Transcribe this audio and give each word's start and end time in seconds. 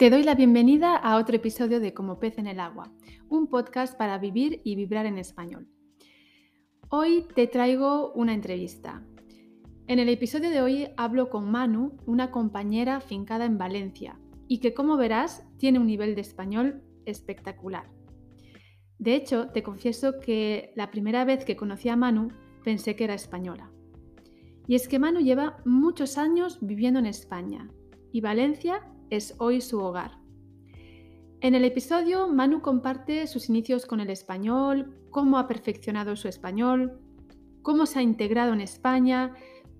Te 0.00 0.08
doy 0.08 0.22
la 0.22 0.34
bienvenida 0.34 0.96
a 0.96 1.18
otro 1.18 1.36
episodio 1.36 1.78
de 1.78 1.92
Como 1.92 2.18
pez 2.18 2.38
en 2.38 2.46
el 2.46 2.58
agua, 2.58 2.90
un 3.28 3.48
podcast 3.48 3.98
para 3.98 4.16
vivir 4.16 4.62
y 4.64 4.74
vibrar 4.74 5.04
en 5.04 5.18
español. 5.18 5.68
Hoy 6.88 7.26
te 7.34 7.46
traigo 7.46 8.10
una 8.14 8.32
entrevista. 8.32 9.04
En 9.88 9.98
el 9.98 10.08
episodio 10.08 10.48
de 10.48 10.62
hoy 10.62 10.88
hablo 10.96 11.28
con 11.28 11.50
Manu, 11.50 11.98
una 12.06 12.30
compañera 12.30 13.02
fincada 13.02 13.44
en 13.44 13.58
Valencia, 13.58 14.18
y 14.48 14.60
que 14.60 14.72
como 14.72 14.96
verás 14.96 15.46
tiene 15.58 15.78
un 15.78 15.86
nivel 15.86 16.14
de 16.14 16.22
español 16.22 16.82
espectacular. 17.04 17.84
De 18.98 19.14
hecho, 19.14 19.48
te 19.48 19.62
confieso 19.62 20.18
que 20.18 20.72
la 20.76 20.90
primera 20.90 21.26
vez 21.26 21.44
que 21.44 21.56
conocí 21.56 21.90
a 21.90 21.96
Manu 21.96 22.28
pensé 22.64 22.96
que 22.96 23.04
era 23.04 23.12
española. 23.12 23.70
Y 24.66 24.76
es 24.76 24.88
que 24.88 24.98
Manu 24.98 25.20
lleva 25.20 25.58
muchos 25.66 26.16
años 26.16 26.56
viviendo 26.62 27.00
en 27.00 27.04
España, 27.04 27.68
y 28.12 28.22
Valencia 28.22 28.80
es 29.10 29.34
hoy 29.38 29.60
su 29.60 29.80
hogar. 29.80 30.18
En 31.40 31.54
el 31.54 31.64
episodio, 31.64 32.28
Manu 32.28 32.60
comparte 32.60 33.26
sus 33.26 33.48
inicios 33.48 33.86
con 33.86 34.00
el 34.00 34.10
español, 34.10 34.94
cómo 35.10 35.38
ha 35.38 35.48
perfeccionado 35.48 36.16
su 36.16 36.28
español, 36.28 37.00
cómo 37.62 37.86
se 37.86 37.98
ha 37.98 38.02
integrado 38.02 38.52
en 38.52 38.60
España, 38.60 39.34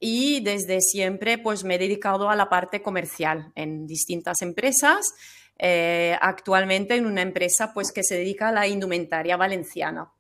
y 0.04 0.40
desde 0.40 0.82
siempre 0.82 1.38
pues 1.38 1.64
me 1.64 1.76
he 1.76 1.78
dedicado 1.78 2.30
a 2.30 2.36
la 2.36 2.50
parte 2.50 2.82
comercial 2.82 3.54
en 3.54 3.86
distintas 3.86 4.42
empresas, 4.42 5.14
eh, 5.60 6.18
actualmente 6.20 6.96
en 6.96 7.06
una 7.06 7.22
empresa 7.22 7.72
pues 7.72 7.92
que 7.92 8.04
se 8.04 8.16
dedica 8.16 8.50
a 8.50 8.52
la 8.52 8.68
indumentaria 8.68 9.38
valenciana. 9.38 10.12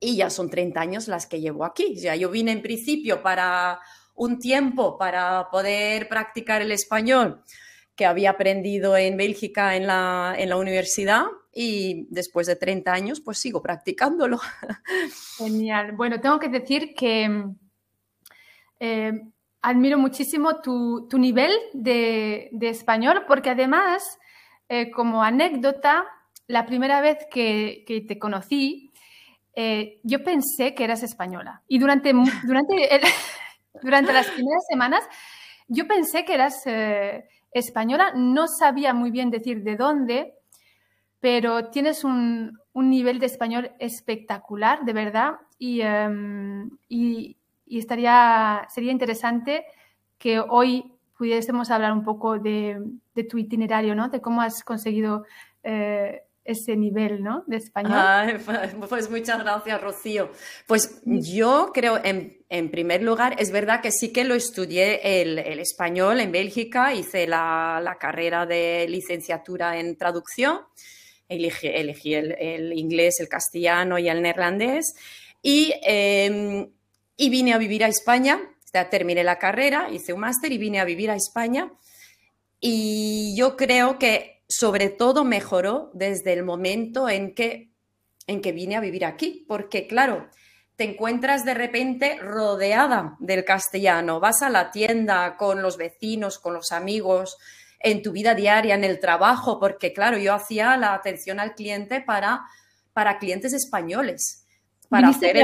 Y 0.00 0.16
ya 0.16 0.30
son 0.30 0.48
30 0.48 0.80
años 0.80 1.06
las 1.06 1.26
que 1.26 1.40
llevo 1.40 1.66
aquí. 1.66 1.96
O 1.98 2.14
yo 2.14 2.30
vine 2.30 2.52
en 2.52 2.62
principio 2.62 3.22
para 3.22 3.78
un 4.14 4.38
tiempo 4.38 4.96
para 4.96 5.48
poder 5.50 6.08
practicar 6.08 6.62
el 6.62 6.72
español 6.72 7.44
que 7.94 8.06
había 8.06 8.30
aprendido 8.30 8.96
en 8.96 9.18
Bélgica 9.18 9.76
en 9.76 9.86
la, 9.86 10.34
en 10.36 10.48
la 10.48 10.56
universidad 10.56 11.26
y 11.52 12.06
después 12.10 12.46
de 12.46 12.56
30 12.56 12.90
años 12.90 13.20
pues 13.20 13.38
sigo 13.38 13.60
practicándolo. 13.62 14.40
Genial. 15.36 15.92
Bueno, 15.92 16.20
tengo 16.20 16.38
que 16.38 16.48
decir 16.48 16.94
que 16.94 17.54
eh, 18.86 19.12
admiro 19.62 19.96
muchísimo 19.96 20.60
tu, 20.60 21.08
nivel 21.18 21.50
de, 21.72 22.50
español 22.60 23.24
porque 23.26 23.48
además, 23.48 24.18
eh, 24.68 24.90
como 24.90 25.22
anécdota, 25.22 26.04
la 26.48 26.66
primera 26.66 27.00
vez 27.00 27.16
que, 27.30 27.82
te 28.06 28.18
conocí, 28.18 28.92
eh, 29.56 30.00
yo 30.02 30.22
pensé 30.22 30.74
que 30.74 30.84
eras 30.84 31.02
española. 31.02 31.62
Y 31.66 31.78
durante, 31.78 32.12
durante, 32.46 33.00
durante 33.82 34.12
las 34.12 34.26
primeras 34.26 34.62
semanas, 34.68 35.02
yo 35.66 35.86
pensé 35.86 36.26
que 36.26 36.34
eras 36.34 36.62
española. 37.52 38.12
No 38.14 38.48
sabía 38.48 38.92
muy 38.92 39.10
bien 39.10 39.30
decir 39.30 39.62
de 39.62 39.76
dónde, 39.76 40.34
pero 41.20 41.70
tienes 41.70 42.04
un, 42.04 42.58
nivel 42.74 43.18
de 43.18 43.26
español 43.26 43.70
espectacular, 43.78 44.84
de 44.84 44.92
verdad. 44.92 45.36
y, 45.58 45.80
em, 45.80 46.68
y 46.86 47.38
estaría, 47.66 48.66
sería 48.68 48.92
interesante 48.92 49.64
que 50.18 50.40
hoy 50.40 50.94
pudiésemos 51.16 51.70
hablar 51.70 51.92
un 51.92 52.04
poco 52.04 52.38
de, 52.38 52.80
tu 53.28 53.38
itinerario, 53.38 53.94
¿no? 53.94 54.08
De 54.08 54.20
cómo 54.20 54.42
has 54.42 54.62
conseguido 54.62 55.24
eh, 55.62 56.22
ese 56.44 56.76
nivel, 56.76 57.22
¿no? 57.22 57.44
De 57.46 57.56
español. 57.56 58.40
Pues 58.88 59.10
muchas 59.10 59.42
gracias, 59.42 59.80
Rocío. 59.80 60.30
Pues 60.66 61.00
yo 61.04 61.70
creo, 61.72 62.00
en, 62.04 62.70
primer 62.70 63.02
lugar, 63.02 63.36
es 63.38 63.50
verdad 63.50 63.80
que 63.80 63.90
sí 63.90 64.12
que 64.12 64.24
lo 64.24 64.34
estudié 64.34 65.22
el, 65.22 65.38
español 65.58 66.20
en 66.20 66.32
Bélgica, 66.32 66.94
hice 66.94 67.26
la, 67.26 67.96
carrera 67.98 68.46
de 68.46 68.86
licenciatura 68.88 69.78
en 69.78 69.96
traducción, 69.96 70.60
elegí, 71.28 72.14
el, 72.14 72.72
inglés, 72.74 73.20
el 73.20 73.28
castellano 73.28 73.98
y 73.98 74.08
el 74.08 74.20
neerlandés. 74.20 74.94
Y 75.42 75.72
em, 75.82 76.68
y 77.16 77.30
vine 77.30 77.52
a 77.54 77.58
vivir 77.58 77.84
a 77.84 77.88
España, 77.88 78.40
terminé 78.82 79.22
la 79.22 79.38
carrera, 79.38 79.88
hice 79.90 80.12
un 80.12 80.20
máster 80.20 80.50
y 80.52 80.58
vine 80.58 80.80
a 80.80 80.84
vivir 80.84 81.10
a 81.10 81.14
España. 81.14 81.72
Y 82.58 83.34
yo 83.36 83.56
creo 83.56 83.98
que 83.98 84.42
sobre 84.48 84.88
todo 84.88 85.24
mejoró 85.24 85.90
desde 85.94 86.32
el 86.32 86.42
momento 86.42 87.08
en 87.08 87.34
que, 87.34 87.70
en 88.26 88.40
que 88.40 88.52
vine 88.52 88.76
a 88.76 88.80
vivir 88.80 89.04
aquí, 89.04 89.44
porque 89.46 89.86
claro, 89.86 90.28
te 90.76 90.84
encuentras 90.84 91.44
de 91.44 91.54
repente 91.54 92.18
rodeada 92.18 93.16
del 93.20 93.44
castellano, 93.44 94.18
vas 94.18 94.42
a 94.42 94.50
la 94.50 94.72
tienda 94.72 95.36
con 95.36 95.62
los 95.62 95.76
vecinos, 95.76 96.38
con 96.38 96.54
los 96.54 96.72
amigos, 96.72 97.36
en 97.78 98.02
tu 98.02 98.12
vida 98.12 98.34
diaria, 98.34 98.74
en 98.74 98.82
el 98.82 98.98
trabajo, 98.98 99.60
porque 99.60 99.92
claro, 99.92 100.18
yo 100.18 100.34
hacía 100.34 100.76
la 100.76 100.94
atención 100.94 101.38
al 101.38 101.54
cliente 101.54 102.00
para, 102.00 102.40
para 102.92 103.18
clientes 103.18 103.52
españoles. 103.52 104.46
Para 104.88 105.08
hacer 105.08 105.36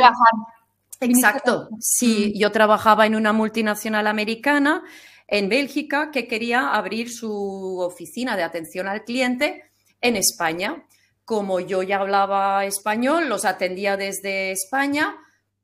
Exacto, 1.01 1.71
sí, 1.81 2.35
yo 2.39 2.53
trabajaba 2.53 3.07
en 3.07 3.15
una 3.15 3.33
multinacional 3.33 4.07
americana 4.07 4.83
en 5.27 5.49
Bélgica 5.49 6.11
que 6.11 6.29
quería 6.29 6.71
abrir 6.75 7.11
su 7.11 7.79
oficina 7.81 8.37
de 8.37 8.43
atención 8.43 8.87
al 8.87 9.05
cliente 9.05 9.65
en 10.01 10.17
España. 10.17 10.85
Como 11.25 11.61
yo 11.61 11.83
ya 11.83 12.01
hablaba 12.01 12.67
español, 12.67 13.29
los 13.29 13.45
atendía 13.45 13.97
desde 13.97 14.51
España, 14.51 15.17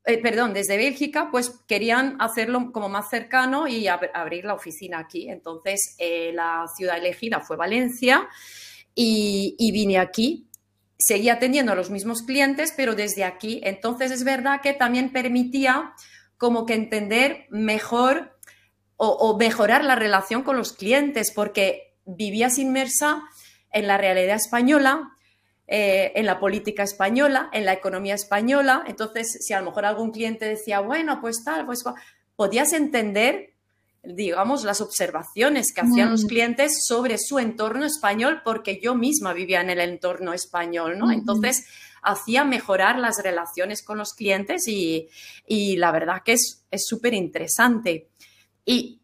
eh, 0.04 0.19
perdón, 0.19 0.54
desde 0.54 0.76
Bélgica, 0.76 1.28
pues 1.30 1.50
querían 1.66 2.16
hacerlo 2.20 2.70
como 2.72 2.88
más 2.88 3.10
cercano 3.10 3.66
y 3.66 3.88
abrir 3.88 4.44
la 4.44 4.54
oficina 4.54 5.00
aquí. 5.00 5.28
Entonces, 5.28 5.96
eh, 5.98 6.30
la 6.32 6.64
ciudad 6.75 6.96
elegida 6.96 7.41
fue 7.41 7.56
Valencia 7.56 8.28
y, 8.94 9.56
y 9.58 9.72
vine 9.72 9.98
aquí 9.98 10.46
seguía 11.06 11.34
atendiendo 11.34 11.71
a 11.71 11.77
los 11.77 11.89
mismos 11.89 12.22
clientes, 12.22 12.75
pero 12.77 12.97
desde 12.97 13.22
aquí. 13.22 13.61
Entonces 13.62 14.11
es 14.11 14.25
verdad 14.25 14.61
que 14.61 14.72
también 14.72 15.12
permitía 15.12 15.93
como 16.37 16.67
que 16.67 16.75
entender 16.75 17.47
mejor 17.49 18.37
o, 18.97 19.37
mejorar 19.39 19.84
la 19.84 19.94
relación 19.94 20.43
con 20.43 20.56
los 20.56 20.72
clientes, 20.72 21.31
porque 21.33 21.94
vivías 22.06 22.59
inmersa 22.59 23.22
en 23.71 23.87
la 23.87 23.99
realidad 23.99 24.37
española, 24.37 25.11
eh, 25.67 26.12
en 26.17 26.27
la 26.27 26.41
política 26.41 26.83
española, 26.83 27.50
en 27.53 27.67
la 27.67 27.75
economía 27.75 28.15
española. 28.15 28.83
Entonces, 28.87 29.44
si 29.47 29.53
a 29.53 29.61
lo 29.61 29.67
mejor 29.67 29.84
algún 29.84 30.11
cliente 30.11 30.47
decía, 30.47 30.81
bueno, 30.81 31.21
pues 31.21 31.44
tal, 31.44 31.67
pues 31.67 31.85
podías 32.35 32.73
entender 32.73 33.56
digamos, 34.06 34.64
las 34.64 34.81
observaciones 34.81 35.73
que 35.75 35.81
hacían 35.81 36.11
los 36.11 36.25
mm. 36.25 36.29
clientes 36.29 36.85
sobre 36.87 37.19
su 37.19 37.38
entorno 37.38 37.85
español, 37.85 38.43
porque 38.44 38.81
yo 38.81 38.94
misma 38.94 39.32
vivía 39.32 39.61
en 39.61 39.70
el 39.70 39.81
entorno 39.81 40.32
español, 40.32 40.99
¿no? 40.99 41.11
Entonces, 41.11 41.67
hacía 42.03 42.44
mejorar 42.44 42.99
las 42.99 43.23
relaciones 43.23 43.82
con 43.82 43.99
los 43.99 44.14
clientes 44.14 44.69
y, 44.69 45.08
la 45.76 45.91
verdad 45.91 46.23
que 46.25 46.35
es 46.35 46.87
súper 46.87 47.14
interesante. 47.14 48.11
Y 48.64 49.00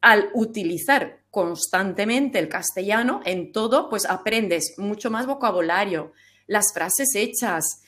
al 0.00 0.30
utilizar 0.34 1.24
constantemente 1.30 2.38
el 2.38 2.48
castellano 2.48 3.20
en 3.24 3.52
todo, 3.52 3.90
pues 3.90 4.06
aprendes 4.06 4.74
mucho 4.78 5.10
más 5.10 5.26
vocabulario, 5.26 6.12
las 6.46 6.72
frases 6.72 7.14
hechas, 7.14 7.82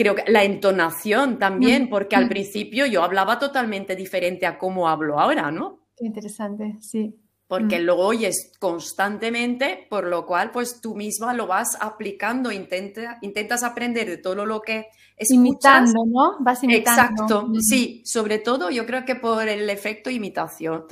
creo 0.00 0.14
que 0.14 0.24
la 0.32 0.44
entonación 0.44 1.38
también, 1.38 1.90
porque 1.90 2.16
al 2.16 2.26
principio 2.26 2.86
yo 2.86 3.02
hablaba 3.02 3.38
totalmente 3.38 3.94
diferente 3.94 4.46
a 4.46 4.56
cómo 4.56 4.88
hablo 4.88 5.20
ahora, 5.20 5.50
¿no? 5.50 5.80
Qué 5.94 6.06
interesante, 6.06 6.78
sí. 6.80 7.14
porque 7.46 7.80
lo 7.80 7.98
oyes 7.98 8.52
constantemente, 8.58 9.86
por 9.90 10.06
lo 10.06 10.24
cual 10.24 10.52
pues 10.52 10.80
tú 10.80 10.94
misma 10.94 11.34
lo 11.34 11.46
vas 11.46 11.76
aplicando, 11.80 12.50
intenta, 12.50 13.18
intentas 13.20 13.62
aprender 13.62 14.08
de 14.08 14.16
todo 14.18 14.46
lo 14.46 14.62
que 14.62 14.86
escuchas. 15.16 15.90
Imitando, 15.90 16.04
¿no? 16.06 16.36
Vas 16.38 16.62
imitando. 16.64 17.02
Exacto, 17.02 17.52
sí, 17.60 18.02
sobre 18.06 18.38
todo 18.38 18.70
yo 18.70 18.86
creo 18.86 19.04
que 19.04 19.16
por 19.16 19.46
el 19.48 19.68
efecto 19.68 20.08
imitación. 20.08 20.86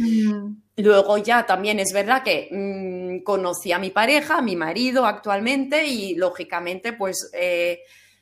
Luego 0.77 1.17
ya 1.19 1.47
también 1.47 1.79
es 1.79 1.93
verdad 1.95 2.23
que 2.23 2.49
mm, 2.51 3.23
conocí 3.23 3.73
a 3.73 3.79
mi 3.79 3.91
pareja, 3.91 4.39
a 4.39 4.43
mi 4.43 4.57
marido 4.57 5.07
actualmente 5.07 5.87
y 5.87 6.15
lógicamente 6.15 6.93
pues... 6.93 7.31
Eh, 7.33 7.79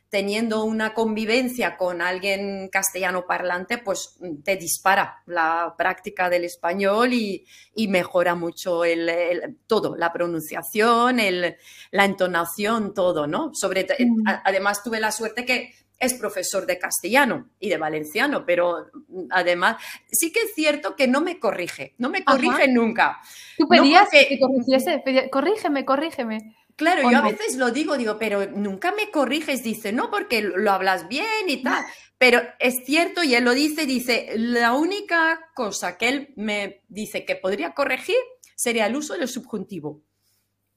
teniendo 0.08 0.64
una 0.64 0.94
convivencia 0.94 1.76
con 1.76 2.00
alguien 2.00 2.68
castellano 2.68 3.26
parlante, 3.26 3.78
pues 3.78 4.18
te 4.44 4.56
dispara 4.56 5.22
la 5.26 5.74
práctica 5.76 6.30
del 6.30 6.44
español 6.44 7.12
y, 7.12 7.44
mejora 7.88 8.34
mucho 8.34 8.84
el, 8.84 9.58
todo, 9.66 9.96
la 9.96 10.12
pronunciación, 10.12 11.20
el, 11.20 11.56
la 11.90 12.04
entonación, 12.04 12.94
todo, 12.94 13.26
¿no? 13.26 13.50
Sobre, 13.54 13.84
mm. 13.84 14.24
Además, 14.44 14.82
tuve 14.82 15.00
la 15.00 15.12
suerte 15.12 15.44
que 15.44 15.72
es 15.98 16.14
profesor 16.14 16.66
de 16.66 16.78
castellano 16.78 17.48
y 17.58 17.70
de 17.70 17.78
valenciano, 17.78 18.44
pero 18.44 18.86
además 19.30 19.76
sí 20.10 20.30
que 20.30 20.40
es 20.40 20.54
cierto 20.54 20.94
que 20.94 21.08
no 21.08 21.20
me 21.20 21.38
corrige, 21.38 21.94
no 21.98 22.10
me 22.10 22.22
corrige 22.24 22.68
nunca. 22.68 23.20
¿Tú 23.56 23.66
pedías 23.66 24.08
que 24.10 24.38
corrigiese? 24.38 25.02
corrígeme, 25.30 25.84
corrígeme. 25.84 26.54
Claro, 26.76 27.10
yo 27.10 27.16
a 27.16 27.22
veces 27.22 27.56
lo 27.56 27.70
digo, 27.70 27.96
digo, 27.96 28.18
pero 28.18 28.46
nunca 28.50 28.92
me 28.92 29.10
corriges, 29.10 29.62
dice, 29.62 29.92
no, 29.92 30.10
porque 30.10 30.42
lo 30.42 30.70
hablas 30.70 31.08
bien 31.08 31.48
y 31.48 31.62
tal. 31.62 31.82
Pero 32.18 32.42
es 32.58 32.84
cierto, 32.84 33.22
y 33.22 33.34
él 33.34 33.44
lo 33.44 33.52
dice, 33.52 33.86
dice, 33.86 34.34
la 34.36 34.74
única 34.74 35.50
cosa 35.54 35.96
que 35.96 36.08
él 36.08 36.34
me 36.36 36.82
dice 36.88 37.24
que 37.24 37.36
podría 37.36 37.72
corregir 37.72 38.16
sería 38.54 38.86
el 38.86 38.96
uso 38.96 39.14
del 39.14 39.26
subjuntivo. 39.26 40.02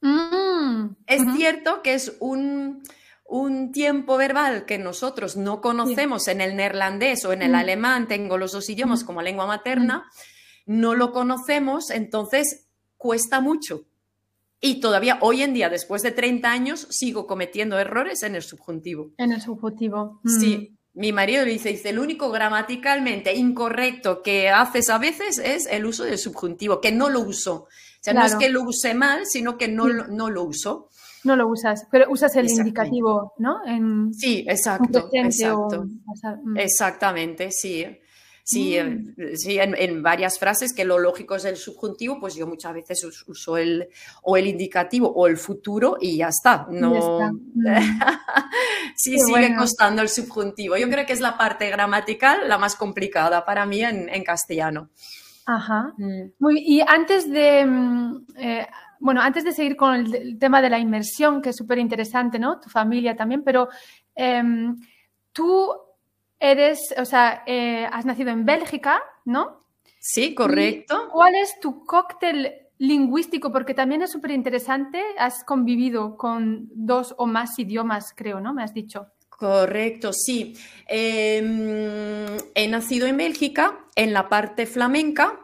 Mm, 0.02 0.96
es 1.06 1.22
cierto 1.36 1.82
que 1.82 1.94
es 1.94 2.16
un, 2.20 2.82
tiempo 3.74 4.18
verbal 4.18 4.66
que 4.66 4.78
nosotros 4.78 5.36
no 5.36 5.62
conocemos 5.62 6.28
en 6.30 6.42
el 6.42 6.56
neerlandés 6.56 7.26
o 7.26 7.34
en 7.34 7.42
el 7.42 7.52
mm. 7.52 7.56
alemán, 7.56 8.08
tengo 8.08 8.38
los 8.38 8.54
dos 8.54 8.70
idiomas 8.70 9.04
mm. 9.04 9.06
como 9.06 9.22
lengua 9.22 9.46
materna, 9.46 10.10
no 10.66 10.96
lo 10.96 11.12
conocemos, 11.12 11.92
entonces 11.92 12.70
cuesta 12.98 13.42
mucho. 13.42 13.89
Y 14.62 14.82
todavía 14.82 15.20
hoy 15.22 15.42
en 15.42 15.54
día, 15.54 15.70
después 15.70 16.02
de 16.02 16.12
30 16.12 16.52
años, 16.52 16.88
sigo 16.90 17.28
cometiendo 17.28 17.80
errores 17.80 18.24
en 18.24 18.36
el 18.36 18.44
subjuntivo. 18.44 19.12
En 19.18 19.32
el 19.32 19.42
subjuntivo. 19.42 20.20
Sí. 20.26 20.72
Mm. 20.72 20.80
Mi 21.00 21.14
marido 21.14 21.46
le 21.46 21.52
dice, 21.52 21.70
dice, 21.70 21.90
el 21.90 22.00
único 22.00 22.30
gramaticalmente 22.30 23.34
incorrecto 23.34 24.22
que 24.22 24.50
haces 24.50 24.90
a 24.90 24.98
veces 24.98 25.38
es 25.38 25.66
el 25.68 25.86
uso 25.86 26.04
del 26.04 26.18
subjuntivo, 26.18 26.82
que 26.82 26.92
no 26.92 27.10
lo 27.10 27.22
uso. 27.22 27.54
O 27.64 27.68
sea, 28.02 28.14
no 28.14 28.26
es 28.26 28.36
que 28.36 28.50
lo 28.50 28.64
use 28.64 28.94
mal, 28.94 29.26
sino 29.26 29.58
que 29.58 29.68
no, 29.68 29.88
no 29.88 30.30
lo 30.30 30.44
uso. 30.44 30.90
No 31.24 31.36
lo 31.36 31.48
usas, 31.48 31.86
pero 31.92 32.10
usas 32.10 32.36
el 32.38 32.50
indicativo, 32.50 33.34
¿no? 33.38 33.60
sí, 34.14 34.46
exacto. 34.48 35.10
exacto. 35.14 35.86
Mm. 36.44 36.58
Exactamente, 36.58 37.52
sí. 37.52 37.86
Sí, 38.52 38.80
mm. 38.82 39.36
sí 39.36 39.60
en, 39.60 40.02
varias 40.02 40.40
frases 40.40 40.74
que 40.74 40.84
lo 40.84 40.98
lógico 40.98 41.36
es 41.36 41.46
el 41.46 41.56
subjuntivo, 41.56 42.20
pues 42.20 42.34
yo 42.34 42.48
muchas 42.48 42.74
veces 42.74 43.06
uso 43.28 43.58
el 43.58 43.90
o 44.24 44.38
el 44.38 44.48
indicativo 44.48 45.08
o 45.08 45.28
el 45.28 45.38
futuro 45.38 45.98
y 46.02 46.18
ya 46.18 46.30
está. 46.30 46.66
No, 46.72 47.32
mm. 47.32 47.64
sí, 48.96 49.20
sigue 49.20 49.56
costando 49.56 50.02
el 50.02 50.10
subjuntivo. 50.10 50.78
Yo 50.78 50.90
creo 50.90 51.06
que 51.06 51.14
es 51.14 51.22
la 51.22 51.38
parte 51.38 51.70
gramatical 51.70 52.50
la 52.50 52.58
más 52.58 52.76
complicada 52.76 53.46
para 53.46 53.68
mí 53.68 53.84
en, 53.84 54.24
castellano. 54.24 54.90
Ajá. 55.46 55.94
Mm. 55.98 56.32
Muy, 56.40 56.60
y 56.66 56.82
antes 56.82 57.30
de, 57.30 57.68
eh, 58.36 58.68
bueno, 59.00 59.22
antes 59.22 59.44
de 59.44 59.52
seguir 59.52 59.76
con 59.76 59.94
el, 59.94 60.40
tema 60.40 60.60
de 60.60 60.72
la 60.72 60.80
inmersión, 60.80 61.40
que 61.40 61.50
es 61.50 61.56
súper 61.56 61.78
interesante, 61.78 62.40
¿no? 62.40 62.60
Tu 62.60 62.68
familia 62.68 63.16
también, 63.16 63.44
pero 63.44 63.70
em, 64.16 64.76
tú 65.34 65.72
eres, 66.40 66.94
o 66.98 67.06
sea, 67.06 67.44
eh, 67.46 67.88
has 67.92 68.06
nacido 68.06 68.32
en 68.32 68.46
Bélgica, 68.46 69.02
¿no? 69.26 69.66
Sí, 70.00 70.34
correcto. 70.34 71.10
¿Cuál 71.12 71.36
es 71.36 71.60
tu 71.60 71.86
cóctel 71.86 72.54
lingüístico? 72.78 73.52
Porque 73.52 73.74
también 73.74 74.02
es 74.02 74.12
súper 74.12 74.32
interesante. 74.32 75.02
Has 75.18 75.44
convivido 75.44 76.16
con 76.18 76.70
dos 76.74 77.14
o 77.18 77.28
más 77.28 77.60
idiomas, 77.60 78.14
creo, 78.16 78.40
¿no? 78.40 78.54
Me 78.54 78.64
has 78.64 78.74
dicho. 78.74 79.08
Correcto, 79.30 80.12
sí. 80.12 80.54
Em, 80.86 82.26
he 82.56 82.68
nacido 82.68 83.08
en 83.08 83.18
Bélgica, 83.18 83.86
en 83.96 84.12
la 84.12 84.28
parte 84.28 84.66
flamenca, 84.66 85.40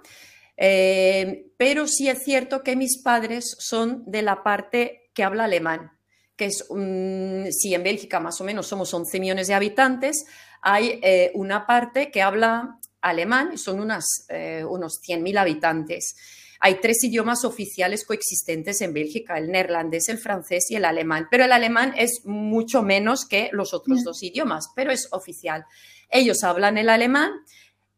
em, 0.57 1.43
pero 1.57 1.87
sí 1.87 2.09
es 2.09 2.23
cierto 2.23 2.61
que 2.61 2.75
mis 2.75 3.01
padres 3.01 3.55
son 3.57 4.03
de 4.05 4.21
la 4.21 4.43
parte 4.43 5.09
que 5.13 5.23
habla 5.23 5.45
alemán, 5.45 5.94
que 6.35 6.45
es, 6.45 6.65
si 7.51 7.73
en 7.73 7.83
Bélgica 7.83 8.19
más 8.19 8.39
o 8.41 8.43
menos 8.43 8.67
somos 8.67 8.93
11 8.93 9.19
millones 9.19 9.47
de 9.47 9.53
habitantes, 9.53 10.25
hay 10.61 10.99
eh, 11.03 11.31
una 11.35 11.65
parte 11.65 12.11
que 12.11 12.21
habla 12.21 12.79
alemán, 13.01 13.57
son 13.57 13.79
unas, 13.79 14.25
eh, 14.29 14.65
unos 14.67 14.99
100.000 15.01 15.37
habitantes. 15.37 16.15
Hay 16.59 16.81
tres 16.81 17.03
idiomas 17.03 17.45
oficiales 17.45 18.05
coexistentes 18.05 18.81
en 18.81 18.93
Bélgica, 18.93 19.37
el 19.37 19.51
neerlandés, 19.51 20.09
el 20.09 20.17
francés 20.17 20.65
y 20.71 20.75
el 20.75 20.85
alemán, 20.85 21.27
pero 21.29 21.45
el 21.45 21.51
alemán 21.51 21.93
es 21.97 22.21
mucho 22.25 22.81
menos 22.81 23.25
que 23.25 23.49
los 23.51 23.73
otros 23.73 24.03
dos 24.03 24.23
idiomas, 24.23 24.69
pero 24.75 24.91
es 24.91 25.07
oficial. 25.11 25.65
Ellos 26.09 26.43
hablan 26.43 26.77
el 26.77 26.89
alemán, 26.89 27.31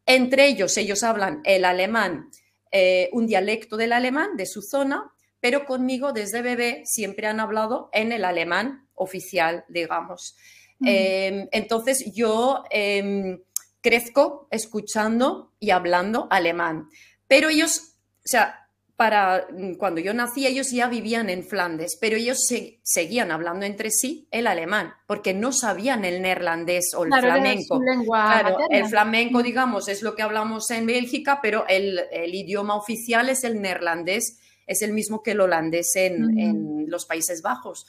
entre 0.04 0.48
ellos 0.48 0.76
ellos 0.76 1.02
hablan 1.02 1.40
el 1.44 1.64
alemán, 1.64 2.30
eh, 2.70 3.08
un 3.12 3.26
dialecto 3.26 3.76
del 3.76 3.92
alemán 3.92 4.36
de 4.36 4.44
su 4.46 4.60
zona, 4.60 5.10
pero 5.40 5.64
conmigo 5.64 6.12
desde 6.12 6.42
bebé 6.42 6.82
siempre 6.84 7.26
han 7.26 7.40
hablado 7.40 7.90
en 7.92 8.12
el 8.12 8.24
alemán 8.24 8.88
oficial, 8.94 9.64
digamos. 9.68 10.36
Em, 10.84 11.48
entonces 11.50 12.04
yo 12.14 12.62
em, 12.70 13.40
crezco 13.80 14.46
escuchando 14.50 15.52
y 15.58 15.70
hablando 15.70 16.28
alemán, 16.30 16.88
pero 17.26 17.48
ellos, 17.48 17.96
o 18.18 18.28
sea, 18.28 18.68
para 18.98 19.46
mm, 19.52 19.74
cuando 19.74 20.00
yo 20.00 20.12
nací 20.12 20.44
ellos 20.44 20.72
ya 20.72 20.88
vivían 20.88 21.30
en 21.30 21.44
Flandes, 21.44 21.96
pero 22.00 22.16
ellos 22.16 22.38
seguían 22.82 23.30
hablando 23.30 23.64
entre 23.64 23.90
sí 23.92 24.26
el 24.32 24.48
alemán, 24.48 24.92
porque 25.06 25.32
no 25.32 25.52
sabían 25.52 26.04
el 26.04 26.20
neerlandés 26.20 26.90
o 26.96 27.04
el 27.04 27.12
flamenco. 27.12 27.80
Claro, 28.04 28.56
el 28.68 28.86
flamenco, 28.86 29.40
digamos, 29.40 29.86
es 29.86 30.02
lo 30.02 30.16
que 30.16 30.22
hablamos 30.22 30.68
en 30.72 30.86
Bélgica, 30.86 31.38
pero 31.40 31.64
el, 31.68 32.00
idioma 32.34 32.74
oficial 32.74 33.28
es 33.28 33.44
el 33.44 33.62
neerlandés, 33.62 34.40
es 34.68 34.82
el 34.82 34.92
mismo 34.92 35.22
que 35.22 35.32
el 35.32 35.40
holandés 35.40 35.96
en, 35.96 36.38
en 36.38 36.84
los 36.88 37.06
Países 37.06 37.42
Bajos. 37.42 37.86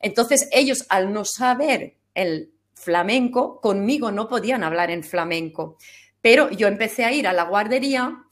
Entonces 0.00 0.48
ellos, 0.52 0.84
al 0.90 1.12
no 1.12 1.24
saber 1.24 1.96
el 2.14 2.52
flamenco, 2.74 3.60
conmigo 3.60 4.10
no 4.10 4.28
podían 4.28 4.62
hablar 4.62 4.90
en 4.90 5.02
flamenco. 5.02 5.78
Pero 6.20 6.50
yo 6.50 6.68
empecé 6.68 7.04
a 7.04 7.12
ir 7.12 7.26
a 7.26 7.32
la 7.32 7.44
guardería 7.44 8.24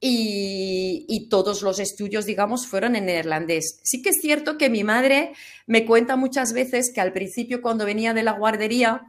y, 0.00 1.28
todos 1.28 1.62
los 1.62 1.78
estudios, 1.78 2.24
digamos, 2.24 2.66
fueron 2.66 2.96
en 2.96 3.06
neerlandés. 3.06 3.80
Sí 3.84 4.02
que 4.02 4.10
es 4.10 4.16
cierto 4.20 4.56
que 4.56 4.70
mi 4.70 4.82
madre 4.82 5.32
me 5.66 5.84
cuenta 5.84 6.16
muchas 6.16 6.52
veces 6.52 6.90
que 6.92 7.00
al 7.00 7.12
principio 7.12 7.60
cuando 7.60 7.84
venía 7.84 8.14
de 8.14 8.22
la 8.22 8.32
guardería, 8.32 9.02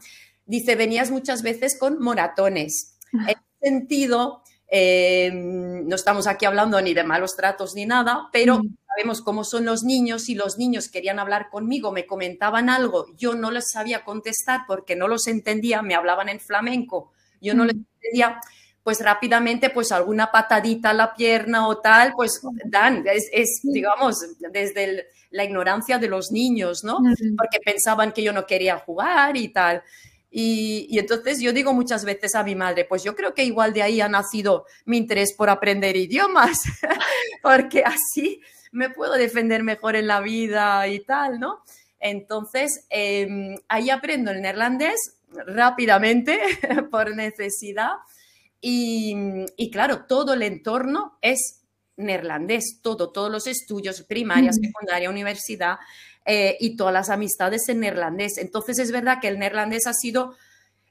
dice, 0.45 0.75
venías 0.75 1.09
muchas 1.09 1.41
veces 1.43 1.79
con 1.79 1.99
moratones. 1.99 2.97
En 3.13 3.29
ese 3.29 3.39
sentido, 3.61 4.43
em, 4.71 5.87
no 5.87 5.95
estamos 5.95 6.25
aquí 6.25 6.45
hablando 6.45 6.81
ni 6.81 6.95
de 6.95 7.03
malos 7.03 7.35
tratos 7.35 7.75
ni 7.75 7.85
nada, 7.85 8.29
pero 8.31 8.59
mm 8.59 8.81
sabemos 8.95 9.21
cómo 9.21 9.43
son 9.43 9.65
los 9.65 9.83
niños, 9.83 10.29
y 10.29 10.35
los 10.35 10.57
niños 10.57 10.89
querían 10.89 11.19
hablar 11.19 11.49
conmigo, 11.49 11.91
me 11.91 12.05
comentaban 12.05 12.69
algo, 12.69 13.07
yo 13.17 13.35
no 13.35 13.51
les 13.51 13.69
sabía 13.69 14.03
contestar 14.03 14.61
porque 14.67 14.95
no 14.95 15.07
los 15.07 15.27
entendía, 15.27 15.81
me 15.81 15.95
hablaban 15.95 16.29
en 16.29 16.39
flamenco, 16.39 17.11
yo 17.39 17.53
no 17.53 17.65
les 17.65 17.75
mm. 17.75 17.85
entendía, 17.95 18.41
pues 18.83 18.99
rápidamente, 18.99 19.69
pues 19.69 19.91
alguna 19.91 20.31
patadita 20.31 20.89
a 20.89 20.93
la 20.93 21.13
pierna 21.13 21.67
o 21.67 21.77
tal, 21.77 22.13
pues 22.15 22.41
dan, 22.65 23.05
es, 23.05 23.61
digamos, 23.63 24.25
desde 24.51 25.07
la 25.29 25.45
ignorancia 25.45 25.97
de 25.97 26.09
los 26.09 26.31
niños, 26.31 26.83
¿no? 26.83 26.97
Porque 27.37 27.59
pensaban 27.63 28.11
que 28.11 28.23
yo 28.23 28.33
no 28.33 28.45
quería 28.45 28.79
jugar 28.79 29.37
y 29.37 29.49
tal. 29.49 29.83
Y, 30.33 30.87
y, 30.89 30.97
entonces 30.97 31.41
yo 31.41 31.51
digo 31.51 31.73
muchas 31.73 32.05
veces 32.05 32.35
a 32.35 32.43
mi 32.43 32.55
madre, 32.55 32.85
pues 32.85 33.03
yo 33.03 33.15
creo 33.15 33.33
que 33.33 33.43
igual 33.43 33.73
de 33.73 33.83
ahí 33.83 33.99
ha 33.99 34.07
nacido 34.07 34.65
mi 34.85 34.97
interés 34.97 35.33
por 35.33 35.49
aprender 35.49 35.97
idiomas, 35.97 36.61
porque 37.43 37.83
así 37.83 38.41
me 38.71 38.89
puedo 38.89 39.13
defender 39.13 39.61
mejor 39.63 39.97
en 39.97 40.07
la 40.07 40.21
vida 40.21 40.87
y 40.87 41.03
tal, 41.03 41.39
¿no? 41.39 41.63
Entonces, 41.99 42.85
em, 42.89 43.55
ahí 43.67 43.89
aprendo 43.89 44.31
el 44.31 44.41
neerlandés 44.41 45.17
rápidamente 45.45 46.39
por 46.91 47.15
necesidad 47.15 47.91
y, 48.59 49.71
claro, 49.71 50.05
todo 50.05 50.33
el 50.33 50.43
entorno 50.43 51.17
es 51.21 51.63
neerlandés, 51.97 52.79
todo, 52.81 53.11
todos 53.11 53.31
los 53.31 53.47
estudios, 53.47 54.03
primaria, 54.03 54.51
secundaria, 54.53 55.09
universidad 55.09 55.77
eh, 56.25 56.57
y 56.59 56.75
todas 56.75 56.93
las 56.93 57.09
amistades 57.09 57.67
en 57.69 57.81
neerlandés. 57.81 58.37
Entonces 58.37 58.79
es 58.79 58.91
verdad 58.91 59.19
que 59.21 59.27
el 59.27 59.39
neerlandés 59.39 59.87
ha 59.87 59.93
sido 59.93 60.35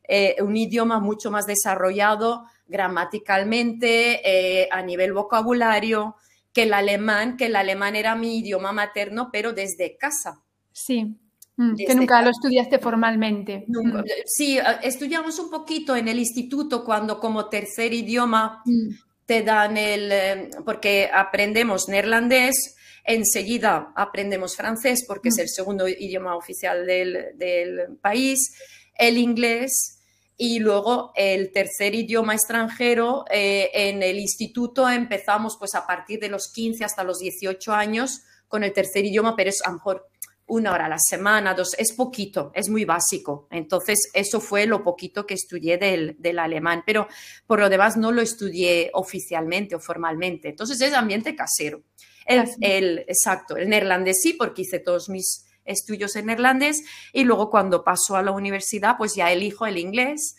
eh, 0.08 0.36
un 0.40 0.56
idioma 0.56 0.98
mucho 0.98 1.30
más 1.30 1.46
desarrollado 1.46 2.46
gramaticalmente, 2.70 4.20
eh, 4.24 4.68
a 4.70 4.80
nivel 4.80 5.12
vocabulario, 5.12 6.16
que 6.52 6.62
el 6.62 6.72
alemán, 6.72 7.36
que 7.36 7.46
el 7.46 7.56
alemán 7.56 7.96
era 7.96 8.14
mi 8.14 8.38
idioma 8.38 8.72
materno, 8.72 9.28
pero 9.32 9.52
desde 9.52 9.96
casa. 9.96 10.42
Sí, 10.72 11.16
mm, 11.56 11.74
que 11.74 11.94
nunca 11.94 12.22
lo 12.22 12.30
estudiaste 12.30 12.78
formalmente. 12.78 13.64
Mm. 13.66 13.98
Sí, 14.24 14.58
eh, 14.58 14.62
estudiamos 14.82 15.38
un 15.38 15.50
poquito 15.50 15.96
en 15.96 16.08
el 16.08 16.18
instituto 16.18 16.84
cuando 16.84 17.18
como 17.20 17.48
tercer 17.48 17.92
idioma 17.92 18.62
mm. 18.64 18.88
te 19.26 19.42
dan 19.42 19.76
el, 19.76 20.12
eh, 20.12 20.50
porque 20.64 21.10
aprendemos 21.12 21.88
neerlandés, 21.88 22.76
enseguida 23.04 23.92
aprendemos 23.96 24.56
francés 24.56 25.04
porque 25.06 25.30
es 25.30 25.38
el 25.38 25.48
segundo 25.48 25.88
idioma 25.88 26.36
oficial 26.36 26.86
del, 26.86 27.36
del 27.36 27.96
país, 28.00 28.54
el 28.96 29.18
inglés 29.18 30.00
y 30.36 30.58
luego 30.58 31.12
el 31.16 31.52
tercer 31.52 31.94
idioma 31.94 32.34
extranjero 32.34 33.24
eh, 33.30 33.70
en 33.74 34.02
el 34.02 34.18
instituto 34.18 34.88
empezamos 34.88 35.56
pues 35.58 35.74
a 35.74 35.86
partir 35.86 36.18
de 36.18 36.30
los 36.30 36.50
15 36.50 36.82
hasta 36.84 37.04
los 37.04 37.18
18 37.18 37.72
años 37.72 38.22
con 38.48 38.64
el 38.64 38.72
tercer 38.72 39.04
idioma, 39.04 39.36
pero 39.36 39.50
es 39.50 39.60
a 39.62 39.68
lo 39.68 39.74
mejor 39.74 40.06
una 40.50 40.72
hora 40.72 40.86
a 40.86 40.88
la 40.88 40.98
semana, 40.98 41.54
dos, 41.54 41.74
es 41.78 41.92
poquito, 41.92 42.50
es 42.54 42.68
muy 42.68 42.84
básico. 42.84 43.46
Entonces, 43.50 44.10
eso 44.12 44.40
fue 44.40 44.66
lo 44.66 44.82
poquito 44.82 45.24
que 45.24 45.34
estudié 45.34 45.78
del, 45.78 46.16
del 46.18 46.38
alemán, 46.38 46.82
pero 46.84 47.06
por 47.46 47.60
lo 47.60 47.68
demás 47.68 47.96
no 47.96 48.10
lo 48.10 48.20
estudié 48.20 48.90
oficialmente 48.94 49.76
o 49.76 49.80
formalmente. 49.80 50.48
Entonces, 50.48 50.80
es 50.80 50.92
ambiente 50.92 51.36
casero. 51.36 51.82
El, 52.30 52.48
el, 52.60 52.98
exacto, 53.00 53.56
el 53.56 53.68
neerlandés 53.68 54.20
sí, 54.22 54.32
porque 54.34 54.62
hice 54.62 54.78
todos 54.78 55.08
mis 55.08 55.46
estudios 55.64 56.16
en 56.16 56.26
neerlandés 56.26 56.82
y 57.12 57.24
luego 57.24 57.50
cuando 57.50 57.84
paso 57.84 58.16
a 58.16 58.22
la 58.22 58.32
universidad 58.32 58.96
pues 58.98 59.14
ya 59.14 59.30
elijo 59.32 59.66
el 59.66 59.78
inglés, 59.78 60.36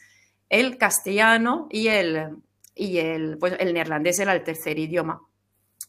el 0.49 0.77
castellano 0.77 1.67
y 1.69 1.87
el, 1.87 2.37
y 2.75 2.97
el, 2.97 3.37
pues 3.37 3.55
el 3.59 3.73
neerlandés 3.73 4.19
era 4.19 4.33
el 4.33 4.43
tercer 4.43 4.77
idioma. 4.79 5.21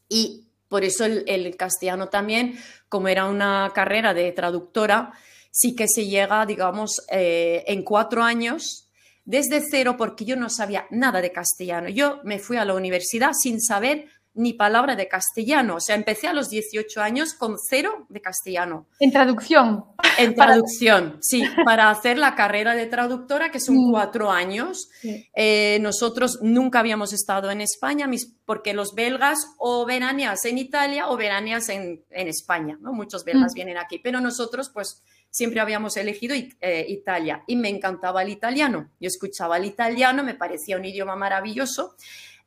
Y 0.08 0.46
por 0.68 0.84
eso 0.84 1.04
el, 1.04 1.56
castellano 1.56 2.08
también, 2.08 2.58
como 2.88 3.08
era 3.08 3.26
una 3.26 3.72
carrera 3.74 4.14
de 4.14 4.32
traductora, 4.32 5.12
sí 5.50 5.74
que 5.74 5.86
se 5.86 6.06
llega, 6.06 6.46
digamos, 6.46 7.02
eh, 7.10 7.64
en 7.66 7.82
cuatro 7.82 8.22
años 8.22 8.88
desde 9.24 9.60
cero 9.60 9.96
porque 9.96 10.24
yo 10.24 10.36
no 10.36 10.48
sabía 10.48 10.86
nada 10.90 11.20
de 11.20 11.30
castellano. 11.30 11.88
Yo 11.88 12.20
me 12.24 12.38
fui 12.38 12.56
a 12.56 12.64
la 12.64 12.74
universidad 12.74 13.32
sin 13.32 13.60
saber 13.60 14.06
ni 14.34 14.54
palabra 14.54 14.96
de 14.96 15.08
castellano. 15.08 15.76
O 15.76 15.80
sea, 15.80 15.94
empecé 15.94 16.28
a 16.28 16.32
los 16.32 16.48
18 16.48 17.00
años 17.00 17.34
con 17.34 17.56
cero 17.58 18.06
de 18.08 18.20
castellano. 18.20 18.86
En 18.98 19.12
traducción. 19.12 19.84
En 20.18 20.34
traducción, 20.34 21.18
sí, 21.20 21.44
para 21.64 21.90
hacer 21.90 22.18
la 22.18 22.34
carrera 22.34 22.74
de 22.74 22.86
traductora, 22.86 23.50
que 23.50 23.60
son 23.60 23.76
mm. 23.76 23.90
cuatro 23.92 24.30
años. 24.30 24.90
Eh, 25.34 25.78
nosotros 25.80 26.38
nunca 26.42 26.80
habíamos 26.80 27.12
estado 27.12 27.50
en 27.50 27.60
España, 27.60 28.08
porque 28.44 28.74
los 28.74 28.94
belgas 28.94 29.46
o 29.58 29.86
veraneas 29.86 30.44
en 30.44 30.58
Italia 30.58 31.08
o 31.08 31.16
veraneas 31.16 31.68
en, 31.68 32.04
España, 32.10 32.78
¿no? 32.80 32.92
Muchos 32.92 33.24
belgas 33.24 33.52
mm. 33.52 33.54
vienen 33.54 33.78
aquí, 33.78 33.98
pero 33.98 34.20
nosotros 34.20 34.70
pues 34.72 35.02
siempre 35.30 35.60
habíamos 35.60 35.96
elegido 35.96 36.34
eh, 36.34 36.86
Italia 36.88 37.42
y 37.46 37.56
me 37.56 37.68
encantaba 37.68 38.22
el 38.22 38.28
italiano. 38.28 38.90
Yo 39.00 39.08
escuchaba 39.08 39.56
el 39.56 39.64
italiano, 39.64 40.22
me 40.22 40.34
parecía 40.34 40.76
un 40.76 40.84
idioma 40.84 41.16
maravilloso 41.16 41.96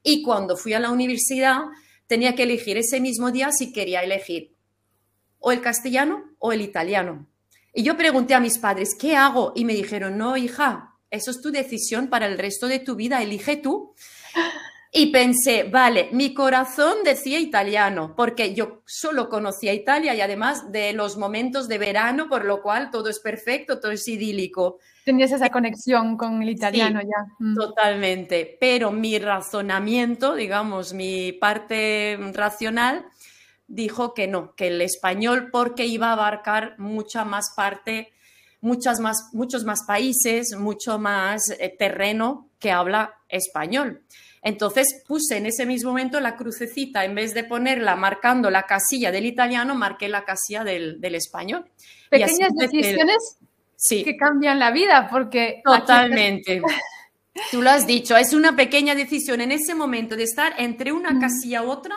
y 0.05 0.21
cuando 0.21 0.55
fui 0.55 0.73
a 0.73 0.79
la 0.79 0.91
universidad, 0.91 1.63
tenía 2.07 2.35
que 2.35 2.43
elegir 2.43 2.77
ese 2.77 3.01
mismo 3.01 3.31
día 3.31 3.51
si 3.51 3.73
quería 3.73 4.03
elegir 4.03 4.55
o 5.39 5.51
el 5.51 5.61
castellano 5.61 6.23
o 6.39 6.53
el 6.53 6.61
italiano. 6.61 7.27
Y 7.73 7.83
yo 7.83 7.97
pregunté 7.97 8.35
a 8.35 8.39
mis 8.39 8.59
padres, 8.59 8.95
¿qué 8.97 9.15
hago? 9.15 9.51
Y 9.55 9.65
me 9.65 9.73
dijeron, 9.73 10.17
no, 10.17 10.37
hija, 10.37 10.95
eso 11.09 11.31
es 11.31 11.41
tu 11.41 11.51
decisión 11.51 12.07
para 12.07 12.27
el 12.27 12.37
resto 12.37 12.67
de 12.67 12.79
tu 12.79 12.95
vida, 12.95 13.21
elige 13.21 13.57
tú. 13.57 13.93
Y 14.97 15.07
pensé, 15.07 15.63
vale, 15.63 16.07
mi 16.13 16.33
corazón 16.33 16.99
decía 17.03 17.37
italiano, 17.37 18.13
porque 18.15 18.55
yo 18.55 18.81
solo 18.85 19.27
conocía 19.27 19.73
Italia 19.73 20.15
y 20.15 20.21
además 20.21 20.71
de 20.71 20.93
los 20.93 21.17
momentos 21.17 21.67
de 21.67 21.77
verano, 21.77 22.29
por 22.29 22.45
lo 22.45 22.61
cual 22.61 22.91
todo 22.91 23.09
es 23.09 23.19
perfecto, 23.19 23.81
todo 23.81 23.91
es 23.91 24.07
idílico. 24.07 24.79
Tenías 25.03 25.33
esa 25.33 25.49
conexión 25.49 26.15
con 26.15 26.41
el 26.41 26.47
italiano 26.47 27.01
ya. 27.01 27.25
Mm. 27.39 27.55
Totalmente, 27.55 28.57
pero 28.57 28.93
mi 28.93 29.19
razonamiento, 29.19 30.33
digamos, 30.33 30.93
mi 30.93 31.33
parte 31.33 32.17
racional 32.33 33.05
dijo 33.67 34.13
que 34.13 34.27
no, 34.27 34.55
que 34.55 34.67
el 34.67 34.81
español 34.81 35.49
porque 35.51 35.85
iba 35.85 36.07
a 36.07 36.13
abarcar 36.13 36.75
mucha 36.79 37.25
más 37.25 37.51
parte, 37.53 38.13
muchas 38.61 39.01
más, 39.01 39.31
muchos 39.33 39.65
más 39.65 39.83
países, 39.85 40.55
mucho 40.57 40.99
más 40.99 41.49
eh, 41.49 41.75
terreno 41.77 42.49
que 42.59 42.71
habla 42.71 43.15
español. 43.27 44.01
Entonces 44.45 45.01
puse 45.07 45.37
en 45.37 45.47
ese 45.47 45.65
mismo 45.65 45.89
momento 45.89 46.19
la 46.19 46.35
crucecita, 46.35 47.03
en 47.03 47.15
vez 47.15 47.33
de 47.33 47.43
ponerla 47.43 47.95
marcando 47.95 48.51
la 48.51 48.67
casilla 48.67 49.11
del 49.11 49.25
italiano, 49.25 49.73
marqué 49.73 50.07
la 50.07 50.23
casilla 50.23 50.63
del, 50.63 51.15
español. 51.15 51.65
Pequeñas 52.11 52.51
decisiones 52.55 53.39
sí. 53.75 54.03
que 54.03 54.15
cambian 54.15 54.59
la 54.59 54.69
vida, 54.69 55.07
porque... 55.09 55.61
Totalmente. 55.65 56.61
Tú 57.51 57.63
lo 57.63 57.71
has 57.71 57.87
dicho, 57.87 58.15
es 58.15 58.33
una 58.33 58.55
pequeña 58.55 58.93
decisión 58.93 59.41
en 59.41 59.51
ese 59.51 59.73
momento 59.73 60.15
de 60.15 60.23
estar 60.25 60.53
entre 60.59 60.91
una 60.91 61.09
mm. 61.09 61.19
casilla 61.19 61.63
u 61.63 61.71
otra. 61.71 61.95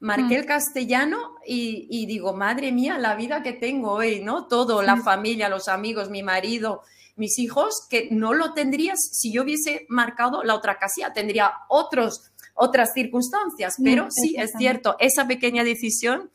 Marqué 0.00 0.34
mm. 0.34 0.40
el 0.40 0.46
castellano 0.46 1.34
y, 1.46 2.06
digo, 2.06 2.32
madre 2.32 2.72
mía, 2.72 2.96
la 2.96 3.14
vida 3.16 3.42
que 3.42 3.52
tengo 3.52 3.92
hoy, 3.92 4.22
¿no? 4.24 4.46
Todo, 4.46 4.80
la 4.80 4.96
familia, 4.96 5.50
los 5.50 5.68
amigos, 5.68 6.08
mi 6.08 6.22
marido, 6.22 6.80
mis 7.16 7.38
hijos, 7.38 7.86
que 7.90 8.08
no 8.10 8.32
lo 8.32 8.54
tendrías 8.54 8.98
si 9.12 9.32
yo 9.32 9.42
hubiese 9.42 9.86
marcado 9.88 10.42
la 10.42 10.54
otra 10.54 10.78
casilla, 10.78 11.12
tendría 11.12 11.52
otros, 11.68 12.32
otras 12.54 12.92
circunstancias, 12.94 13.78
mm, 13.78 13.84
pero 13.84 14.08
sí, 14.10 14.34
es 14.38 14.52
cierto, 14.56 14.96
esa 14.98 15.26
pequeña 15.26 15.64
decisión 15.64 16.30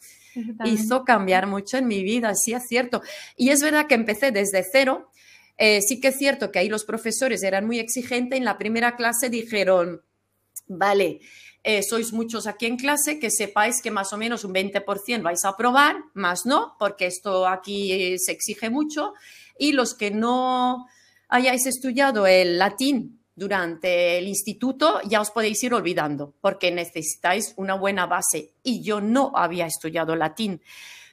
hizo 0.66 1.04
cambiar 1.04 1.48
mucho 1.48 1.78
en 1.78 1.88
mi 1.88 2.04
vida, 2.04 2.34
sí 2.36 2.54
es 2.54 2.64
cierto. 2.68 3.02
Y 3.36 3.50
es 3.50 3.62
verdad 3.62 3.88
que 3.88 3.96
empecé 3.96 4.32
desde 4.32 4.64
cero. 4.72 5.10
Eh, 5.58 5.82
sí 5.82 6.00
que 6.00 6.10
es 6.10 6.18
cierto 6.18 6.52
que 6.52 6.60
ahí 6.60 6.70
los 6.70 6.86
profesores 6.86 7.44
eran 7.44 7.66
muy 7.66 7.80
exigentes. 7.80 8.38
En 8.38 8.46
la 8.46 8.58
primera 8.58 8.96
clase 8.96 9.30
dijeron, 9.30 10.04
vale, 10.68 11.22
eh, 11.64 11.82
sois 11.84 12.14
muchos 12.14 12.48
aquí 12.48 12.66
en 12.68 12.78
clase, 12.78 13.20
que 13.20 13.32
sepáis 13.32 13.82
que 13.82 13.92
más 13.92 14.14
o 14.14 14.18
menos 14.18 14.44
un 14.44 14.54
20% 14.54 15.22
vais 15.22 15.44
a 15.44 15.50
aprobar, 15.50 15.98
más 16.14 16.46
no, 16.46 16.76
porque 16.80 17.08
esto 17.08 17.48
aquí 17.48 18.18
se 18.20 18.32
exige 18.32 18.70
mucho. 18.70 19.14
Y 19.60 19.72
los 19.72 19.94
que 19.94 20.12
no 20.12 20.88
hayáis 21.30 21.66
estudiado 21.66 22.28
el 22.28 22.58
latín 22.58 23.20
durante 23.38 24.18
el 24.18 24.28
instituto 24.28 25.00
ya 25.08 25.22
os 25.22 25.30
podéis 25.30 25.64
ir 25.64 25.74
olvidando 25.74 26.34
porque 26.42 26.72
necesitáis 26.72 27.54
una 27.56 27.76
buena 27.76 28.08
base 28.08 28.54
y 28.64 28.82
yo 28.82 29.00
no 29.00 29.32
había 29.36 29.68
estudiado 29.68 30.16
latín. 30.16 30.60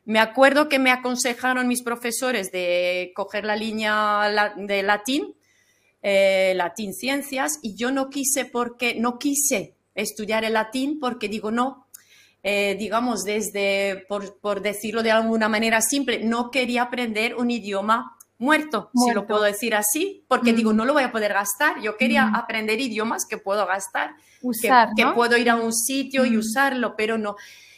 Me 0.06 0.18
acuerdo 0.18 0.68
que 0.68 0.78
me 0.78 0.90
aconsejaron 0.90 1.68
mis 1.68 1.82
profesores 1.82 2.50
de 2.50 3.12
coger 3.14 3.44
la 3.44 3.56
línea 3.56 4.52
de 4.56 4.82
latín, 4.82 5.34
eh, 6.02 6.52
latín 6.56 6.94
ciencias, 6.94 7.58
y 7.62 7.74
yo 7.74 7.90
no 7.90 8.10
quise 8.10 8.44
porque 8.46 8.94
no 8.94 9.18
quise 9.18 9.76
estudiar 9.94 10.44
el 10.44 10.54
latín 10.54 10.98
porque 11.00 11.28
digo 11.28 11.50
no, 11.50 11.86
eh, 12.42 12.74
digamos 12.78 13.24
desde 13.24 14.04
por, 14.08 14.38
por 14.40 14.60
decirlo 14.60 15.02
de 15.02 15.10
alguna 15.10 15.48
manera 15.48 15.80
simple, 15.80 16.24
no 16.24 16.50
quería 16.50 16.82
aprender 16.82 17.36
un 17.36 17.50
idioma 17.50 18.16
muerto, 18.44 18.90
si 18.94 19.12
lo 19.12 19.26
puedo 19.26 19.42
decir 19.42 19.74
así, 19.74 20.24
porque 20.28 20.52
digo, 20.52 20.72
no 20.72 20.84
lo 20.84 20.92
voy 20.92 21.02
a 21.02 21.10
poder 21.10 21.32
gastar. 21.32 21.80
Yo 21.80 21.96
quería 21.96 22.26
mm. 22.26 22.36
aprender 22.36 22.80
idiomas 22.80 23.26
que 23.26 23.38
puedo 23.38 23.66
gastar, 23.66 24.14
que, 24.96 25.06
puedo 25.14 25.36
ir 25.36 25.50
a 25.50 25.56
un 25.56 25.72
sitio 25.72 26.24
y 26.24 26.36
usarlo, 26.36 26.94
pero 26.96 27.18
no. 27.18 27.36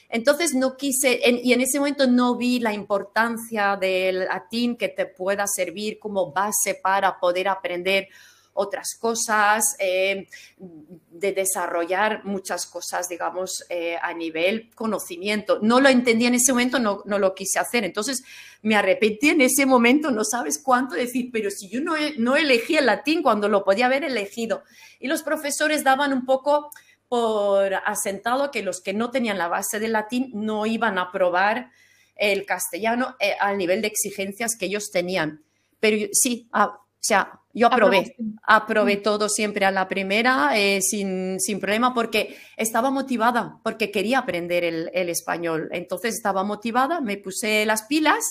Entonces 0.09 0.55
no 0.55 0.77
quise, 0.77 1.21
y 1.43 1.53
en 1.53 1.61
ese 1.61 1.79
momento 1.79 2.07
no 2.07 2.37
vi 2.37 2.61
la 2.61 2.73
importancia 2.73 3.77
del 3.77 4.27
latín 4.27 4.77
que 4.77 4.89
te 4.89 5.07
pueda 5.07 5.47
servir 5.47 5.99
como 5.99 6.33
base 6.33 6.75
para 6.75 7.19
poder 7.19 7.49
aprender 7.49 8.09
otras 8.57 8.97
cosas, 8.99 9.77
eh, 9.79 10.27
de 10.59 11.33
desarrollar 11.33 12.25
muchas 12.25 12.67
cosas, 12.67 13.09
digamos, 13.09 13.65
eh, 13.69 13.97
a 14.01 14.13
nivel 14.13 14.71
conocimiento. 14.75 15.59
No 15.63 15.81
lo 15.81 15.89
entendí 15.89 16.27
en 16.27 16.35
ese 16.35 16.53
momento, 16.53 16.79
no, 16.79 17.03
no, 17.05 17.19
lo 17.19 17.35
quise 17.35 17.59
hacer. 17.59 17.85
Entonces 17.85 18.23
me 18.63 18.77
arrepentí 18.77 19.31
en 19.31 19.41
ese 19.41 19.67
momento, 19.67 20.11
no 20.11 20.25
sabes 20.25 20.59
cuánto 20.59 20.95
decir, 20.95 21.31
pero 21.33 21.51
si 21.51 21.69
yo 21.69 21.81
no, 21.81 21.95
no 22.19 22.37
elegí 22.37 22.77
el 22.77 22.87
latín 22.87 23.23
cuando 23.23 23.49
lo 23.49 23.65
podía 23.65 23.87
haber 23.87 24.05
elegido. 24.05 24.65
Y 24.99 25.09
los 25.09 25.23
profesores 25.23 25.85
daban 25.85 26.13
un 26.13 26.27
poco 26.27 26.71
por 27.09 27.75
asentado 27.85 28.51
que 28.51 28.63
los 28.63 28.81
que 28.81 28.93
no 28.93 29.11
tenían 29.11 29.39
la 29.39 29.49
base 29.49 29.79
del 29.79 29.93
latín 29.93 30.31
no 30.35 30.67
iban 30.67 30.99
a 30.99 31.13
probar 31.13 31.71
el 32.17 32.47
castellano 32.47 33.15
eh, 33.21 33.37
al 33.39 33.59
nivel 33.59 33.83
de 33.83 33.89
exigencias 33.89 34.57
que 34.57 34.67
ellos 34.67 34.91
tenían. 34.91 35.45
Pero 35.79 36.09
sí, 36.13 36.49
ah, 36.53 36.79
o 36.79 36.87
sea, 36.99 37.41
yo 37.57 37.69
aprobé, 37.69 38.15
aprobé 38.43 38.99
mm. 38.99 39.03
todo 39.03 39.29
siempre 39.29 39.65
a 39.65 39.71
la 39.71 39.89
primera 39.89 40.51
eh, 40.59 40.81
sin, 40.83 41.41
sin, 41.41 41.59
problema 41.59 41.95
porque 41.95 42.37
estaba 42.57 42.91
motivada, 42.91 43.59
porque 43.65 43.91
quería 43.91 44.19
aprender 44.19 44.63
el, 44.63 44.91
el, 44.93 45.09
español. 45.09 45.69
Entonces 45.73 46.15
estaba 46.15 46.45
motivada, 46.45 47.01
me 47.01 47.17
puse 47.17 47.65
las 47.65 47.85
pilas 47.85 48.23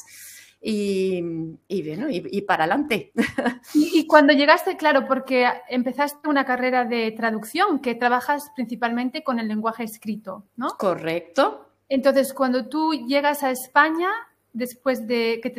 y, 0.67 1.21
bueno, 1.83 2.07
y, 2.09 2.41
para 2.41 2.63
adelante. 2.63 3.11
Y, 3.73 4.07
cuando 4.07 4.33
llegaste, 4.33 4.77
claro, 4.77 5.07
porque 5.07 5.47
empezaste 5.69 6.27
una 6.27 6.45
carrera 6.45 6.85
de 6.85 7.11
traducción, 7.11 7.79
que 7.79 7.93
trabajas 7.93 8.51
principalmente 8.55 9.23
con 9.23 9.39
el 9.39 9.47
lenguaje 9.47 9.83
escrito, 9.83 10.45
¿no? 10.55 10.69
Correcto. 10.77 11.69
Entonces, 11.87 12.33
cuando 12.33 12.67
tú 12.67 12.93
llegas 12.93 13.43
a 13.43 13.51
España, 13.51 14.09
después 14.53 15.05
de 15.05 15.39
que 15.43 15.51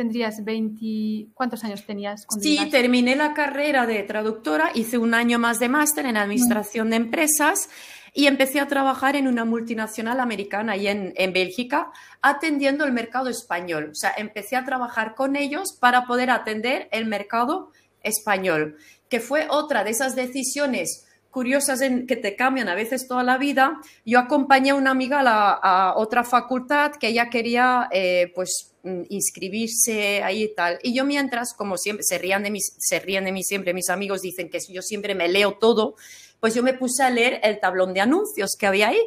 tendrías 0.00 0.42
20, 0.42 1.30
¿cuántos 1.34 1.62
años 1.62 1.84
tenías? 1.84 2.26
Sí, 2.40 2.58
terminé 2.70 3.16
la 3.16 3.34
carrera 3.34 3.84
de 3.84 4.02
traductora, 4.02 4.70
hice 4.74 4.96
un 4.96 5.12
año 5.12 5.38
más 5.38 5.60
de 5.60 5.68
máster 5.68 6.06
en 6.06 6.16
administración 6.16 6.88
de 6.88 6.96
empresas 6.96 7.68
y 8.14 8.26
empecé 8.26 8.60
a 8.60 8.66
trabajar 8.66 9.14
en 9.14 9.28
una 9.28 9.44
multinacional 9.44 10.18
americana 10.20 10.74
y 10.78 10.88
en, 10.88 11.12
en 11.16 11.34
Bélgica 11.34 11.92
atendiendo 12.22 12.86
el 12.86 12.92
mercado 12.92 13.28
español. 13.28 13.90
O 13.92 13.94
sea, 13.94 14.14
empecé 14.16 14.56
a 14.56 14.64
trabajar 14.64 15.14
con 15.14 15.36
ellos 15.36 15.76
para 15.78 16.06
poder 16.06 16.30
atender 16.30 16.88
el 16.92 17.04
mercado 17.04 17.70
español, 18.02 18.78
que 19.10 19.20
fue 19.20 19.48
otra 19.50 19.84
de 19.84 19.90
esas 19.90 20.16
decisiones 20.16 21.09
curiosas 21.30 21.80
en, 21.80 22.06
que 22.06 22.16
te 22.16 22.36
cambian 22.36 22.68
a 22.68 22.74
veces 22.74 23.06
toda 23.06 23.22
la 23.22 23.38
vida. 23.38 23.80
Yo 24.04 24.18
acompañé 24.18 24.70
a 24.70 24.74
una 24.74 24.90
amiga 24.90 25.20
a, 25.22 25.94
otra 25.96 26.24
facultad 26.24 26.92
que 26.92 27.08
ella 27.08 27.30
quería 27.30 27.88
eh, 27.92 28.32
pues 28.34 28.72
mm, 28.82 29.02
inscribirse 29.08 30.22
ahí 30.22 30.44
y 30.44 30.54
tal. 30.54 30.78
Y 30.82 30.94
yo 30.94 31.04
mientras, 31.04 31.54
como 31.54 31.76
siempre, 31.76 32.04
se 32.04 32.18
rían, 32.18 32.42
de 32.42 32.50
mí, 32.50 32.60
se 32.60 32.98
rían 33.00 33.24
de 33.24 33.32
mí 33.32 33.42
siempre, 33.42 33.74
mis 33.74 33.90
amigos 33.90 34.22
dicen 34.22 34.50
que 34.50 34.58
yo 34.68 34.82
siempre 34.82 35.14
me 35.14 35.28
leo 35.28 35.54
todo, 35.54 35.94
pues 36.40 36.54
yo 36.54 36.62
me 36.62 36.74
puse 36.74 37.02
a 37.02 37.10
leer 37.10 37.40
el 37.42 37.60
tablón 37.60 37.94
de 37.94 38.00
anuncios 38.00 38.56
que 38.58 38.66
había 38.66 38.88
ahí 38.88 39.00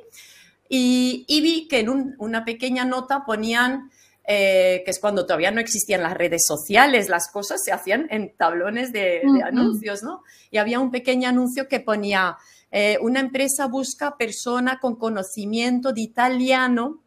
y, 0.75 1.41
vi 1.41 1.67
que 1.67 1.79
en 1.79 2.15
una 2.17 2.45
pequeña 2.45 2.85
nota 2.85 3.25
ponían, 3.25 3.91
eh, 4.25 4.83
que 4.85 4.91
es 4.91 4.99
cuando 4.99 5.25
todavía 5.25 5.51
no 5.51 5.59
existían 5.59 6.01
las 6.01 6.13
redes 6.13 6.43
sociales, 6.45 7.09
las 7.09 7.29
cosas 7.29 7.61
se 7.61 7.73
hacían 7.73 8.07
en 8.09 8.33
tablones 8.37 8.93
de, 8.93 9.21
anuncios, 9.43 10.01
¿no? 10.01 10.23
Y 10.49 10.57
había 10.57 10.79
un 10.79 10.91
pequeño 10.91 11.27
anuncio 11.27 11.67
que 11.67 11.81
ponía, 11.81 12.37
eh, 12.71 12.97
una 13.01 13.19
empresa 13.19 13.67
busca 13.67 14.15
persona 14.15 14.79
con 14.79 14.95
conocimiento 14.95 15.91
de 15.91 16.01
italiano, 16.01 17.03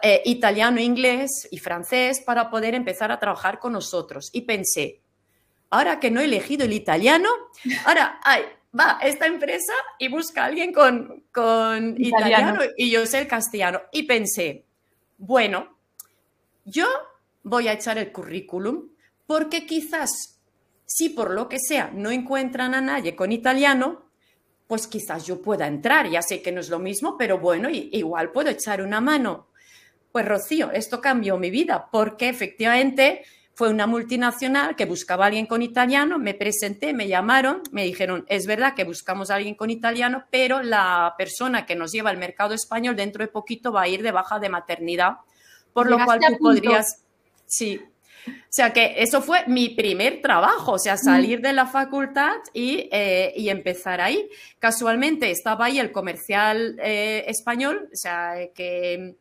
eh, 0.00 0.22
italiano, 0.26 0.80
inglés 0.80 1.48
y 1.50 1.58
francés 1.58 2.20
para 2.24 2.50
poder 2.50 2.76
empezar 2.76 3.10
a 3.10 3.18
trabajar 3.18 3.58
con 3.58 3.72
nosotros. 3.72 4.30
Y 4.32 4.42
pensé, 4.42 5.00
ahora 5.70 5.98
que 5.98 6.12
no 6.12 6.20
he 6.20 6.26
elegido 6.26 6.64
el 6.66 6.72
italiano, 6.72 7.30
ahora, 7.84 8.20
ay, 8.22 8.42
va 8.78 9.00
esta 9.02 9.26
empresa 9.26 9.72
y 9.98 10.06
busca 10.06 10.42
a 10.42 10.46
alguien 10.46 10.72
con, 10.72 11.96
italiano. 11.98 12.60
y 12.76 12.90
yo 12.90 13.04
sé 13.06 13.18
el 13.18 13.26
castellano. 13.26 13.80
Y 13.90 14.04
pensé, 14.04 14.66
bueno, 15.16 15.77
yo 16.68 16.86
voy 17.42 17.68
a 17.68 17.72
echar 17.72 17.98
el 17.98 18.12
currículum 18.12 18.88
porque 19.26 19.66
quizás 19.66 20.40
si 20.84 21.10
por 21.10 21.32
lo 21.32 21.48
que 21.48 21.58
sea 21.58 21.90
no 21.94 22.10
encuentran 22.10 22.74
a 22.74 22.80
nadie 22.80 23.14
con 23.14 23.30
italiano, 23.30 24.08
pues 24.66 24.86
quizás 24.86 25.26
yo 25.26 25.42
pueda 25.42 25.66
entrar. 25.66 26.08
Ya 26.08 26.22
sé 26.22 26.42
que 26.42 26.52
no 26.52 26.60
es 26.60 26.68
lo 26.68 26.78
mismo, 26.78 27.16
pero 27.18 27.38
bueno, 27.38 27.68
igual 27.70 28.32
puedo 28.32 28.50
echar 28.50 28.82
una 28.82 29.00
mano. 29.00 29.48
Pues 30.12 30.26
Rocío, 30.26 30.70
esto 30.72 31.00
cambió 31.00 31.36
mi 31.36 31.50
vida 31.50 31.88
porque 31.90 32.28
efectivamente 32.28 33.24
fue 33.54 33.70
una 33.70 33.86
multinacional 33.86 34.76
que 34.76 34.84
buscaba 34.84 35.24
a 35.24 35.26
alguien 35.26 35.46
con 35.46 35.62
italiano, 35.62 36.18
me 36.18 36.32
presenté, 36.32 36.94
me 36.94 37.08
llamaron, 37.08 37.62
me 37.72 37.82
dijeron, 37.82 38.24
es 38.28 38.46
verdad 38.46 38.74
que 38.74 38.84
buscamos 38.84 39.30
a 39.30 39.34
alguien 39.34 39.56
con 39.56 39.68
italiano, 39.68 40.26
pero 40.30 40.62
la 40.62 41.14
persona 41.18 41.66
que 41.66 41.74
nos 41.74 41.90
lleva 41.90 42.10
al 42.10 42.18
mercado 42.18 42.54
español 42.54 42.94
dentro 42.94 43.24
de 43.24 43.28
poquito 43.28 43.72
va 43.72 43.82
a 43.82 43.88
ir 43.88 44.02
de 44.02 44.12
baja 44.12 44.38
de 44.38 44.48
maternidad, 44.48 45.16
por 45.72 45.88
lo 45.88 46.04
cual 46.04 46.20
tú 46.20 46.38
podrías, 46.38 47.02
sí. 47.46 47.80
O 48.28 48.50
sea 48.50 48.72
que 48.72 48.94
eso 48.98 49.22
fue 49.22 49.46
mi 49.46 49.70
primer 49.70 50.20
trabajo, 50.20 50.72
o 50.72 50.78
sea, 50.78 50.96
salir 50.96 51.40
de 51.40 51.52
la 51.52 51.66
facultad 51.66 52.36
y, 52.52 52.88
eh, 52.92 53.32
empezar 53.36 54.00
ahí. 54.00 54.28
Casualmente 54.58 55.30
estaba 55.30 55.66
ahí 55.66 55.78
el 55.78 55.92
comercial 55.92 56.78
eh, 56.82 57.24
español, 57.26 57.88
o 57.92 57.96
sea, 57.96 58.34
que 58.54 59.16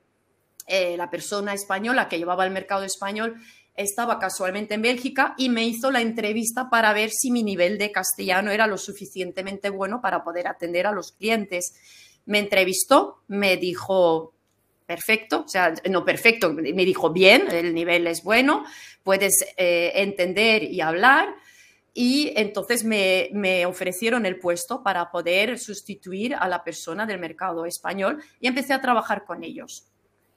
eh, 0.67 0.97
la 0.97 1.09
persona 1.09 1.53
española 1.53 2.09
que 2.09 2.17
llevaba 2.17 2.45
el 2.45 2.51
mercado 2.51 2.83
español 2.83 3.37
estaba 3.75 4.19
casualmente 4.19 4.73
en 4.73 4.81
Bélgica 4.81 5.35
y 5.37 5.49
me 5.49 5.65
hizo 5.65 5.91
la 5.91 6.01
entrevista 6.01 6.69
para 6.69 6.91
ver 6.93 7.11
si 7.11 7.31
mi 7.31 7.43
nivel 7.43 7.77
de 7.77 7.91
castellano 7.91 8.51
era 8.51 8.67
lo 8.67 8.77
suficientemente 8.77 9.69
bueno 9.69 10.01
para 10.01 10.23
poder 10.23 10.47
atender 10.47 10.87
a 10.87 10.91
los 10.91 11.11
clientes. 11.11 11.75
Me 12.25 12.39
entrevistó, 12.39 13.21
me 13.27 13.55
dijo, 13.55 14.33
perfecto, 14.87 15.43
o 15.45 15.47
sea, 15.47 15.73
no 15.89 16.03
perfecto, 16.03 16.51
me 16.53 16.85
dijo, 16.85 17.11
bien, 17.11 17.47
el 17.51 17.75
nivel 17.75 18.07
es 18.07 18.23
bueno, 18.23 18.63
puedes 19.03 19.45
eh, 19.57 19.91
entender 19.95 20.63
y 20.63 20.81
hablar. 20.81 21.35
Y 21.93 22.31
entonces 22.35 22.83
me, 22.83 23.29
me, 23.33 23.65
ofrecieron 23.65 24.25
el 24.25 24.39
puesto 24.39 24.83
para 24.83 25.09
poder 25.09 25.57
sustituir 25.57 26.35
a 26.35 26.47
la 26.47 26.63
persona 26.63 27.07
del 27.07 27.19
mercado 27.19 27.65
español 27.65 28.23
y 28.39 28.47
empecé 28.47 28.73
a 28.73 28.81
trabajar 28.81 29.25
con 29.25 29.43
ellos. 29.43 29.87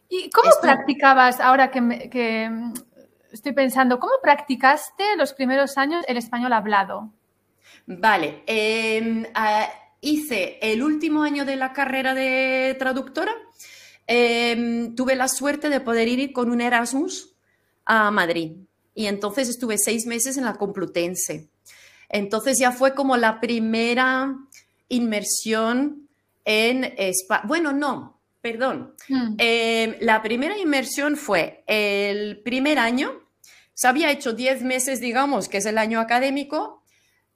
¿Y 0.09 0.31
cómo 0.31 0.51
practicabas 0.61 1.39
ahora 1.39 1.71
que, 1.71 2.09
que, 2.11 2.51
estoy 3.33 3.53
pensando, 3.53 3.99
¿cómo 3.99 4.15
practicaste 4.23 5.17
los 5.17 5.33
primeros 5.33 5.79
años 5.79 6.05
el 6.09 6.17
español 6.17 6.53
hablado? 6.53 7.13
Vale, 7.87 8.43
em, 8.47 9.25
hice 10.01 10.59
el 10.61 10.83
último 10.83 11.23
año 11.23 11.45
de 11.45 11.57
la 11.57 11.73
carrera 11.73 12.15
de 12.15 12.77
traductora. 12.79 13.33
Em, 14.13 14.97
tuve 14.97 15.15
la 15.15 15.29
suerte 15.29 15.69
de 15.69 15.79
poder 15.79 16.09
ir 16.09 16.33
con 16.33 16.51
un 16.51 16.61
Erasmus 16.61 17.33
a 17.85 18.11
Madrid 18.11 18.57
y 18.93 19.07
entonces 19.07 19.49
estuve 19.49 19.79
seis 19.79 20.05
meses 20.05 20.37
en 20.37 20.45
la 20.45 20.55
Complutense. 20.55 21.49
Entonces 22.09 22.59
ya 22.59 22.73
fue 22.73 22.97
como 22.97 23.17
la 23.17 23.41
primera 23.41 24.37
inmersión 24.89 26.09
en 26.45 26.93
España. 26.97 27.45
Bueno, 27.47 27.73
no, 27.73 28.21
Perdón. 28.41 28.95
Hmm. 29.09 29.35
Em, 29.39 29.95
la 30.01 30.23
primera 30.23 30.59
inmersión 30.59 31.17
fue 31.17 31.63
el 31.67 32.41
primer 32.41 32.79
año. 32.81 33.13
Se 33.75 33.87
había 33.87 34.11
hecho 34.11 34.33
10 34.33 34.63
meses, 34.63 35.01
digamos, 35.01 35.49
que 35.49 35.59
es 35.59 35.67
el 35.67 35.79
año 35.79 36.01
académico, 36.01 36.83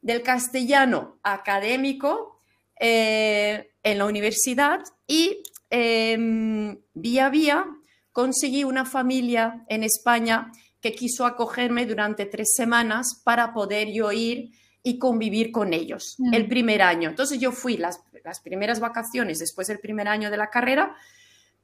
del 0.01 0.23
castellano 0.23 1.19
académico 1.23 2.41
eh, 2.81 3.71
en 3.83 3.99
la 3.99 4.07
universidad 4.07 4.81
y 5.07 5.43
em, 5.75 6.79
vía 6.95 7.29
vía 7.31 7.67
conseguí 8.13 8.65
una 8.65 8.85
familia 8.85 9.65
en 9.69 9.83
España 9.83 10.53
que 10.81 10.93
quiso 10.93 11.27
acogerme 11.27 11.87
durante 11.87 12.27
tres 12.27 12.55
semanas 12.55 13.21
para 13.25 13.53
poder 13.53 13.89
yo 13.93 14.13
ir 14.13 14.53
y 14.83 14.99
convivir 14.99 15.51
con 15.51 15.73
ellos 15.73 16.17
el 16.33 16.47
primer 16.47 16.83
año. 16.83 17.09
Entonces 17.09 17.41
yo 17.41 17.53
fui 17.53 17.77
las 17.77 18.01
las 18.25 18.41
primeras 18.41 18.81
vacaciones 18.81 19.39
después 19.39 19.69
del 19.69 19.79
primer 19.79 20.09
año 20.09 20.31
de 20.31 20.39
la 20.39 20.51
carrera, 20.51 20.97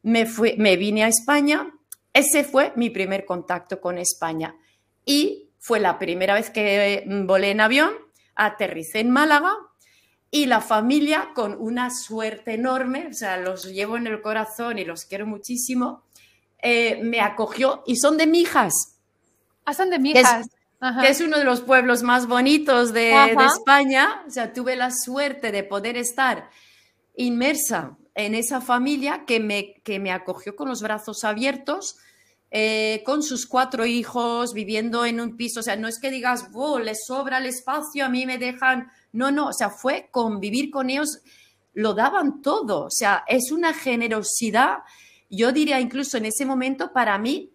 me, 0.03 0.27
fui, 0.27 0.55
me 0.59 0.77
vine 0.77 1.05
a 1.05 1.09
España. 1.09 1.73
Ese 2.13 2.45
fue 2.45 2.73
mi 2.77 2.91
primer 2.91 3.25
contacto 3.25 3.81
con 3.81 3.99
España. 3.99 4.55
Y 5.05 5.51
fue 5.59 5.81
la 5.81 5.99
primera 5.99 6.35
vez 6.35 6.51
que 6.51 7.05
volé 7.27 7.51
en 7.51 7.61
avión, 7.61 7.93
aterricé 8.35 9.01
en 9.01 9.11
Málaga 9.11 9.57
y 10.31 10.47
la 10.47 10.61
familia 10.61 11.31
con 11.35 11.57
una 11.59 11.91
suerte 11.91 12.55
enorme, 12.55 13.09
o 13.09 13.15
sea, 13.15 13.37
los 13.37 13.65
llevo 13.65 13.97
en 13.97 14.07
el 14.07 14.21
corazón 14.23 14.79
y 14.79 14.85
los 14.85 15.05
quiero 15.05 15.27
muchísimo, 15.27 16.05
eh, 16.63 17.01
me 17.03 17.21
acogió 17.21 17.83
y 17.87 17.97
son 17.97 18.17
de 18.17 18.27
Mijas. 18.27 18.99
Ah, 19.65 19.75
son 19.75 19.91
de 19.91 19.99
Mijas 19.99 20.47
que 21.01 21.09
es 21.09 21.21
uno 21.21 21.39
de 21.39 21.45
los 21.45 21.61
pueblos 21.61 22.03
más 22.03 22.27
bonitos 22.27 22.93
de, 22.93 23.13
España. 23.45 24.23
O 24.27 24.31
sea, 24.31 24.53
tuve 24.53 24.77
la 24.77 24.91
suerte 24.91 25.53
de 25.53 25.63
poder 25.63 25.97
estar 25.97 26.49
inmersa 27.15 27.99
en 28.15 28.35
esa 28.35 28.61
familia 28.61 29.25
que 29.27 29.41
me, 29.41 29.75
que 29.85 29.99
me 29.99 30.11
acogió 30.11 30.57
con 30.57 30.69
los 30.69 30.81
brazos 30.81 31.25
abiertos, 31.25 31.97
eh, 32.51 33.03
con 33.05 33.23
sus 33.23 33.47
cuatro 33.47 33.85
hijos, 33.85 34.55
viviendo 34.55 35.05
en 35.05 35.21
un 35.21 35.37
piso. 35.37 35.61
O 35.61 35.63
sea, 35.63 35.77
no 35.77 35.87
es 35.87 36.01
que 36.01 36.11
digas, 36.11 36.51
wow, 36.51 36.79
les 36.79 37.05
sobra 37.07 37.39
el 37.39 37.47
espacio, 37.47 38.07
a 38.07 38.09
mí 38.09 38.25
me 38.25 38.39
dejan. 38.39 38.91
No, 39.13 39.31
no, 39.31 39.49
o 39.49 39.53
sea, 39.53 39.71
fue 39.71 40.09
convivir 40.11 40.71
con 40.71 40.91
ellos, 40.91 41.21
lo 41.75 41.95
daban 41.95 42.43
todo. 42.43 42.85
O 42.85 42.91
sea, 42.91 43.25
es 43.27 43.51
una 43.53 43.75
generosidad, 43.75 44.79
yo 45.29 45.53
diría 45.53 45.81
incluso 45.81 46.17
en 46.17 46.27
ese 46.27 46.45
momento, 46.47 46.93
para 46.93 47.19
mí, 47.19 47.51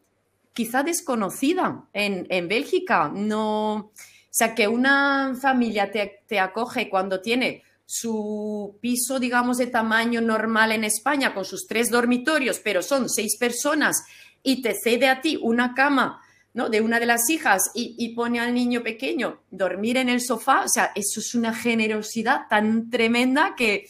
quizá 0.54 0.84
desconocida 0.84 1.86
en, 1.94 2.26
en 2.30 2.48
Bélgica. 2.48 3.10
No, 3.14 3.74
o 3.76 3.92
sea, 4.32 4.56
que 4.56 4.68
una 4.68 5.36
familia 5.40 5.92
te, 5.92 6.24
te, 6.28 6.40
acoge 6.40 6.90
cuando 6.90 7.22
tiene 7.22 7.64
su 7.86 8.78
piso, 8.82 9.20
digamos, 9.20 9.58
de 9.58 9.68
tamaño 9.68 10.22
normal 10.22 10.72
en 10.72 10.84
España, 10.84 11.34
con 11.34 11.46
sus 11.46 11.68
tres 11.68 11.90
dormitorios, 11.90 12.60
pero 12.60 12.82
son 12.82 13.10
seis 13.10 13.38
personas 13.38 14.04
y 14.42 14.62
te 14.62 14.74
cede 14.74 15.08
a 15.08 15.22
ti 15.22 15.38
una 15.42 15.74
cama 15.74 16.22
¿no? 16.56 16.70
de 16.70 16.82
una 16.82 17.00
de 17.00 17.06
las 17.06 17.30
hijas 17.30 17.70
y, 17.76 17.96
y 18.00 18.16
pone 18.16 18.40
al 18.40 18.54
niño 18.54 18.82
pequeño 18.82 19.42
dormir 19.52 19.98
en 19.98 20.10
el 20.10 20.22
sofá, 20.22 20.62
o 20.62 20.70
sea, 20.70 20.92
eso 20.96 21.20
es 21.20 21.36
una 21.36 21.54
generosidad 21.54 22.48
tan 22.50 22.90
tremenda 22.90 23.56
que, 23.56 23.88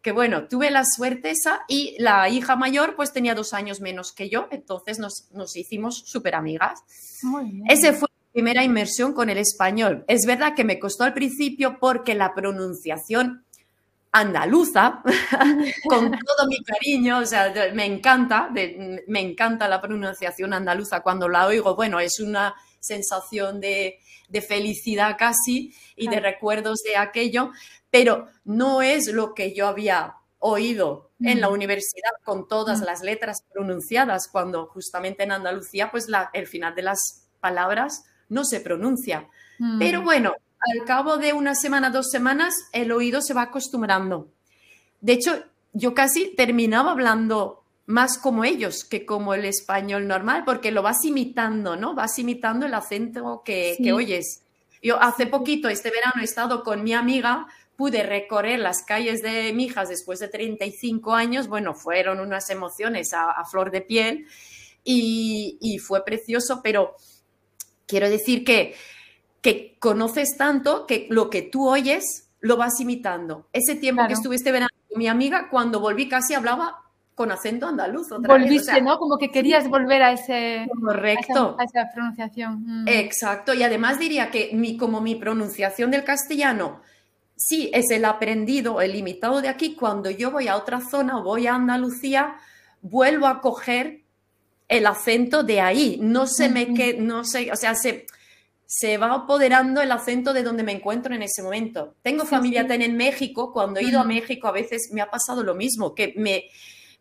que 0.00 0.10
bueno, 0.10 0.48
tuve 0.48 0.70
la 0.70 0.84
suerte 0.84 1.30
esa 1.30 1.60
y 1.68 1.96
la 1.98 2.28
hija 2.30 2.56
mayor 2.56 2.96
pues 2.96 3.12
tenía 3.12 3.34
dos 3.34 3.52
años 3.52 3.80
menos 3.80 4.12
que 4.12 4.30
yo, 4.30 4.48
entonces 4.50 4.98
nos, 4.98 5.30
nos 5.32 5.54
hicimos 5.54 6.02
súper 6.06 6.34
amigas. 6.34 6.80
Ese 7.68 7.92
fue 7.92 8.08
mi 8.08 8.32
primera 8.32 8.64
inmersión 8.64 9.12
con 9.12 9.28
el 9.28 9.36
español. 9.36 10.04
Es 10.08 10.24
verdad 10.24 10.54
que 10.54 10.64
me 10.64 10.78
costó 10.78 11.04
al 11.04 11.12
principio 11.12 11.78
porque 11.78 12.14
la 12.14 12.34
pronunciación 12.34 13.44
andaluza, 14.12 15.02
con 15.88 16.10
todo 16.10 16.48
mi 16.48 16.62
cariño, 16.62 17.18
o 17.18 17.26
sea, 17.26 17.52
me 17.74 17.84
encanta, 17.84 18.50
me 18.50 19.20
encanta 19.20 19.68
la 19.68 19.80
pronunciación 19.80 20.52
andaluza 20.52 21.02
cuando 21.02 21.28
la 21.28 21.46
oigo, 21.46 21.74
bueno, 21.74 22.00
es 22.00 22.20
una 22.20 22.54
sensación 22.80 23.60
de, 23.60 23.98
felicidad 24.46 25.16
casi 25.18 25.74
y 25.96 26.08
de 26.08 26.20
recuerdos 26.20 26.82
de 26.82 26.96
aquello, 26.96 27.50
pero 27.90 28.28
no 28.44 28.82
es 28.82 29.10
lo 29.12 29.34
que 29.34 29.54
yo 29.54 29.66
había 29.66 30.16
oído 30.38 31.10
en 31.20 31.40
la 31.40 31.48
universidad 31.48 32.12
con 32.24 32.46
todas 32.46 32.80
las 32.80 33.02
letras 33.02 33.42
pronunciadas, 33.52 34.28
cuando 34.28 34.66
justamente 34.66 35.24
en 35.24 35.32
Andalucía, 35.32 35.90
pues 35.90 36.06
el 36.32 36.46
final 36.46 36.74
de 36.74 36.82
las 36.82 37.28
palabras 37.40 38.04
no 38.28 38.44
se 38.44 38.60
pronuncia. 38.60 39.28
Pero 39.78 40.02
bueno, 40.02 40.34
al 40.60 40.84
cabo 40.84 41.18
de 41.18 41.32
una 41.32 41.54
semana, 41.54 41.90
dos 41.90 42.10
semanas, 42.10 42.54
el 42.72 42.92
oído 42.92 43.20
se 43.22 43.34
va 43.34 43.42
acostumbrando. 43.42 44.28
De 45.00 45.12
hecho, 45.12 45.44
yo 45.72 45.94
casi 45.94 46.34
terminaba 46.34 46.92
hablando 46.92 47.64
más 47.86 48.18
como 48.18 48.44
ellos 48.44 48.84
que 48.84 49.06
como 49.06 49.34
el 49.34 49.44
español 49.44 50.06
normal, 50.06 50.42
porque 50.44 50.70
lo 50.70 50.82
vas 50.82 51.04
imitando, 51.04 51.76
¿no? 51.76 51.94
Vas 51.94 52.18
imitando 52.18 52.66
el 52.66 52.74
acento 52.74 53.42
que, 53.44 53.76
oyes. 53.92 54.42
Yo 54.82 55.00
hace 55.00 55.26
poquito, 55.26 55.68
este 55.68 55.90
verano, 55.90 56.20
he 56.20 56.24
estado 56.24 56.62
con 56.64 56.82
mi 56.82 56.92
amiga, 56.92 57.46
pude 57.76 58.02
recorrer 58.02 58.58
las 58.58 58.82
calles 58.82 59.22
de 59.22 59.52
Mijas 59.52 59.88
después 59.88 60.18
de 60.18 60.28
35 60.28 61.14
años, 61.14 61.48
bueno, 61.48 61.74
fueron 61.74 62.20
unas 62.20 62.50
emociones 62.50 63.14
a, 63.14 63.44
flor 63.44 63.70
de 63.70 63.80
piel 63.80 64.26
y 64.84 65.78
fue 65.78 66.04
precioso, 66.04 66.60
pero 66.62 66.94
quiero 67.86 68.08
decir 68.10 68.44
que 68.44 68.76
que 69.40 69.76
conoces 69.78 70.36
tanto 70.36 70.86
que 70.86 71.06
lo 71.10 71.30
que 71.30 71.42
tú 71.42 71.68
oyes 71.68 72.28
lo 72.40 72.56
vas 72.56 72.80
imitando. 72.80 73.48
Ese 73.52 73.74
tiempo 73.74 74.06
que 74.06 74.12
estuviste 74.14 74.52
verano 74.52 74.70
con 74.88 74.98
mi 74.98 75.08
amiga, 75.08 75.48
cuando 75.50 75.80
volví 75.80 76.08
casi 76.08 76.34
hablaba 76.34 76.82
con 77.14 77.32
acento 77.32 77.66
andaluz. 77.66 78.08
Volviste, 78.10 78.80
¿no? 78.80 78.96
Como 78.98 79.18
que 79.18 79.30
querías 79.30 79.68
volver 79.68 80.02
a 80.02 80.12
ese 80.12 80.68
correcto. 80.80 81.56
A 81.58 81.64
esa, 81.64 81.90
pronunciación. 81.92 82.62
Mm. 82.64 82.88
Exacto. 82.88 83.54
Y 83.54 83.64
además 83.64 83.98
diría 83.98 84.30
que 84.30 84.50
mi, 84.52 84.76
como 84.76 85.00
mi 85.00 85.16
pronunciación 85.16 85.90
del 85.90 86.04
castellano 86.04 86.80
sí 87.34 87.70
es 87.74 87.90
el 87.90 88.04
aprendido, 88.04 88.80
el 88.80 88.94
imitado 88.94 89.42
de 89.42 89.48
aquí, 89.48 89.74
cuando 89.74 90.10
yo 90.10 90.30
voy 90.30 90.46
a 90.46 90.56
otra 90.56 90.80
zona 90.80 91.18
o 91.18 91.24
voy 91.24 91.48
a 91.48 91.56
Andalucía, 91.56 92.36
vuelvo 92.82 93.26
a 93.26 93.40
coger 93.40 94.02
el 94.68 94.86
acento 94.86 95.42
de 95.42 95.60
ahí. 95.60 95.98
No 96.00 96.28
se 96.28 96.48
me 96.48 96.72
que, 96.72 96.94
no 96.94 97.24
sé, 97.24 97.50
o 97.50 97.56
sea, 97.56 97.74
se 97.74 98.06
se 98.70 98.98
va 98.98 99.14
apoderando 99.14 99.80
el 99.80 99.90
acento 99.90 100.34
de 100.34 100.42
donde 100.42 100.62
me 100.62 100.72
encuentro 100.72 101.14
en 101.14 101.22
ese 101.22 101.42
momento. 101.42 101.94
Tengo 102.02 102.26
familia 102.26 102.66
en 102.68 102.96
México, 102.98 103.50
cuando 103.50 103.80
he 103.80 103.84
ido 103.84 103.98
a 103.98 104.04
México 104.04 104.46
a 104.46 104.52
veces 104.52 104.90
me 104.92 105.00
ha 105.00 105.10
pasado 105.10 105.42
lo 105.42 105.54
mismo, 105.54 105.94
que 105.94 106.12
me 106.18 106.44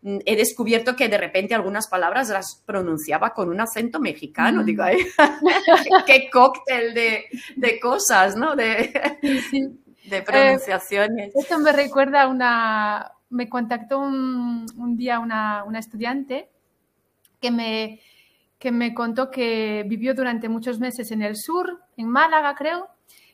he 0.01 0.37
descubierto 0.37 0.95
que 0.95 1.09
de 1.09 1.17
repente 1.17 1.53
algunas 1.53 1.89
palabras 1.89 2.29
las 2.29 2.63
pronunciaba 2.65 3.33
con 3.33 3.49
un 3.49 3.59
acento 3.59 3.99
mexicano. 3.99 4.63
Digo, 4.63 4.85
qué 6.07 6.29
cóctel 6.31 6.93
de, 6.93 7.79
cosas, 7.81 8.37
¿no? 8.37 8.55
De, 8.55 8.93
de 10.09 10.21
pronunciaciones. 10.21 11.35
Eh, 11.35 11.39
esto 11.39 11.59
me 11.59 11.73
recuerda 11.73 12.23
a 12.23 12.27
una... 12.29 13.11
Me 13.29 13.49
contactó 13.49 13.99
un, 13.99 14.67
un 14.77 14.95
día 14.95 15.19
una, 15.19 15.65
una 15.65 15.79
estudiante 15.79 16.47
que 17.41 17.51
me 17.51 17.99
que 18.59 18.71
me 18.71 18.93
contó 18.93 19.29
que 19.29 19.83
vivió 19.87 20.13
durante 20.13 20.49
muchos 20.49 20.79
meses 20.79 21.11
en 21.11 21.21
el 21.21 21.35
sur, 21.35 21.81
en 21.95 22.09
Málaga 22.09 22.55
creo, 22.55 22.87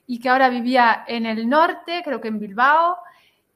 y 0.06 0.20
que 0.20 0.30
ahora 0.30 0.50
vivía 0.50 1.04
en 1.08 1.26
el 1.26 1.48
norte, 1.48 2.02
creo 2.04 2.20
que 2.20 2.28
en 2.28 2.40
Bilbao, 2.40 2.98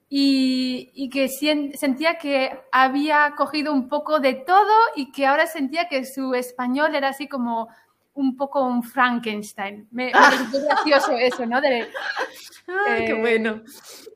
y, 0.09 1.09
que 1.09 1.27
sentía 1.27 2.17
que 2.17 2.57
había 2.71 3.33
cogido 3.35 3.73
un 3.73 3.89
poco 3.89 4.19
de 4.19 4.35
todo 4.35 4.73
y 4.95 5.11
que 5.11 5.25
ahora 5.25 5.47
sentía 5.47 5.89
que 5.89 6.05
su 6.05 6.33
español 6.33 6.95
era 6.95 7.09
así 7.09 7.27
como 7.27 7.67
un 8.13 8.37
poco 8.37 8.65
un 8.65 8.83
Frankenstein. 8.83 9.87
Me, 9.91 10.11
pareció 10.11 10.61
gracioso 10.63 11.11
eso, 11.11 11.45
¿no? 11.45 11.57
ah, 11.57 11.61
qué 11.61 13.09
eh, 13.09 13.19
bueno. 13.19 13.61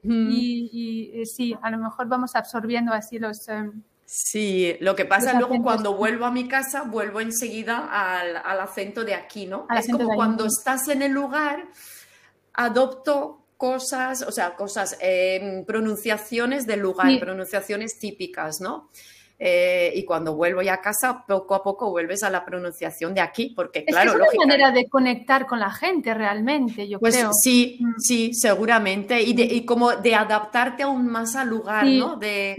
Y, 0.03 1.11
y, 1.21 1.25
sí, 1.25 1.55
a 1.61 1.69
lo 1.69 1.77
mejor 1.77 2.07
vamos 2.07 2.35
absorbiendo 2.35 2.93
así 2.93 3.19
los... 3.19 3.47
Em, 3.49 3.83
Sí, 4.13 4.75
lo 4.81 4.93
que 4.93 5.05
pasa 5.05 5.39
luego 5.39 5.63
cuando 5.63 5.95
vuelvo 5.95 6.25
a 6.25 6.31
mi 6.31 6.45
casa, 6.45 6.81
vuelvo 6.81 7.21
enseguida 7.21 7.87
al, 7.89 8.59
acento 8.59 9.05
de 9.05 9.15
aquí, 9.15 9.47
¿no? 9.47 9.67
es 9.73 9.89
como 9.89 10.13
cuando 10.13 10.45
estás 10.47 10.89
en 10.89 11.01
el 11.01 11.13
lugar, 11.13 11.63
adopto 12.51 13.45
cosas, 13.55 14.23
o 14.23 14.31
sea, 14.33 14.57
cosas, 14.57 14.97
em, 14.99 15.63
pronunciaciones 15.63 16.67
del 16.67 16.81
lugar, 16.81 17.07
pronunciaciones 17.21 17.99
típicas, 17.99 18.59
¿no? 18.59 18.89
Eh, 19.43 19.91
y 19.95 20.05
cuando 20.05 20.35
vuelvo 20.35 20.61
ya 20.61 20.75
a 20.75 20.81
casa, 20.81 21.25
poco 21.27 21.55
a 21.55 21.63
poco 21.63 21.89
vuelves 21.89 22.21
a 22.21 22.29
la 22.29 22.45
pronunciación 22.45 23.15
de 23.15 23.21
aquí, 23.21 23.53
porque 23.55 23.83
claro, 23.83 24.11
es, 24.11 24.17
que 24.17 24.23
es 24.23 24.33
una 24.35 24.45
manera 24.45 24.69
de 24.69 24.87
conectar 24.87 25.47
con 25.47 25.59
la 25.59 25.71
gente 25.71 26.13
realmente, 26.13 26.87
yo 26.87 26.99
pues 26.99 27.15
creo. 27.15 27.33
Sí, 27.33 27.79
mm. 27.79 27.93
sí, 27.97 28.33
seguramente, 28.35 29.19
y, 29.19 29.33
de, 29.33 29.45
y, 29.45 29.65
como 29.65 29.95
de 29.95 30.13
adaptarte 30.13 30.83
aún 30.83 31.07
más 31.07 31.35
al 31.35 31.49
lugar, 31.49 31.87
¿no? 31.87 32.17
De, 32.17 32.55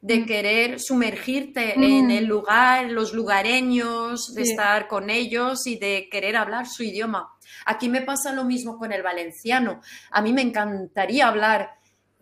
de 0.00 0.18
mm. 0.18 0.26
querer 0.26 0.80
sumergirte 0.80 1.74
en 1.74 2.08
mm. 2.08 2.10
el 2.10 2.24
lugar, 2.24 2.90
los 2.90 3.14
lugareños, 3.14 4.34
de 4.34 4.42
estar 4.42 4.88
con 4.88 5.10
ellos 5.10 5.68
y 5.68 5.78
de 5.78 6.08
querer 6.10 6.34
hablar 6.34 6.66
su 6.66 6.82
idioma. 6.82 7.30
Aquí 7.64 7.88
me 7.88 8.02
pasa 8.02 8.32
lo 8.32 8.42
mismo 8.42 8.76
con 8.76 8.90
el 8.90 9.04
valenciano. 9.04 9.80
A 10.10 10.20
mí 10.20 10.32
me 10.32 10.42
encantaría 10.42 11.28
hablar 11.28 11.78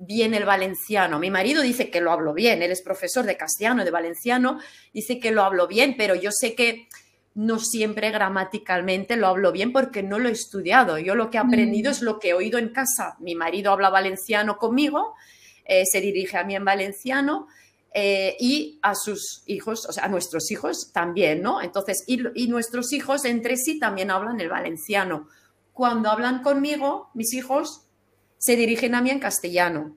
bien 0.06 0.34
el 0.34 0.44
valenciano. 0.44 1.18
Mi 1.18 1.30
marido 1.30 1.62
dice 1.62 1.90
que 1.90 2.00
lo 2.00 2.10
hablo 2.10 2.34
bien, 2.34 2.62
él 2.62 2.72
es 2.72 2.82
profesor 2.82 3.24
de 3.24 3.36
castellano, 3.36 3.84
de 3.84 3.90
valenciano, 3.90 4.58
dice 4.92 5.20
que 5.20 5.30
lo 5.30 5.42
hablo 5.42 5.68
bien, 5.68 5.94
pero 5.96 6.14
yo 6.14 6.30
sé 6.32 6.54
que 6.54 6.88
no 7.34 7.58
siempre 7.58 8.10
gramaticalmente 8.10 9.16
lo 9.16 9.28
hablo 9.28 9.52
bien 9.52 9.72
porque 9.72 10.02
no 10.02 10.18
lo 10.18 10.28
he 10.28 10.32
estudiado. 10.32 10.98
Yo 10.98 11.14
lo 11.14 11.30
que 11.30 11.38
he 11.38 11.40
aprendido 11.40 11.90
mm. 11.90 11.92
es 11.92 12.02
lo 12.02 12.18
que 12.18 12.30
he 12.30 12.34
oído 12.34 12.58
en 12.58 12.70
casa. 12.70 13.16
Mi 13.20 13.34
marido 13.34 13.72
habla 13.72 13.90
valenciano 13.90 14.58
conmigo, 14.58 15.14
eh, 15.64 15.84
se 15.86 16.00
dirige 16.00 16.36
a 16.36 16.44
mí 16.44 16.54
en 16.54 16.64
valenciano. 16.64 17.46
Eh, 17.94 18.38
y 18.40 18.78
a 18.80 18.94
sus 18.94 19.42
hijos, 19.44 19.84
o 19.86 19.92
sea, 19.92 20.06
a 20.06 20.08
nuestros 20.08 20.50
hijos 20.50 20.92
también, 20.94 21.42
¿no? 21.42 21.60
Entonces, 21.60 22.04
y, 22.06 22.22
y 22.34 22.48
nuestros 22.48 22.90
hijos 22.94 23.26
entre 23.26 23.58
sí 23.58 23.78
también 23.78 24.10
hablan 24.10 24.40
el 24.40 24.48
valenciano. 24.48 25.28
Cuando 25.74 26.08
hablan 26.08 26.42
conmigo, 26.42 27.10
mis 27.12 27.34
hijos 27.34 27.91
se 28.42 28.56
dirigen 28.56 28.96
a 28.96 29.00
mí 29.00 29.10
en 29.10 29.20
castellano. 29.20 29.94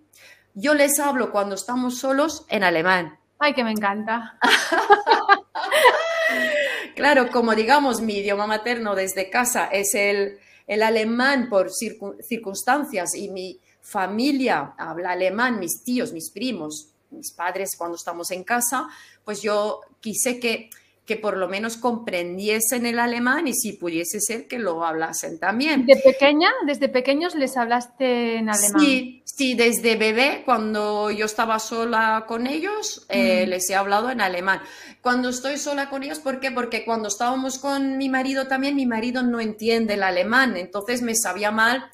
Yo 0.54 0.76
les 0.76 1.00
hablo 1.00 1.32
cuando 1.32 1.56
estamos 1.56 1.98
solos 1.98 2.46
en 2.48 2.64
alemán. 2.64 3.18
Ay, 3.40 3.56
que 3.56 3.64
me 3.64 3.72
encanta. 3.72 4.38
claro, 6.96 7.32
como 7.32 7.56
digamos, 7.56 8.02
mi 8.02 8.18
idioma 8.18 8.46
materno 8.46 8.94
desde 8.94 9.32
casa 9.32 9.66
es 9.66 9.96
el, 9.96 10.38
el 10.68 10.84
alemán 10.84 11.50
por 11.50 11.72
circunstancias 11.72 13.16
y 13.16 13.30
mi 13.30 13.60
familia 13.82 14.76
habla 14.78 15.14
alemán, 15.14 15.58
mis 15.58 15.84
tíos, 15.84 16.14
mis 16.14 16.30
primos, 16.30 16.90
mis 17.10 17.32
padres 17.32 17.76
cuando 17.76 17.96
estamos 17.96 18.30
en 18.30 18.44
casa, 18.44 18.88
pues 19.24 19.42
yo 19.42 19.82
quise 20.00 20.40
que 20.40 20.70
que 21.06 21.16
por 21.18 21.38
lo 21.38 21.48
menos 21.48 21.78
comprendiesen 21.78 22.86
el 22.86 22.98
alemán 22.98 23.48
y 23.48 23.54
si 23.54 23.74
pudiese 23.74 24.20
ser 24.20 24.48
que 24.48 24.58
lo 24.58 24.84
hablasen 24.84 25.40
también. 25.40 25.86
¿De 25.86 25.98
pequeña, 25.98 26.50
desde 26.66 26.90
pequeños 26.90 27.36
les 27.36 27.58
hablaste 27.58 28.38
en 28.38 28.50
alemán? 28.50 28.82
Sí, 28.82 29.22
sí, 29.24 29.54
desde 29.54 29.96
bebé, 29.98 30.42
cuando 30.46 31.12
yo 31.12 31.26
estaba 31.26 31.60
sola 31.60 32.26
con 32.28 32.48
ellos, 32.48 33.06
eh, 33.10 33.46
mm. 33.46 33.50
les 33.50 33.70
he 33.70 33.76
hablado 33.76 34.10
en 34.10 34.20
alemán. 34.20 34.62
Cuando 35.02 35.30
estoy 35.30 35.58
sola 35.58 35.90
con 35.90 36.02
ellos, 36.02 36.20
¿por 36.20 36.40
qué? 36.40 36.50
Porque 36.50 36.84
cuando 36.84 37.08
estábamos 37.08 37.60
con 37.60 37.98
mi 37.98 38.10
marido 38.10 38.48
también, 38.48 38.76
mi 38.76 38.88
marido 38.88 39.22
no 39.22 39.40
entiende 39.40 39.94
el 39.94 40.04
alemán, 40.04 40.58
entonces 40.58 41.04
me 41.04 41.16
sabía 41.16 41.52
mal 41.52 41.86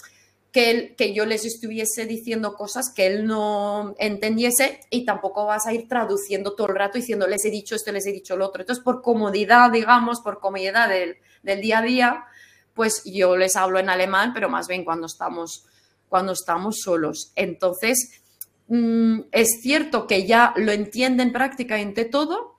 que, 0.52 0.96
que 0.98 1.14
yo 1.14 1.26
les 1.26 1.46
estuviese 1.46 2.06
diciendo 2.06 2.56
cosas 2.56 2.92
que 2.94 3.08
él 3.08 3.26
no 3.26 3.96
entendiese 3.98 4.82
y 4.90 5.06
tampoco 5.06 5.46
vas 5.46 5.66
a 5.66 5.74
ir 5.74 5.88
traduciendo 5.88 6.56
todo 6.56 6.68
el 6.68 6.76
rato 6.76 6.98
diciendo 6.98 7.26
les 7.28 7.46
he 7.46 7.50
dicho 7.50 7.76
esto, 7.76 7.92
les 7.92 8.06
he 8.06 8.12
dicho 8.12 8.36
lo 8.36 8.48
otro. 8.48 8.62
Entonces, 8.62 8.84
por 8.84 9.02
comodidad, 9.02 9.72
digamos, 9.72 10.20
por 10.20 10.40
comodidad 10.40 10.90
del, 10.90 11.18
día 11.62 11.80
a 11.80 11.82
día, 11.82 12.26
pues 12.74 13.04
yo 13.06 13.38
les 13.38 13.56
hablo 13.56 13.80
en 13.80 13.90
alemán, 13.90 14.34
pero 14.34 14.50
más 14.50 14.68
bien 14.68 14.84
cuando 14.84 15.08
estamos, 15.08 15.66
cuando 16.10 16.34
estamos 16.34 16.80
solos. 16.84 17.32
Entonces, 17.36 18.22
mm, 18.68 19.22
es 19.32 19.62
cierto 19.62 20.06
que 20.06 20.26
ya 20.28 20.54
lo 20.58 20.74
entienden 20.74 21.32
prácticamente 21.32 22.04
todo. 22.04 22.58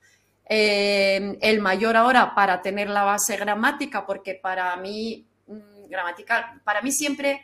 Eh, 0.49 1.37
el 1.41 1.61
mayor 1.61 1.95
ahora 1.95 2.33
para 2.33 2.61
tener 2.61 2.89
la 2.89 3.03
base 3.03 3.37
gramática, 3.37 4.05
porque 4.05 4.33
para 4.33 4.75
mí, 4.77 5.27
mm, 5.45 5.93
para 6.63 6.81
mí 6.81 6.91
siempre 6.91 7.41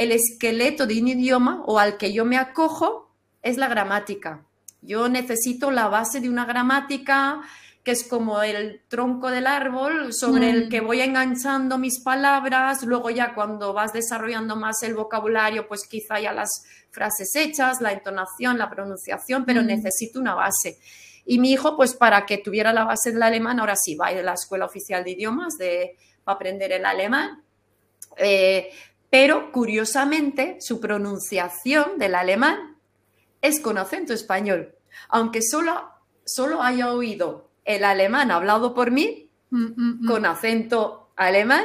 el 0.00 0.12
esqueleto 0.12 0.86
de 0.86 0.98
un 0.98 1.08
idioma 1.08 1.62
o 1.66 1.78
al 1.78 1.98
que 1.98 2.10
yo 2.10 2.24
me 2.24 2.38
acojo 2.38 3.10
es 3.42 3.58
la 3.58 3.68
gramática. 3.68 4.46
Yo 4.80 5.10
necesito 5.10 5.70
la 5.70 5.88
base 5.88 6.20
de 6.20 6.30
una 6.30 6.46
gramática 6.46 7.42
que 7.84 7.90
es 7.90 8.04
como 8.08 8.42
el 8.42 8.80
tronco 8.88 9.30
del 9.30 9.46
árbol 9.46 10.14
sobre 10.14 10.48
el 10.48 10.70
que 10.70 10.80
mm. 10.80 10.86
voy 10.86 11.02
enganchando 11.02 11.76
mis 11.76 12.00
palabras, 12.00 12.82
luego 12.82 13.10
ya 13.10 13.34
cuando 13.34 13.74
vas 13.74 13.92
desarrollando 13.92 14.56
más 14.56 14.82
el 14.82 14.94
vocabulario, 14.94 15.68
pues 15.68 15.86
quizá 15.86 16.18
ya 16.18 16.32
las 16.32 16.50
frases 16.90 17.36
hechas, 17.36 17.82
la 17.82 17.92
entonación, 17.92 18.56
la 18.56 18.70
pronunciación, 18.70 19.44
pero 19.44 19.62
mm. 19.62 19.66
necesito 19.66 20.18
una 20.18 20.34
base. 20.34 20.78
Y 21.26 21.38
mi 21.38 21.52
hijo, 21.52 21.76
pues 21.76 21.92
para 21.92 22.24
que 22.24 22.38
tuviera 22.38 22.72
la 22.72 22.84
base 22.84 23.12
del 23.12 23.22
alemán, 23.22 23.60
ahora 23.60 23.76
sí 23.76 23.96
va 23.96 24.06
a 24.06 24.12
la 24.12 24.32
Escuela 24.32 24.64
Oficial 24.64 25.04
de 25.04 25.10
Idiomas 25.10 25.58
de, 25.58 25.98
para 26.24 26.36
aprender 26.36 26.72
el 26.72 26.86
alemán. 26.86 27.42
Eh, 28.16 28.70
pero 29.10 29.50
curiosamente, 29.50 30.56
su 30.60 30.80
pronunciación 30.80 31.98
del 31.98 32.14
alemán 32.14 32.76
es 33.42 33.60
con 33.60 33.76
acento 33.76 34.14
español. 34.14 34.74
Aunque 35.08 35.42
solo, 35.42 35.90
solo 36.24 36.62
haya 36.62 36.92
oído 36.92 37.50
el 37.64 37.84
alemán 37.84 38.30
hablado 38.30 38.74
por 38.74 38.90
mí, 38.90 39.28
mm, 39.50 39.66
mm, 39.76 40.06
con 40.06 40.26
acento 40.26 41.10
alemán, 41.16 41.64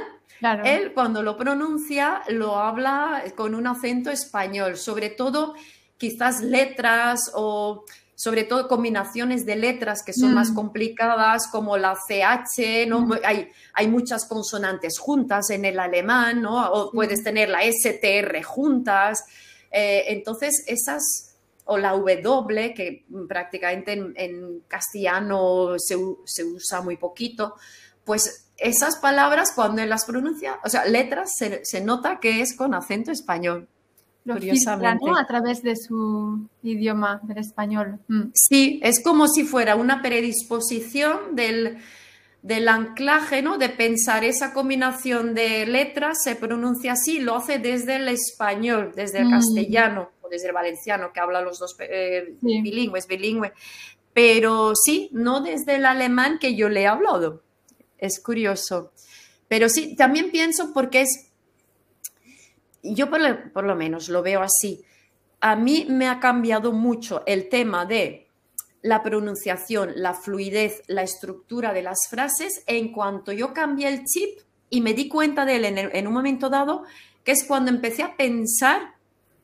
él 0.63 0.91
cuando 0.93 1.23
lo 1.23 1.38
pronuncia 1.38 2.21
lo 2.27 2.58
habla 2.58 3.23
con 3.36 3.55
un 3.55 3.67
acento 3.67 4.10
español, 4.12 4.77
sobre 4.77 5.10
todo 5.10 5.55
quizás 5.97 6.41
letras 6.41 7.31
o 7.34 7.86
sobre 8.15 8.45
todo 8.45 8.67
combinaciones 8.67 9.45
de 9.45 9.58
letras 9.58 10.01
que 10.04 10.13
son 10.13 10.34
más 10.34 10.51
mm. 10.51 10.56
complicadas, 10.56 11.47
como 11.47 11.78
la 11.78 11.95
CH, 11.95 12.88
¿no? 12.88 13.01
Mm. 13.01 13.13
Hay, 13.23 13.49
hay, 13.73 13.88
muchas 13.88 14.25
consonantes 14.25 14.97
juntas 14.97 15.49
en 15.49 15.65
el 15.65 15.80
alemán, 15.80 16.41
¿no? 16.41 16.71
O 16.71 16.91
puedes 16.91 17.23
tener 17.23 17.49
la 17.49 17.60
STR 17.63 18.41
juntas. 18.43 19.25
Eh, 19.69 20.06
entonces, 20.08 20.63
esas, 20.67 21.36
o 21.65 21.78
la 21.78 21.91
W, 21.91 22.73
que 22.73 23.06
prácticamente 23.28 23.93
en, 23.93 24.62
castellano 24.67 25.75
se, 25.78 25.95
usa 25.97 26.82
muy 26.82 26.95
poquito, 26.95 27.56
pues 28.06 28.47
esas 28.58 28.95
palabras 28.97 29.51
cuando 29.54 29.82
él 29.82 29.89
las 29.89 30.06
pronuncia, 30.06 30.60
o 30.63 30.69
sea, 30.69 30.86
letras, 30.86 31.32
se, 31.38 31.65
se 31.65 31.82
nota 31.82 32.21
que 32.21 32.39
es 32.39 32.56
con 32.56 32.73
acento 32.73 33.12
español 33.12 33.67
curiosamente. 34.25 35.05
A 35.17 35.25
través 35.25 35.61
de 35.61 35.75
su 35.75 36.47
idioma, 36.63 37.21
del 37.23 37.38
español. 37.38 37.99
Mm. 38.07 38.31
Sí, 38.33 38.79
es 38.83 39.01
como 39.01 39.27
si 39.27 39.43
fuera 39.43 39.75
una 39.75 40.01
predisposición 40.01 41.35
del, 41.35 41.77
del 42.41 42.67
anclaje, 42.67 43.41
¿no? 43.41 43.57
De 43.57 43.69
pensar 43.69 44.23
esa 44.23 44.53
combinación 44.53 45.33
de 45.33 45.65
letras, 45.65 46.19
se 46.23 46.35
pronuncia 46.35 46.93
así, 46.93 47.19
lo 47.19 47.35
hace 47.35 47.59
desde 47.59 47.97
el 47.97 48.07
español, 48.07 48.93
desde 48.95 49.19
el 49.19 49.27
mm. 49.27 49.31
castellano 49.31 50.09
o 50.21 50.29
desde 50.29 50.47
el 50.47 50.53
valenciano, 50.53 51.11
que 51.13 51.19
habla 51.19 51.41
los 51.41 51.59
dos 51.59 51.75
eh, 51.79 52.35
bilingües, 52.41 53.07
bilingüe. 53.07 53.53
Pero 54.13 54.73
sí, 54.75 55.09
no 55.11 55.41
desde 55.41 55.75
el 55.75 55.85
alemán 55.85 56.39
que 56.39 56.55
yo 56.55 56.69
le 56.69 56.83
he 56.83 56.88
hablado. 56.88 57.43
Es 57.97 58.21
curioso. 58.21 58.91
Pero 59.47 59.69
sí, 59.69 59.95
también 59.95 60.31
pienso 60.31 60.73
porque 60.73 61.01
es 61.01 61.31
yo 62.93 63.10
por 63.10 63.63
lo, 63.63 63.76
menos 63.76 64.10
lo 64.10 64.21
veo 64.21 64.41
así. 64.41 64.84
A 65.41 65.56
mí 65.56 65.86
me 65.89 66.08
ha 66.08 66.19
cambiado 66.19 66.71
mucho 66.71 67.24
el 67.26 67.50
tema 67.50 67.86
de 67.86 68.28
la 68.82 69.02
pronunciación, 69.02 69.93
la 69.95 70.13
fluidez, 70.13 70.84
la 70.88 71.02
estructura 71.02 71.74
de 71.74 71.82
las 71.82 72.08
frases 72.10 72.63
en 72.67 72.91
cuanto 72.91 73.32
yo 73.32 73.54
cambié 73.54 73.88
el 73.88 74.04
chip 74.06 74.39
y 74.69 74.82
me 74.82 74.93
di 74.93 75.08
cuenta 75.08 75.45
de 75.45 75.56
él 75.56 75.65
en, 75.65 76.08
un 76.08 76.13
momento 76.13 76.50
dado, 76.50 76.84
que 77.24 77.32
es 77.32 77.45
cuando 77.48 77.71
empecé 77.71 78.04
a 78.04 78.15
pensar 78.15 78.93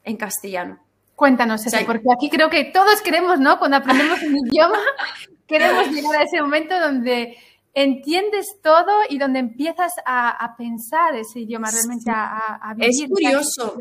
en 0.04 0.18
castellano. 0.18 0.80
Cuéntanos 1.16 1.66
eso, 1.66 1.78
porque 1.86 2.06
aquí 2.14 2.30
creo 2.30 2.50
que 2.50 2.66
todos 2.66 3.02
queremos, 3.02 3.40
¿no? 3.40 3.60
Cuando 3.60 3.78
aprendemos 3.78 4.22
un 4.24 4.38
idioma, 4.48 4.80
queremos 5.48 5.88
llegar 5.90 6.16
a 6.16 6.24
ese 6.24 6.42
momento 6.42 6.80
donde 6.80 7.38
entiendes 7.74 8.48
todo 8.62 8.92
y 9.10 9.18
donde 9.18 9.40
empiezas 9.40 9.94
a, 10.06 10.56
pensar 10.58 11.16
ese 11.16 11.42
idioma, 11.42 11.70
realmente 11.72 12.12
a, 12.12 12.74
vivir. 12.76 12.90
Es 12.90 13.10
curioso. 13.10 13.78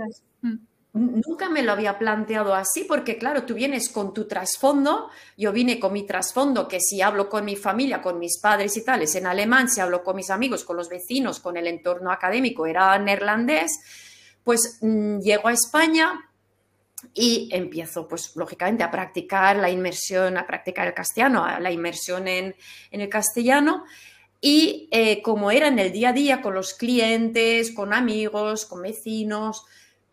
Nunca 0.93 1.49
me 1.49 1.63
lo 1.63 1.71
había 1.71 1.99
planteado 1.99 2.53
así 2.53 2.83
porque, 2.83 3.17
claro, 3.17 3.45
tú 3.45 3.55
vienes 3.55 3.91
con 3.91 4.13
tu 4.13 4.27
trasfondo, 4.27 5.09
yo 5.37 5.53
vine 5.53 5.79
con 5.79 5.93
mi 5.93 6.05
trasfondo, 6.05 6.67
que 6.67 6.81
si 6.81 7.01
hablo 7.01 7.29
con 7.29 7.45
mi 7.45 7.55
familia, 7.55 8.03
con 8.03 8.19
mis 8.19 8.41
padres 8.41 8.77
y 8.77 8.85
tales, 8.85 9.15
en 9.15 9.27
alemán, 9.27 9.69
si 9.69 9.81
hablo 9.81 10.03
con 10.03 10.17
mis 10.17 10.31
amigos, 10.31 10.65
con 10.65 10.77
los 10.77 10.89
vecinos, 10.89 11.39
con 11.39 11.57
el 11.57 11.69
entorno 11.69 12.11
académico, 12.11 12.67
era 12.67 12.99
neerlandés, 12.99 13.71
pues 14.43 14.79
mm, 14.81 15.21
llego 15.21 15.47
a 15.47 15.53
España, 15.53 16.29
y 17.15 17.49
empiezo, 17.53 18.07
pues, 18.07 18.35
lógicamente, 18.37 18.85
a 18.85 18.91
practicar 18.91 19.57
la 19.57 19.71
inmersión, 19.71 20.37
a 20.37 20.47
practicar 20.47 20.87
el 20.87 20.95
castellano, 20.95 21.47
la 21.59 21.71
inmersión 21.71 22.29
en, 22.29 22.55
el 22.91 23.09
castellano. 23.09 23.85
Y 24.41 24.89
eh, 24.91 25.21
como 25.23 25.51
era 25.51 25.69
en 25.69 25.79
el 25.79 25.93
día 25.93 26.11
a 26.11 26.13
día 26.13 26.41
con 26.41 26.55
los 26.55 26.75
clientes, 26.75 27.73
con 27.73 27.93
amigos, 27.93 28.65
con 28.67 28.83
vecinos, 28.83 29.65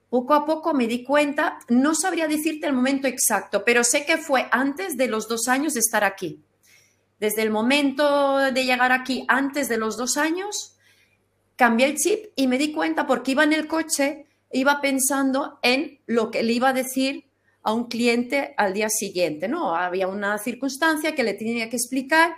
poco 0.09 0.33
a 0.33 0.45
poco 0.45 0.73
me 0.73 0.87
di 0.87 1.03
cuenta, 1.03 1.59
no 1.69 1.93
sabría 1.93 2.27
decirte 2.27 2.67
el 2.67 2.73
momento 2.73 3.07
exacto, 3.07 3.63
pero 3.65 3.83
sé 3.83 4.05
que 4.05 4.17
fue 4.17 4.47
antes 4.51 4.95
de 4.95 5.07
los 5.07 5.27
dos 5.27 5.47
años 5.47 5.73
de 5.73 5.81
estar 5.81 6.03
aquí. 6.03 6.41
Desde 7.19 7.41
el 7.41 7.49
momento 7.49 8.37
de 8.37 8.63
llegar 8.63 8.91
aquí, 8.91 9.25
antes 9.27 9.67
de 9.69 9.77
los 9.77 9.97
dos 9.97 10.17
años, 10.17 10.77
cambié 11.55 11.87
el 11.87 11.97
chip 11.97 12.27
y 12.35 12.47
me 12.47 12.57
di 12.57 12.71
cuenta 12.71 13.07
porque 13.07 13.31
iba 13.31 13.43
en 13.43 13.53
el 13.53 13.67
coche 13.67 14.26
iba 14.51 14.81
pensando 14.81 15.59
en 15.61 15.99
lo 16.05 16.31
que 16.31 16.43
le 16.43 16.53
iba 16.53 16.69
a 16.69 16.73
decir 16.73 17.25
a 17.63 17.73
un 17.73 17.85
cliente 17.85 18.53
al 18.57 18.73
día 18.73 18.89
siguiente, 18.89 19.47
¿no? 19.47 19.75
Había 19.75 20.07
una 20.07 20.37
circunstancia 20.37 21.15
que 21.15 21.23
le 21.23 21.33
tenía 21.33 21.69
que 21.69 21.75
explicar 21.75 22.35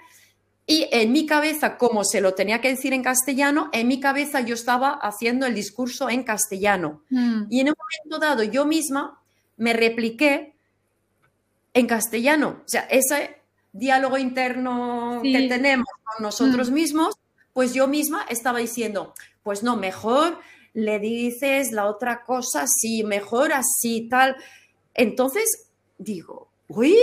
y 0.70 0.88
en 0.92 1.12
mi 1.12 1.26
cabeza, 1.26 1.80
como 1.80 2.04
se 2.04 2.22
lo 2.22 2.36
tenía 2.36 2.62
que 2.62 2.70
decir 2.70 2.94
en 2.94 3.02
castellano, 3.02 3.72
en 3.74 3.88
mi 3.88 4.00
cabeza 4.00 4.42
yo 4.42 4.54
estaba 4.54 4.92
haciendo 4.92 5.48
el 5.48 5.56
discurso 5.56 6.12
en 6.12 6.22
castellano. 6.22 7.02
Mm. 7.10 7.46
Y 7.50 7.62
en 7.62 7.70
un 7.70 7.76
momento 7.76 8.24
dado 8.24 8.44
yo 8.44 8.66
misma 8.66 9.20
me 9.58 9.74
repliqué 9.74 10.54
en 11.74 11.88
castellano. 11.88 12.62
O 12.66 12.68
sea, 12.70 12.82
ese 12.82 13.38
diálogo 13.74 14.20
interno 14.20 15.22
que 15.24 15.48
tenemos 15.48 15.88
con 16.04 16.24
nosotros 16.24 16.70
mm. 16.70 16.74
mismos, 16.74 17.16
pues 17.54 17.74
yo 17.74 17.88
misma 17.88 18.28
estaba 18.30 18.60
diciendo, 18.60 19.16
pues 19.42 19.64
no, 19.64 19.76
mejor 19.76 20.38
le 20.74 21.00
dices 21.00 21.72
la 21.72 21.88
otra 21.88 22.24
cosa 22.24 22.66
sí, 22.68 23.04
mejor 23.04 23.54
así, 23.54 24.08
tal. 24.10 24.36
Entonces 24.94 25.70
digo, 25.98 26.50
uy, 26.68 26.98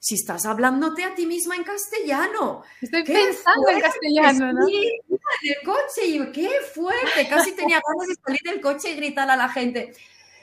si 0.00 0.14
estás 0.14 0.46
hablándote 0.46 1.04
a 1.04 1.14
ti 1.14 1.26
misma 1.26 1.56
en 1.56 1.64
castellano. 1.64 2.62
Estoy 2.80 3.04
pensando 3.04 3.68
en 3.68 3.80
castellano, 3.80 4.52
¿no? 4.52 4.66
Sí, 4.66 5.00
en 5.08 5.18
el 5.42 5.64
coche, 5.64 6.06
y 6.06 6.32
qué 6.32 6.50
fuerte, 6.72 7.28
casi 7.28 7.52
tenía 7.52 7.80
ganas 7.86 8.08
de 8.08 8.14
salir 8.24 8.40
del 8.44 8.60
coche 8.60 8.92
y 8.92 8.96
gritar 8.96 9.28
a 9.28 9.36
la 9.36 9.48
gente, 9.48 9.92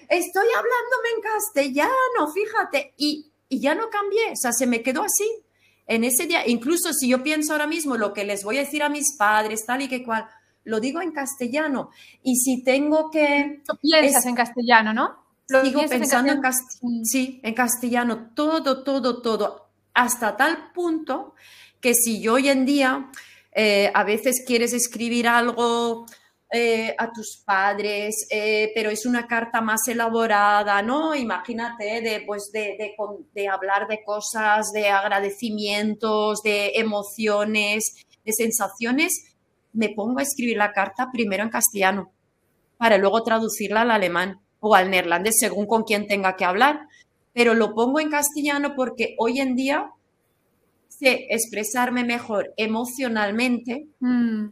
estoy 0.09 0.47
hablándome 0.47 1.09
en 1.15 1.21
castellano, 1.21 2.33
fíjate, 2.33 2.93
y, 2.97 3.31
y 3.49 3.59
ya 3.59 3.75
no 3.75 3.89
cambié, 3.89 4.31
o 4.31 4.35
sea, 4.35 4.51
se 4.51 4.67
me 4.67 4.83
quedó 4.83 5.03
así. 5.03 5.29
En 5.87 6.03
ese 6.03 6.25
día, 6.25 6.47
incluso 6.47 6.93
si 6.93 7.07
yo 7.09 7.21
pienso 7.21 7.53
ahora 7.53 7.67
mismo 7.67 7.95
lo 7.95 8.11
que 8.11 8.23
les 8.23 8.43
voy 8.43 8.57
a 8.57 8.61
decir 8.61 8.81
a 8.81 8.89
mis 8.89 9.15
padres, 9.17 9.65
tal 9.65 9.83
y 9.83 9.87
que 9.87 10.03
cual, 10.03 10.27
lo 10.65 10.79
digo 10.79 11.01
en 11.01 11.11
castellano. 11.11 11.91
Y 12.21 12.35
si 12.35 12.63
tengo 12.63 13.09
que... 13.09 13.61
piensas 13.81 14.25
en 14.25 14.35
castellano, 14.35 14.93
¿no? 14.93 15.25
Lo 15.47 15.61
digo 15.61 15.81
pensando 15.87 16.33
en, 16.33 16.41
castellano. 16.41 17.01
Sí, 17.03 17.39
en 17.43 17.53
castellano, 17.53 18.31
todo, 18.35 18.83
todo, 18.83 19.21
todo. 19.21 19.69
Hasta 19.93 20.35
tal 20.35 20.71
punto 20.73 21.35
que 21.79 21.93
si 21.93 22.19
yo 22.19 22.33
hoy 22.33 22.49
en 22.49 22.65
día 22.65 23.11
eh, 23.51 23.91
a 23.93 24.03
veces 24.03 24.43
quieres 24.45 24.73
escribir 24.73 25.27
algo 25.27 26.07
eh, 26.51 26.95
a 26.97 27.11
tus 27.13 27.43
padres, 27.45 28.27
eh, 28.31 28.71
pero 28.73 28.89
es 28.89 29.05
una 29.05 29.27
carta 29.27 29.61
más 29.61 29.87
elaborada, 29.87 30.81
¿no? 30.81 31.13
Imagínate 31.13 32.01
de, 32.01 32.23
pues, 32.25 32.51
de, 32.51 32.75
de, 33.33 33.47
hablar 33.47 33.87
de 33.87 34.03
cosas, 34.03 34.71
de 34.71 34.89
agradecimientos, 34.89 36.41
de 36.41 36.71
emociones, 36.75 38.03
de 38.23 38.33
sensaciones 38.33 39.34
me 39.75 39.89
pongo 39.89 40.19
a 40.19 40.23
escribir 40.23 40.57
la 40.57 40.71
carta 40.71 41.09
primero 41.11 41.43
en 41.43 41.49
castellano 41.49 42.11
para 42.77 42.97
luego 42.97 43.23
traducirla 43.23 43.81
al 43.81 43.91
alemán 43.91 44.39
o 44.59 44.75
al 44.75 44.89
neerlandés 44.89 45.35
según 45.39 45.67
con 45.67 45.83
quién 45.83 46.07
tenga 46.07 46.35
que 46.35 46.45
hablar. 46.45 46.87
Pero 47.33 47.53
lo 47.53 47.73
pongo 47.73 47.99
en 47.99 48.09
castellano 48.09 48.73
porque 48.75 49.15
hoy 49.17 49.39
en 49.39 49.55
día 49.55 49.91
sé 50.87 51.27
expresarme 51.29 52.03
mejor 52.03 52.53
emocionalmente 52.57 53.87
mm. 53.99 54.45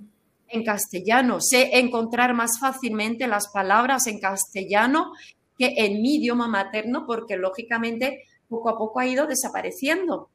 en 0.49 0.63
castellano, 0.63 1.39
sé 1.39 1.79
encontrar 1.79 2.33
más 2.33 2.59
fácilmente 2.59 3.27
las 3.27 3.47
palabras 3.47 4.07
en 4.07 4.19
castellano 4.19 5.13
que 5.57 5.73
en 5.77 6.01
mi 6.01 6.15
idioma 6.15 6.47
materno 6.47 7.05
porque 7.07 7.37
lógicamente 7.37 8.23
poco 8.49 8.69
a 8.69 8.77
poco 8.77 8.99
ha 8.99 9.07
ido 9.07 9.25
desapareciendo. 9.25 10.29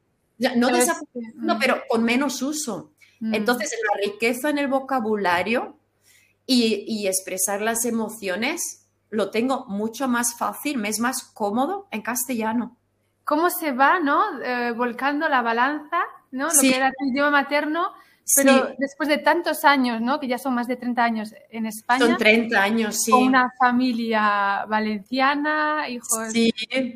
No 0.55 0.69
desapareciendo, 0.69 1.55
mm. 1.55 1.59
pero 1.59 1.81
con 1.87 2.03
menos 2.03 2.41
uso. 2.41 2.91
Mm. 3.19 3.33
Entonces, 3.33 3.73
la 3.93 4.01
riqueza 4.01 4.49
en 4.49 4.57
el 4.57 4.67
vocabulario 4.67 5.75
y, 6.45 7.07
expresar 7.07 7.61
las 7.61 7.85
emociones 7.85 8.87
lo 9.11 9.29
tengo 9.29 9.65
mucho 9.67 10.07
más 10.07 10.35
fácil, 10.37 10.77
me 10.77 10.89
es 10.89 10.99
más 10.99 11.23
cómodo 11.23 11.87
en 11.91 12.01
castellano. 12.01 12.75
cómo 13.23 13.51
se 13.51 13.71
va, 13.71 13.99
¿no? 13.99 14.41
Eh, 14.41 14.71
volcando 14.71 15.29
la 15.29 15.43
balanza, 15.43 15.99
¿no? 16.31 16.47
Lo 16.47 16.61
que 16.61 16.75
era 16.75 16.91
tu 16.91 17.05
idioma 17.11 17.29
materno, 17.29 17.93
pero 18.35 18.69
después 18.77 19.09
de 19.09 19.17
tantos 19.17 19.63
años, 19.65 20.01
¿no? 20.01 20.19
Que 20.19 20.27
ya 20.27 20.37
son 20.37 20.53
más 20.53 20.67
de 20.67 20.75
30 20.75 21.03
años 21.03 21.33
en 21.49 21.65
España. 21.65 22.05
Son 22.05 22.17
30 22.17 22.61
años, 22.61 22.95
sí. 23.03 23.11
Con 23.11 23.23
una 23.23 23.51
familia 23.57 24.65
valenciana, 24.67 25.89
hijos. 25.89 26.31
Sí, 26.31 26.53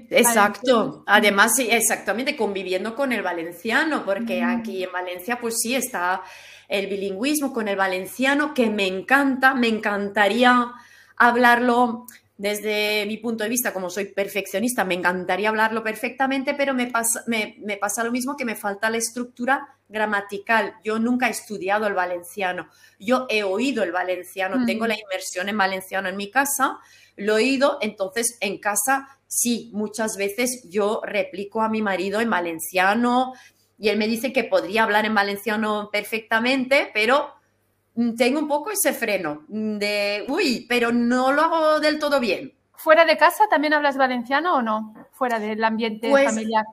exacto. 0.10 1.04
Además, 1.08 1.56
sí, 1.56 1.68
exactamente, 1.70 2.36
conviviendo 2.36 2.96
con 2.96 3.12
el 3.12 3.22
valenciano, 3.22 4.06
porque 4.06 4.44
aquí 4.44 4.84
en 4.84 4.92
Valencia, 4.92 5.40
pues 5.40 5.56
sí, 5.60 5.76
está 5.76 6.22
el 6.68 6.88
bilingüismo 6.88 7.54
con 7.54 7.68
el 7.68 7.76
valenciano, 7.76 8.54
que 8.54 8.70
me 8.70 8.88
encanta, 8.88 9.54
me 9.54 9.68
encantaría 9.68 10.72
hablarlo 11.18 12.06
desde 12.38 13.06
mi 13.06 13.18
punto 13.18 13.44
de 13.44 13.50
vista, 13.50 13.74
como 13.74 13.90
soy 13.90 14.06
perfeccionista, 14.06 14.84
me 14.84 14.96
encantaría 14.96 15.50
hablarlo 15.50 15.84
perfectamente, 15.84 16.56
pero 16.56 16.74
me 16.74 16.88
pasa, 16.88 17.24
me, 17.28 17.78
pasa, 17.80 18.04
lo 18.04 18.12
mismo 18.12 18.36
que 18.36 18.46
me 18.46 18.56
falta 18.56 18.90
la 18.90 18.98
estructura 18.98 19.78
gramatical. 19.88 20.74
Yo 20.84 20.98
nunca 20.98 21.28
he 21.28 21.32
estudiado 21.32 21.86
el 21.86 21.94
valenciano, 21.94 22.70
yo 23.00 23.28
he 23.30 23.44
oído 23.44 23.84
el 23.84 23.92
valenciano, 23.92 24.58
mm. 24.58 24.66
tengo 24.66 24.88
la 24.88 25.00
inmersión 25.00 25.48
en 25.48 25.58
valenciano 25.58 26.10
en 26.10 26.18
mi 26.18 26.32
casa, 26.32 26.80
lo 27.16 27.34
he 27.34 27.44
oído, 27.44 27.78
entonces 27.82 28.38
en 28.42 28.58
casa 28.58 29.08
sí, 29.28 29.70
muchas 29.74 30.18
veces 30.18 30.64
yo 30.70 31.02
replico 31.04 31.62
a 31.62 31.70
mi 31.70 31.84
marido 31.84 32.20
en 32.20 32.32
valenciano 32.32 33.34
y 33.78 33.90
él 33.90 33.98
me 33.98 34.08
dice 34.08 34.34
que 34.34 34.44
podría 34.44 34.84
hablar 34.84 35.06
en 35.06 35.14
valenciano 35.14 35.90
perfectamente, 35.92 36.90
pero 36.94 37.34
tengo 38.18 38.40
un 38.40 38.48
poco 38.48 38.72
ese 38.72 38.94
freno 38.94 39.46
de, 39.48 40.26
uy, 40.28 40.66
pero 40.68 40.92
no 40.92 41.32
lo 41.32 41.42
hago 41.44 41.80
del 41.80 42.00
todo 42.00 42.20
bien. 42.20 42.54
¿Fuera 42.76 43.06
de 43.06 43.18
casa 43.18 43.46
también 43.50 43.74
hablas 43.74 43.98
valenciano 43.98 44.56
o 44.56 44.62
no? 44.62 44.94
Fuera 45.12 45.40
del 45.40 45.64
ambiente 45.64 46.10
pues, 46.10 46.26
familiar. 46.26 46.66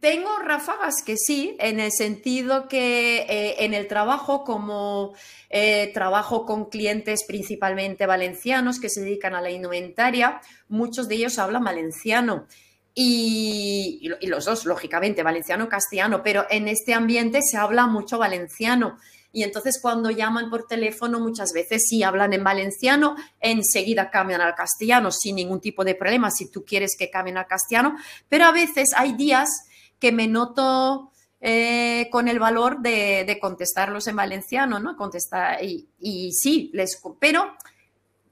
Tengo 0.00 0.38
ráfagas 0.38 0.96
que 1.04 1.16
sí, 1.16 1.56
en 1.58 1.80
el 1.80 1.92
sentido 1.92 2.68
que 2.68 3.18
eh, 3.28 3.64
en 3.64 3.72
el 3.72 3.86
trabajo, 3.86 4.44
como 4.44 5.14
eh, 5.48 5.90
trabajo 5.94 6.44
con 6.44 6.66
clientes 6.66 7.24
principalmente 7.26 8.04
valencianos 8.04 8.78
que 8.78 8.90
se 8.90 9.00
dedican 9.00 9.34
a 9.34 9.40
la 9.40 9.50
indumentaria, 9.50 10.40
muchos 10.68 11.08
de 11.08 11.14
ellos 11.14 11.38
hablan 11.38 11.64
valenciano. 11.64 12.46
Y, 12.94 14.00
y 14.20 14.26
los 14.26 14.46
dos, 14.46 14.64
lógicamente, 14.64 15.22
valenciano 15.22 15.68
castellano, 15.68 16.22
pero 16.22 16.46
en 16.50 16.66
este 16.68 16.92
ambiente 16.92 17.40
se 17.42 17.56
habla 17.56 17.86
mucho 17.86 18.18
valenciano. 18.18 18.98
Y 19.36 19.42
entonces 19.42 19.78
cuando 19.82 20.10
llaman 20.10 20.48
por 20.48 20.66
teléfono 20.66 21.20
muchas 21.20 21.52
veces 21.52 21.84
sí 21.86 22.02
hablan 22.02 22.32
en 22.32 22.42
valenciano, 22.42 23.16
enseguida 23.38 24.10
cambian 24.10 24.40
al 24.40 24.54
castellano 24.54 25.10
sin 25.10 25.36
ningún 25.36 25.60
tipo 25.60 25.84
de 25.84 25.94
problema 25.94 26.30
si 26.30 26.50
tú 26.50 26.64
quieres 26.64 26.96
que 26.98 27.10
cambien 27.10 27.36
al 27.36 27.46
castellano, 27.46 27.98
pero 28.30 28.46
a 28.46 28.52
veces 28.52 28.94
hay 28.96 29.12
días 29.12 29.50
que 29.98 30.10
me 30.10 30.26
noto 30.26 31.12
eh, 31.42 32.08
con 32.10 32.28
el 32.28 32.38
valor 32.38 32.80
de, 32.80 33.36
contestarlos 33.38 34.06
en 34.06 34.16
valenciano, 34.16 34.78
¿no? 34.78 34.96
Contestar 34.96 35.62
y, 35.62 35.86
y 35.98 36.32
sí, 36.32 36.70
les, 36.72 36.98
pero 37.20 37.58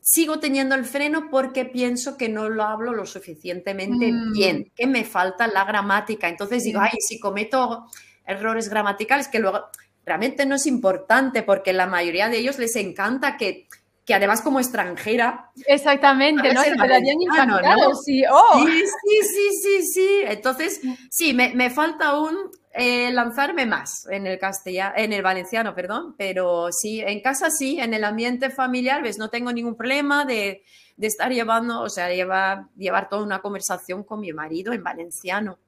sigo 0.01 0.39
teniendo 0.39 0.75
el 0.75 0.87
freno 0.87 1.29
porque 1.31 1.67
pienso 1.67 2.17
que 2.17 2.31
no 2.31 2.49
lo 2.49 2.63
hablo 2.63 2.95
lo 2.95 3.05
suficientemente 3.05 4.11
mm. 4.11 4.33
bien, 4.33 4.73
que 4.75 4.87
me 4.87 5.05
falta 5.05 5.49
la 5.49 5.67
gramática. 5.67 6.31
Entonces 6.31 6.65
digo, 6.65 6.81
ay, 6.81 6.97
si 7.07 7.21
cometo 7.21 7.89
errores 8.27 8.71
gramaticales, 8.71 9.29
que 9.29 9.39
luego 9.39 9.65
realmente 10.05 10.47
no 10.47 10.57
es 10.57 10.67
importante 10.67 11.43
porque 11.43 11.73
la 11.73 11.87
mayoría 11.87 12.29
de 12.29 12.39
ellos 12.39 12.59
les 12.59 12.77
encanta 12.77 13.37
que, 13.37 13.69
que 14.05 14.15
además 14.15 14.43
como 14.43 14.61
extranjera. 14.61 15.51
Exactamente, 15.67 16.53
¿no? 16.53 16.63
Se 16.63 16.73
quedarían 16.73 17.19
¿no? 17.47 17.95
Sí, 17.95 18.23
oh. 18.31 18.65
sí, 18.65 18.85
sí, 18.85 19.21
sí, 19.23 19.51
sí, 19.63 19.83
sí. 19.93 20.09
Entonces, 20.27 20.81
sí, 21.11 21.33
me, 21.33 21.55
me 21.55 21.71
falta 21.71 22.09
aún 22.09 22.37
eh, 22.73 23.13
lanzarme 23.13 23.67
más 23.67 24.07
en 24.11 24.27
el 24.27 24.39
castellano, 24.39 24.95
en 24.97 25.13
el 25.13 25.23
valenciano, 25.23 25.75
perdón, 25.75 26.15
pero 26.19 26.73
sí, 26.73 27.01
en 27.01 27.21
casa 27.23 27.49
sí, 27.51 27.79
en 27.81 27.95
el 27.95 28.05
ambiente 28.05 28.51
familiar, 28.51 29.01
ves, 29.03 29.17
no 29.17 29.31
tengo 29.31 29.53
ningún 29.53 29.77
problema 29.77 30.25
de, 30.25 30.65
de 30.97 31.07
estar 31.07 31.33
llevando, 31.33 31.81
o 31.83 31.89
sea, 31.89 32.13
llevar, 32.13 32.67
llevar 32.77 33.09
toda 33.09 33.23
una 33.23 33.41
conversación 33.41 34.05
con 34.05 34.21
mi 34.21 34.33
marido 34.33 34.73
en 34.73 34.83
valenciano. 34.83 35.59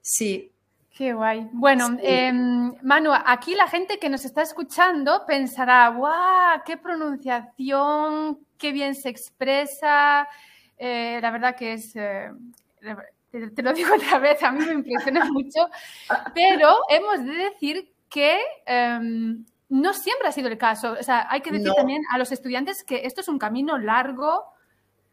Sí, 0.00 0.50
Qué 0.94 1.14
guay. 1.14 1.48
Bueno, 1.52 1.96
em, 2.02 2.74
Manu, 2.82 3.12
aquí 3.14 3.54
la 3.54 3.66
gente 3.66 3.98
que 3.98 4.10
nos 4.10 4.26
está 4.26 4.42
escuchando 4.42 5.24
pensará, 5.26 5.88
¡guau! 5.88 6.60
¡Qué 6.66 6.76
pronunciación! 6.76 8.38
¡Qué 8.58 8.72
bien 8.72 8.94
se 8.94 9.08
expresa! 9.08 10.28
Eh, 10.76 11.18
la 11.22 11.30
verdad 11.30 11.56
que 11.56 11.74
es, 11.74 11.96
eh, 11.96 12.30
te, 13.30 13.62
lo 13.62 13.72
digo 13.72 13.94
otra 13.94 14.18
vez, 14.18 14.42
a 14.42 14.52
mí 14.52 14.64
me 14.66 14.72
impresiona 14.72 15.24
mucho, 15.32 15.66
pero 16.34 16.76
hemos 16.90 17.24
de 17.24 17.32
decir 17.32 17.94
que 18.10 18.38
em, 18.66 19.46
no 19.70 19.94
siempre 19.94 20.28
ha 20.28 20.32
sido 20.32 20.48
el 20.48 20.58
caso. 20.58 20.96
O 21.00 21.02
sea, 21.02 21.26
hay 21.30 21.40
que 21.40 21.52
decir 21.52 21.72
también 21.72 22.02
a 22.12 22.18
los 22.18 22.32
estudiantes 22.32 22.84
que 22.84 23.06
esto 23.06 23.22
es 23.22 23.28
un 23.28 23.38
camino 23.38 23.78
largo, 23.78 24.44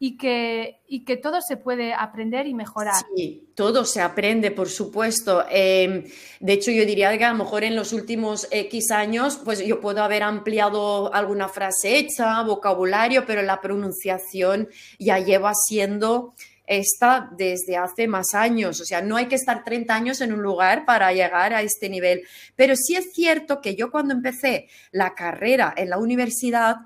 y 0.02 0.16
que, 0.16 0.80
y 0.88 1.04
que 1.04 1.18
todo 1.18 1.42
se 1.42 1.58
puede 1.58 1.92
aprender 1.92 2.46
y 2.46 2.54
mejorar. 2.54 3.04
Sí, 3.14 3.52
todo 3.54 3.84
se 3.84 4.00
aprende, 4.00 4.50
por 4.50 4.70
supuesto. 4.70 5.44
Em, 5.50 6.04
de 6.40 6.52
hecho, 6.54 6.70
yo 6.70 6.86
diría 6.86 7.16
que 7.18 7.24
a 7.26 7.32
lo 7.32 7.44
mejor 7.44 7.64
en 7.64 7.76
los 7.76 7.92
últimos 7.92 8.48
X 8.50 8.92
años, 8.92 9.38
pues 9.44 9.62
yo 9.62 9.78
puedo 9.78 10.02
haber 10.02 10.22
ampliado 10.22 11.12
alguna 11.12 11.50
frase 11.50 11.98
hecha, 11.98 12.42
vocabulario, 12.44 13.26
pero 13.26 13.42
la 13.42 13.60
pronunciación 13.60 14.70
ya 14.98 15.18
lleva 15.18 15.52
siendo 15.54 16.32
esta 16.66 17.28
desde 17.36 17.76
hace 17.76 18.08
más 18.08 18.32
años. 18.32 18.80
O 18.80 18.86
sea, 18.86 19.02
no 19.02 19.16
hay 19.16 19.26
que 19.26 19.34
estar 19.34 19.64
30 19.64 19.94
años 19.94 20.22
en 20.22 20.32
un 20.32 20.40
lugar 20.40 20.86
para 20.86 21.12
llegar 21.12 21.52
a 21.52 21.60
este 21.60 21.90
nivel. 21.90 22.22
Pero 22.56 22.74
sí 22.74 22.96
es 22.96 23.12
cierto 23.12 23.60
que 23.60 23.74
yo 23.74 23.90
cuando 23.90 24.14
empecé 24.14 24.68
la 24.92 25.14
carrera 25.14 25.74
en 25.76 25.90
la 25.90 25.98
universidad, 25.98 26.76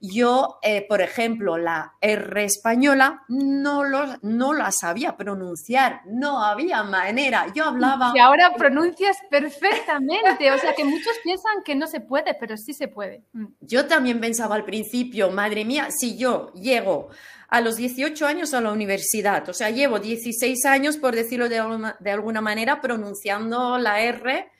yo, 0.00 0.58
eh, 0.62 0.84
por 0.86 1.00
ejemplo, 1.00 1.56
la 1.56 1.94
R 2.00 2.44
española 2.44 3.22
no, 3.28 3.84
lo, 3.84 4.16
no 4.22 4.52
la 4.52 4.70
sabía 4.70 5.16
pronunciar, 5.16 6.02
no 6.06 6.42
había 6.44 6.82
manera. 6.82 7.46
Yo 7.54 7.64
hablaba. 7.64 8.12
Y 8.14 8.18
ahora 8.18 8.54
pronuncias 8.54 9.16
perfectamente, 9.30 10.52
o 10.52 10.58
sea 10.58 10.74
que 10.74 10.84
muchos 10.84 11.12
piensan 11.22 11.62
que 11.64 11.74
no 11.74 11.86
se 11.86 12.00
puede, 12.00 12.34
pero 12.34 12.56
sí 12.56 12.74
se 12.74 12.88
puede. 12.88 13.24
Mm. 13.32 13.46
Yo 13.60 13.86
también 13.86 14.20
pensaba 14.20 14.54
al 14.54 14.64
principio, 14.64 15.30
madre 15.30 15.64
mía, 15.64 15.88
si 15.90 16.18
yo 16.18 16.52
llego 16.52 17.08
a 17.48 17.60
los 17.60 17.76
18 17.76 18.26
años 18.26 18.54
a 18.54 18.60
la 18.60 18.72
universidad, 18.72 19.48
o 19.48 19.54
sea, 19.54 19.70
llevo 19.70 19.98
16 19.98 20.64
años, 20.66 20.98
por 20.98 21.14
decirlo 21.14 21.48
de, 21.48 21.62
de 22.00 22.10
alguna 22.10 22.40
manera, 22.40 22.80
pronunciando 22.80 23.78
la 23.78 24.00
R 24.00 24.50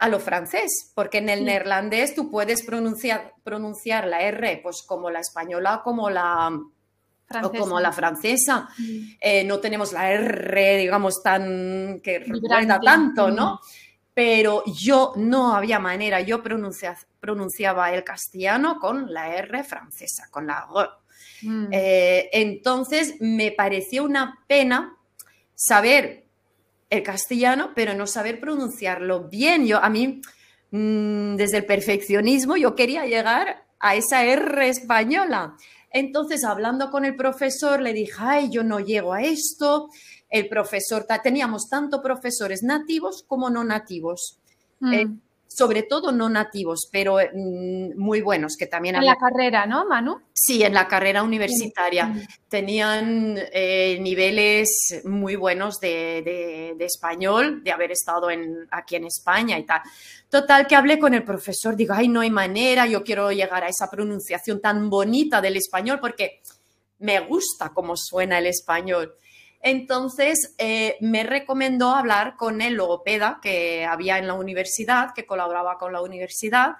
a 0.00 0.08
lo 0.08 0.18
francés, 0.18 0.90
porque 0.94 1.18
en 1.18 1.28
el 1.28 1.44
neerlandés 1.44 2.14
tú 2.14 2.30
puedes 2.30 2.62
pronunciar, 2.62 3.34
pronunciar 3.44 4.06
la 4.06 4.22
R 4.22 4.60
pues 4.62 4.82
como 4.82 5.10
la 5.10 5.20
española 5.20 5.82
como 5.84 6.08
la, 6.08 6.58
o 7.42 7.52
como 7.52 7.78
la 7.78 7.92
francesa. 7.92 8.70
Eh, 9.20 9.44
no 9.44 9.60
tenemos 9.60 9.92
la 9.92 10.10
R, 10.10 10.78
digamos, 10.78 11.22
tan 11.22 12.00
que 12.02 12.18
recuerda 12.20 12.80
tanto, 12.80 13.30
¿no? 13.30 13.60
Pero 14.14 14.64
yo 14.66 15.12
no 15.16 15.54
había 15.54 15.78
manera, 15.78 16.20
yo 16.22 16.42
pronunciaba 16.42 17.92
el 17.92 18.02
castellano 18.02 18.78
con 18.80 19.12
la 19.12 19.36
R 19.36 19.62
francesa, 19.64 20.28
con 20.30 20.46
la 20.46 20.66
R. 20.74 20.88
Mm. 21.42 21.68
Eh, 21.72 22.30
entonces 22.32 23.16
me 23.20 23.52
pareció 23.52 24.04
una 24.04 24.38
pena 24.46 24.96
saber 25.54 26.19
el 26.90 27.02
castellano, 27.02 27.70
pero 27.74 27.94
no 27.94 28.06
saber 28.06 28.40
pronunciarlo 28.40 29.28
bien. 29.28 29.66
Yo, 29.66 29.82
a 29.82 29.88
mí, 29.88 30.20
mm, 30.72 31.36
desde 31.36 31.58
el 31.58 31.66
perfeccionismo, 31.66 32.56
yo 32.56 32.74
quería 32.74 33.06
llegar 33.06 33.64
a 33.78 33.94
esa 33.94 34.24
R 34.24 34.68
española. 34.68 35.56
Entonces, 35.92 36.44
hablando 36.44 36.90
con 36.90 37.04
el 37.04 37.16
profesor, 37.16 37.80
le 37.80 37.92
dije, 37.92 38.14
ay, 38.18 38.50
yo 38.50 38.62
no 38.62 38.80
llego 38.80 39.12
a 39.12 39.22
esto. 39.22 39.88
El 40.28 40.48
profesor, 40.48 41.06
teníamos 41.22 41.68
tanto 41.68 42.02
profesores 42.02 42.62
nativos 42.62 43.24
como 43.26 43.50
no 43.50 43.64
nativos. 43.64 44.38
Mm. 44.80 44.92
Eh, 44.92 45.06
sobre 45.52 45.82
todo 45.82 46.12
no 46.12 46.28
nativos, 46.28 46.88
pero 46.92 47.16
mm, 47.16 47.98
muy 47.98 48.20
buenos, 48.20 48.56
que 48.56 48.66
también... 48.66 48.94
En 48.94 49.04
la 49.04 49.16
carrera, 49.16 49.66
¿no, 49.66 49.84
Manu? 49.84 50.20
Sí, 50.32 50.62
en 50.62 50.72
la 50.72 50.86
carrera 50.86 51.24
universitaria. 51.24 52.14
Tenían 52.48 53.36
eh, 53.52 53.98
niveles 54.00 55.02
muy 55.04 55.34
buenos 55.34 55.80
de, 55.80 56.76
español, 56.78 57.64
de 57.64 57.72
haber 57.72 57.90
estado 57.90 58.30
en, 58.30 58.68
aquí 58.70 58.94
en 58.94 59.06
España 59.06 59.58
y 59.58 59.66
tal. 59.66 59.82
Total, 60.28 60.68
que 60.68 60.76
hablé 60.76 61.00
con 61.00 61.14
el 61.14 61.24
profesor, 61.24 61.74
digo, 61.74 61.94
ay, 61.94 62.06
no 62.08 62.20
hay 62.20 62.30
manera, 62.30 62.86
yo 62.86 63.02
quiero 63.02 63.32
llegar 63.32 63.64
a 63.64 63.68
esa 63.68 63.90
pronunciación 63.90 64.60
tan 64.60 64.88
bonita 64.88 65.40
del 65.40 65.56
español 65.56 65.98
porque 66.00 66.42
me 67.00 67.18
gusta 67.20 67.70
cómo 67.70 67.96
suena 67.96 68.38
el 68.38 68.46
español. 68.46 69.16
Entonces, 69.62 70.54
eh, 70.58 70.96
me 71.00 71.22
recomendó 71.22 71.90
hablar 71.90 72.36
con 72.36 72.62
el 72.62 72.74
logopeda 72.74 73.40
que 73.42 73.84
había 73.84 74.18
en 74.18 74.26
la 74.26 74.34
universidad, 74.34 75.12
que 75.14 75.26
colaboraba 75.26 75.76
con 75.76 75.92
la 75.92 76.00
universidad, 76.00 76.76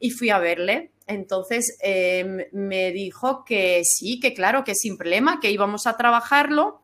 y 0.00 0.10
fui 0.10 0.30
a 0.30 0.38
verle. 0.38 0.92
Entonces, 1.06 1.76
em, 1.80 2.44
me 2.52 2.90
dijo 2.90 3.44
que 3.44 3.82
sí, 3.84 4.18
que 4.18 4.32
claro, 4.32 4.64
que 4.64 4.74
sin 4.74 4.96
problema, 4.96 5.40
que 5.40 5.50
íbamos 5.50 5.86
a 5.86 5.96
trabajarlo. 5.96 6.80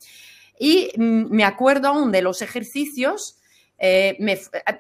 Y 0.59 0.91
mm, 0.97 1.31
me 1.31 1.45
acuerdo 1.45 1.89
aún 1.89 2.13
de 2.13 2.23
los 2.23 2.43
ejercicios, 2.43 3.39
eh, 3.79 4.19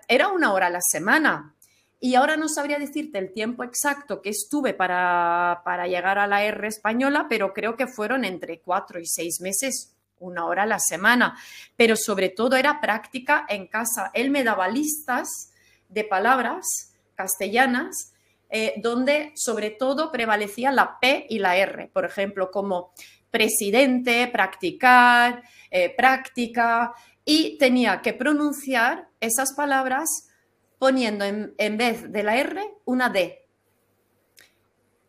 era 0.08 0.28
una 0.28 0.52
hora 0.52 0.66
a 0.66 0.70
la 0.70 0.80
semana. 0.82 1.54
Y 2.00 2.14
ahora 2.14 2.36
no 2.36 2.48
sabría 2.48 2.78
decirte 2.78 3.18
el 3.18 3.32
tiempo 3.32 3.64
exacto 3.64 4.22
que 4.22 4.30
estuve 4.30 4.74
para, 4.74 5.62
para 5.64 5.86
llegar 5.88 6.18
a 6.18 6.26
la 6.26 6.44
R 6.44 6.68
española, 6.68 7.26
pero 7.28 7.52
creo 7.54 7.76
que 7.76 7.86
fueron 7.86 8.24
entre 8.24 8.60
cuatro 8.60 9.00
y 9.00 9.06
seis 9.06 9.40
meses 9.40 9.97
una 10.20 10.46
hora 10.46 10.64
a 10.64 10.66
la 10.66 10.78
semana, 10.78 11.36
pero 11.76 11.96
sobre 11.96 12.28
todo 12.28 12.56
era 12.56 12.80
práctica 12.80 13.46
en 13.48 13.66
casa. 13.66 14.10
Él 14.14 14.30
me 14.30 14.44
daba 14.44 14.68
listas 14.68 15.52
de 15.88 16.04
palabras 16.04 16.66
castellanas 17.14 18.12
eh, 18.50 18.74
donde 18.78 19.32
sobre 19.34 19.70
todo 19.70 20.10
prevalecía 20.10 20.72
la 20.72 20.98
P 21.00 21.26
y 21.28 21.38
la 21.38 21.56
R, 21.56 21.90
por 21.92 22.06
ejemplo, 22.06 22.50
como 22.50 22.92
presidente, 23.30 24.26
practicar, 24.28 25.42
eh, 25.70 25.94
práctica, 25.94 26.94
y 27.26 27.58
tenía 27.58 28.00
que 28.00 28.14
pronunciar 28.14 29.08
esas 29.20 29.52
palabras 29.54 30.30
poniendo 30.78 31.26
en, 31.26 31.54
en 31.58 31.76
vez 31.76 32.10
de 32.10 32.22
la 32.22 32.36
R 32.38 32.62
una 32.86 33.10
D. 33.10 33.44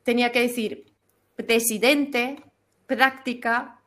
Tenía 0.03 0.33
que 0.33 0.41
decir 0.41 0.91
presidente, 1.37 2.43
práctica, 2.87 3.78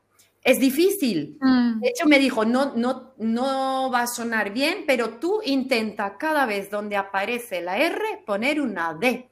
es 0.43 0.59
difícil. 0.59 1.37
Mm. 1.39 1.79
De 1.79 1.89
hecho, 1.89 2.05
me 2.05 2.19
dijo, 2.19 2.43
no, 2.43 2.73
no, 2.75 3.13
no 3.17 3.89
va 3.91 4.01
a 4.01 4.07
sonar 4.07 4.51
bien, 4.51 4.83
pero 4.85 5.17
tú 5.17 5.39
intenta 5.45 6.17
cada 6.17 6.45
vez 6.45 6.69
donde 6.69 6.97
aparece 6.97 7.61
la 7.61 7.77
R 7.77 8.23
poner 8.25 8.59
una 8.59 8.93
D. 8.93 9.29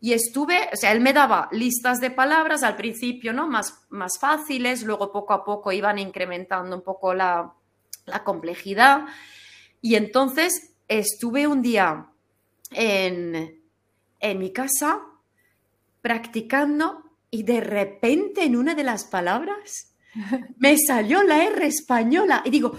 Y 0.00 0.14
estuve, 0.14 0.68
o 0.72 0.76
sea, 0.76 0.90
él 0.92 1.00
me 1.00 1.12
daba 1.12 1.48
listas 1.52 2.00
de 2.00 2.10
palabras 2.10 2.64
al 2.64 2.74
principio, 2.74 3.32
¿no? 3.32 3.46
Más, 3.46 3.86
más 3.90 4.18
fáciles, 4.18 4.82
luego 4.82 5.12
poco 5.12 5.32
a 5.32 5.44
poco 5.44 5.70
iban 5.70 5.98
incrementando 5.98 6.74
un 6.74 6.82
poco 6.82 7.14
la, 7.14 7.52
la 8.06 8.24
complejidad. 8.24 9.06
Y 9.80 9.94
entonces 9.94 10.74
estuve 10.88 11.46
un 11.46 11.62
día 11.62 12.08
en, 12.70 13.62
en 14.18 14.38
mi 14.38 14.52
casa 14.52 15.02
practicando 16.00 17.11
y 17.34 17.44
de 17.44 17.62
repente 17.62 18.44
en 18.44 18.56
una 18.56 18.74
de 18.74 18.84
las 18.84 19.04
palabras 19.04 19.94
me 20.58 20.76
salió 20.76 21.22
la 21.22 21.42
R 21.44 21.66
española 21.66 22.42
y 22.44 22.50
digo, 22.50 22.76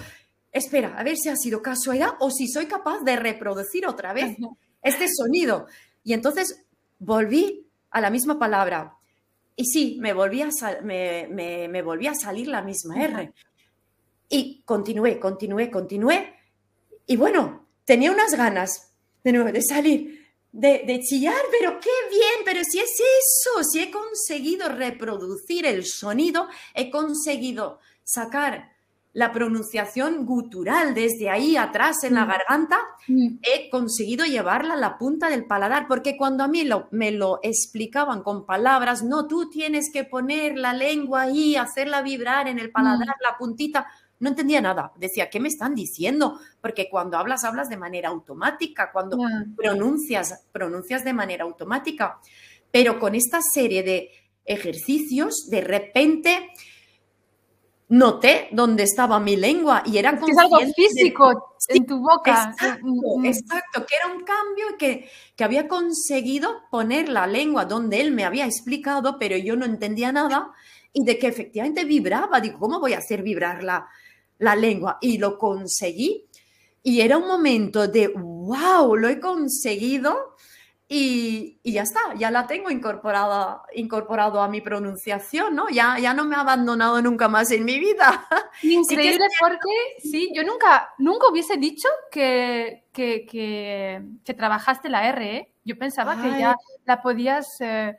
espera, 0.51 0.95
a 0.95 1.03
ver 1.03 1.17
si 1.17 1.29
ha 1.29 1.35
sido 1.35 1.63
casualidad 1.63 2.11
o 2.19 2.29
si 2.29 2.47
soy 2.47 2.67
capaz 2.67 2.99
de 2.99 3.15
reproducir 3.15 3.87
otra 3.87 4.13
vez 4.13 4.37
este 4.83 5.07
sonido. 5.11 5.65
Y 6.03 6.13
entonces 6.13 6.67
volví 6.99 7.67
a 7.89 7.99
la 7.99 8.11
misma 8.11 8.37
palabra. 8.37 8.93
Y 9.55 9.65
sí, 9.65 9.97
me 9.99 10.13
volví 10.13 10.43
a, 10.43 10.49
me, 10.83 11.27
me, 11.27 11.81
volví 11.81 12.05
a 12.05 12.13
salir 12.13 12.47
la 12.47 12.61
misma 12.61 13.03
R. 13.03 13.33
Y 14.29 14.61
continué, 14.65 15.19
continué, 15.19 15.71
continué. 15.71 16.35
Y 17.07 17.17
bueno, 17.17 17.69
tenía 17.85 18.11
unas 18.11 18.35
ganas 18.35 18.93
de 19.23 19.31
nuevo 19.31 19.51
de 19.51 19.63
salir 19.63 20.22
de, 20.53 20.99
chillar, 21.01 21.41
pero 21.59 21.79
qué 21.79 21.89
bien, 22.09 22.45
pero 22.45 22.61
si 22.63 22.79
es 22.79 22.91
eso, 22.91 23.63
si 23.63 23.79
he 23.81 23.91
conseguido 23.91 24.69
reproducir 24.69 25.65
el 25.65 25.85
sonido, 25.85 26.47
he 26.75 26.91
conseguido 26.91 27.79
sacar 28.03 28.71
la 29.13 29.31
pronunciación 29.31 30.25
gutural 30.25 30.95
desde 30.95 31.29
ahí 31.29 31.55
atrás 31.55 32.03
en 32.03 32.15
la 32.15 32.25
mm. 32.25 32.27
garganta, 32.27 32.77
mm. 33.07 33.27
he 33.41 33.69
conseguido 33.69 34.25
llevarla 34.25 34.75
a 34.75 34.77
la 34.77 34.97
punta 34.97 35.29
del 35.29 35.45
paladar, 35.45 35.87
porque 35.87 36.17
cuando 36.17 36.43
a 36.43 36.47
mí 36.47 36.67
me 36.91 37.11
lo 37.11 37.39
explicaban 37.41 38.21
con 38.21 38.45
palabras, 38.45 39.03
no, 39.03 39.27
tú 39.27 39.49
tienes 39.49 39.91
que 39.91 40.03
poner 40.03 40.57
la 40.57 40.73
lengua 40.73 41.23
ahí, 41.23 41.55
hacerla 41.55 42.01
vibrar 42.01 42.47
en 42.47 42.59
el 42.59 42.71
paladar, 42.71 43.07
mm. 43.07 43.23
la 43.23 43.37
puntita, 43.37 43.87
no 44.23 44.29
entendía 44.29 44.61
nada. 44.61 44.93
Decía, 44.95 45.29
¿qué 45.29 45.41
me 45.41 45.49
están 45.49 45.75
diciendo? 45.75 46.39
Porque 46.61 46.89
cuando 46.89 47.17
hablas, 47.17 47.43
hablas 47.43 47.67
de 47.67 47.75
manera 47.75 48.07
automática, 48.07 48.89
cuando 48.93 49.17
pronuncias, 49.57 50.45
pronuncias 50.53 51.03
de 51.03 51.11
manera 51.11 51.43
automática. 51.43 52.19
Pero 52.71 52.99
con 52.99 53.15
esta 53.15 53.41
serie 53.41 53.83
de 53.83 54.11
ejercicios, 54.45 55.49
de 55.49 55.59
repente 55.59 56.51
noté 57.89 58.47
dónde 58.53 58.83
estaba 58.83 59.19
mi 59.19 59.35
lengua 59.35 59.83
y 59.85 59.97
era 59.97 60.11
es 60.11 60.37
algo 60.37 60.57
físico 60.73 61.57
en 61.67 61.85
tu 61.85 61.99
boca. 61.99 62.51
Exacto, 62.53 62.87
mm, 62.87 63.19
mm. 63.19 63.25
exacto, 63.25 63.85
que 63.85 63.95
era 63.95 64.15
un 64.15 64.23
cambio 64.23 64.77
que, 64.79 65.09
que 65.35 65.43
había 65.43 65.67
conseguido 65.67 66.61
poner 66.71 67.09
la 67.09 67.27
lengua 67.27 67.65
donde 67.65 67.99
él 67.99 68.13
me 68.13 68.23
había 68.23 68.45
explicado, 68.45 69.19
pero 69.19 69.35
yo 69.35 69.57
no 69.57 69.65
entendía 69.65 70.13
nada 70.13 70.53
y 70.93 71.03
de 71.03 71.19
que 71.19 71.27
efectivamente 71.27 71.83
vibraba. 71.83 72.39
Digo, 72.39 72.57
¿cómo 72.57 72.79
voy 72.79 72.93
a 72.93 72.99
hacer 72.99 73.21
vibrar 73.21 73.63
la, 73.63 73.89
la 74.43 74.55
lengua 74.55 74.97
y 75.01 75.17
lo 75.17 75.37
conseguí. 75.37 76.27
Y 76.83 77.01
era 77.01 77.17
un 77.17 77.27
momento 77.27 77.87
de, 77.87 78.09
wow, 78.09 78.95
lo 78.95 79.07
he 79.07 79.19
conseguido 79.19 80.35
y, 80.95 81.59
ya 81.63 81.83
está, 81.83 82.01
ya 82.17 82.29
la 82.29 82.45
tengo 82.45 82.69
incorporada, 82.69 83.63
incorporado 83.73 84.41
a 84.41 84.49
mi 84.49 84.59
pronunciación, 84.59 85.55
¿no? 85.55 85.69
Ya, 85.69 85.97
ya 85.97 86.13
no 86.13 86.25
me 86.25 86.35
ha 86.35 86.41
abandonado 86.41 87.01
nunca 87.01 87.29
más 87.29 87.51
en 87.51 87.63
mi 87.63 87.79
vida. 87.79 88.27
Increíble 88.61 89.25
porque, 89.39 90.01
sí, 90.09 90.29
yo 90.35 90.43
nunca, 90.43 90.93
nunca 90.97 91.29
hubiese 91.29 91.55
dicho 91.55 91.87
que, 92.11 92.83
que, 92.91 93.25
que, 93.25 94.33
trabajaste 94.33 94.89
la 94.89 95.07
R, 95.07 95.37
¿eh? 95.37 95.53
Yo 95.63 95.77
pensaba 95.77 96.21
que 96.21 96.37
ya 96.37 96.57
la 96.85 97.01
podías... 97.01 97.47
Eh, 97.61 97.95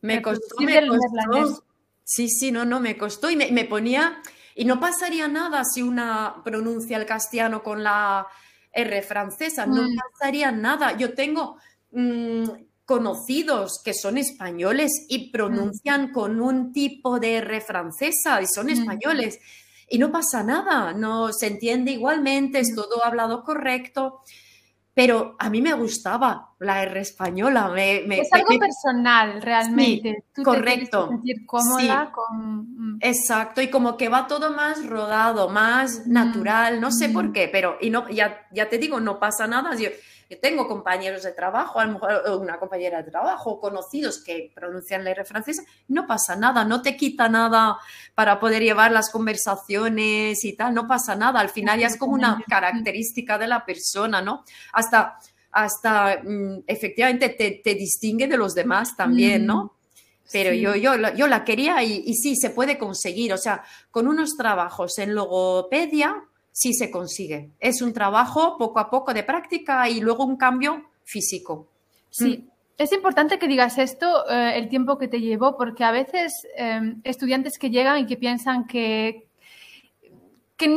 me 0.00 0.22
costó, 0.22 0.54
me 0.60 0.86
costó. 0.86 1.64
Sí, 2.04 2.28
sí, 2.28 2.52
no, 2.52 2.64
no, 2.64 2.78
me 2.78 2.96
costó 2.96 3.28
y 3.28 3.36
me, 3.36 3.50
me 3.50 3.64
ponía 3.64 4.22
y 4.54 4.64
no 4.64 4.78
pasaría 4.78 5.28
nada 5.28 5.64
si 5.64 5.82
una 5.82 6.42
pronuncia 6.44 6.96
el 6.96 7.06
castellano 7.06 7.62
con 7.62 7.82
la 7.82 8.26
R 8.72 9.02
francesa, 9.02 9.66
no 9.66 9.82
mm. 9.82 9.96
pasaría 9.96 10.52
nada. 10.52 10.96
Yo 10.96 11.14
tengo 11.14 11.56
mm, 11.92 12.44
conocidos 12.84 13.80
que 13.84 13.94
son 13.94 14.18
españoles 14.18 15.06
y 15.08 15.30
pronuncian 15.30 16.10
mm. 16.10 16.12
con 16.12 16.40
un 16.40 16.72
tipo 16.72 17.18
de 17.18 17.36
R 17.36 17.60
francesa 17.60 18.42
y 18.42 18.46
son 18.46 18.70
españoles. 18.70 19.38
Y 19.88 19.98
no 19.98 20.10
pasa 20.10 20.42
nada, 20.42 20.92
no 20.92 21.32
se 21.32 21.46
entiende 21.46 21.92
igualmente, 21.92 22.60
es 22.60 22.74
todo 22.74 23.04
hablado 23.04 23.44
correcto 23.44 24.22
pero 24.94 25.34
a 25.40 25.50
mí 25.50 25.60
me 25.60 25.72
gustaba 25.72 26.52
la 26.60 26.82
R 26.84 27.00
española. 27.00 27.68
Me, 27.68 28.20
es 28.20 28.32
algo 28.32 28.56
personal, 28.58 29.42
realmente. 29.42 30.24
correcto. 30.42 31.08
Te 31.08 31.14
sentir 31.16 31.46
cómoda 31.46 32.12
con... 32.12 32.94
Mm. 32.94 32.98
Exacto, 33.00 33.60
y 33.60 33.68
como 33.68 33.96
que 33.96 34.08
va 34.08 34.28
todo 34.28 34.52
más 34.52 34.86
rodado, 34.86 35.48
más 35.48 36.06
mm. 36.06 36.12
natural, 36.12 36.80
no 36.80 36.92
sé 36.92 37.08
por 37.08 37.24
mm. 37.24 37.32
qué, 37.32 37.48
pero 37.48 37.76
y 37.80 37.90
no, 37.90 38.08
ya, 38.08 38.46
ya 38.52 38.68
te 38.68 38.78
digo, 38.78 39.00
no 39.00 39.18
pasa 39.18 39.48
nada. 39.48 39.74
Yo, 39.74 39.88
yo 40.30 40.38
tengo 40.40 40.66
compañeros 40.66 41.22
de 41.22 41.32
trabajo, 41.32 41.80
a 41.80 41.86
lo 41.86 41.92
mejor 41.92 42.22
una 42.40 42.58
compañera 42.58 43.02
de 43.02 43.10
trabajo, 43.10 43.60
conocidos 43.60 44.22
que 44.22 44.50
pronuncian 44.54 45.04
la 45.04 45.10
R 45.10 45.24
francesa, 45.24 45.62
no 45.88 46.06
pasa 46.06 46.36
nada, 46.36 46.64
no 46.64 46.82
te 46.82 46.96
quita 46.96 47.28
nada 47.28 47.78
para 48.14 48.40
poder 48.40 48.62
llevar 48.62 48.92
las 48.92 49.10
conversaciones 49.10 50.44
y 50.44 50.54
tal, 50.54 50.74
no 50.74 50.86
pasa 50.86 51.14
nada, 51.14 51.40
al 51.40 51.50
final 51.50 51.78
ya 51.80 51.86
es 51.86 51.96
como 51.96 52.14
una 52.14 52.42
característica 52.48 53.38
de 53.38 53.48
la 53.48 53.64
persona, 53.64 54.22
¿no? 54.22 54.44
Hasta, 54.72 55.18
hasta 55.50 56.20
mm, 56.22 56.64
efectivamente 56.66 57.28
te, 57.30 57.74
distingue 57.74 58.26
de 58.26 58.36
los 58.36 58.54
demás 58.54 58.96
también, 58.96 59.46
¿no? 59.46 59.74
Pero 60.32 60.52
yo, 60.54 60.74
yo, 60.74 60.94
yo 61.14 61.26
la 61.26 61.44
quería 61.44 61.82
y, 61.82 62.02
y 62.06 62.14
sí, 62.14 62.34
se 62.34 62.50
puede 62.50 62.78
conseguir, 62.78 63.32
o 63.32 63.38
sea, 63.38 63.62
con 63.90 64.08
unos 64.08 64.36
trabajos 64.36 64.98
en 64.98 65.14
logopedia, 65.14 66.24
sí 66.54 66.72
se 66.72 66.88
consigue. 66.90 67.50
Es 67.58 67.82
un 67.82 67.92
trabajo 67.92 68.56
poco 68.56 68.78
a 68.78 68.88
poco 68.88 69.12
de 69.12 69.24
práctica 69.24 69.88
y 69.88 70.00
luego 70.00 70.24
un 70.24 70.36
cambio 70.36 70.84
físico. 71.02 71.68
Sí. 72.10 72.38
Mm. 72.38 72.50
Es 72.78 72.92
importante 72.92 73.38
que 73.38 73.48
digas 73.48 73.76
esto, 73.78 74.28
eh, 74.28 74.56
el 74.56 74.68
tiempo 74.68 74.96
que 74.96 75.08
te 75.08 75.20
llevó, 75.20 75.56
porque 75.56 75.84
a 75.84 75.92
veces 75.92 76.46
em, 76.56 77.00
estudiantes 77.04 77.58
que 77.58 77.70
llegan 77.70 77.98
y 77.98 78.06
que 78.06 78.16
piensan 78.16 78.66
que, 78.66 79.28
que, 80.56 80.68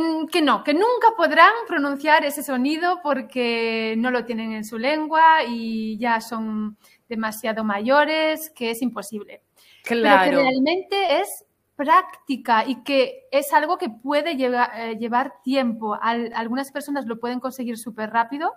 no, 0.42 0.62
que 0.64 0.74
nunca 0.74 1.14
podrán 1.16 1.52
pronunciar 1.66 2.24
ese 2.24 2.42
sonido 2.42 3.00
porque 3.02 3.94
no 3.98 4.10
lo 4.10 4.24
tienen 4.24 4.52
en 4.52 4.64
su 4.64 4.78
lengua 4.78 5.44
y 5.48 5.96
ya 5.98 6.20
son 6.20 6.76
demasiado 7.08 7.64
mayores, 7.64 8.50
que 8.50 8.70
es 8.70 8.82
imposible. 8.82 9.42
Claro. 9.82 10.22
Pero 10.24 10.38
que 10.38 10.44
realmente 10.44 11.20
es 11.20 11.44
práctica 11.78 12.66
y 12.66 12.82
que 12.82 13.28
es 13.30 13.52
algo 13.52 13.78
que 13.78 13.88
puede 13.88 14.32
eh, 14.32 14.96
llevar 14.98 15.34
tiempo. 15.44 15.96
algunas 16.02 16.72
personas 16.72 17.06
lo 17.06 17.20
pueden 17.20 17.38
conseguir 17.38 17.78
súper 17.78 18.10
rápido 18.10 18.50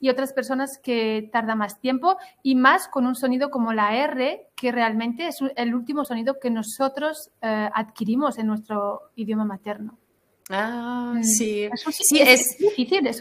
y 0.00 0.08
otras 0.08 0.32
personas 0.32 0.80
que 0.82 1.30
tarda 1.32 1.54
más 1.54 1.80
tiempo 1.80 2.16
y 2.42 2.56
más 2.56 2.88
con 2.88 3.06
un 3.06 3.14
sonido 3.14 3.50
como 3.50 3.72
la 3.72 3.94
R, 3.94 4.48
que 4.56 4.72
realmente 4.72 5.28
es 5.28 5.36
el 5.54 5.72
último 5.72 6.04
sonido 6.04 6.40
que 6.40 6.50
nosotros 6.50 7.30
eh, 7.40 7.70
adquirimos 7.72 8.36
en 8.38 8.48
nuestro 8.48 9.12
idioma 9.14 9.44
materno. 9.44 9.96
Ah, 10.50 11.14
mm. 11.14 11.22
sí. 11.22 11.70
sí, 11.92 12.18
es, 12.20 12.58
difícil, 12.58 13.06
es 13.06 13.20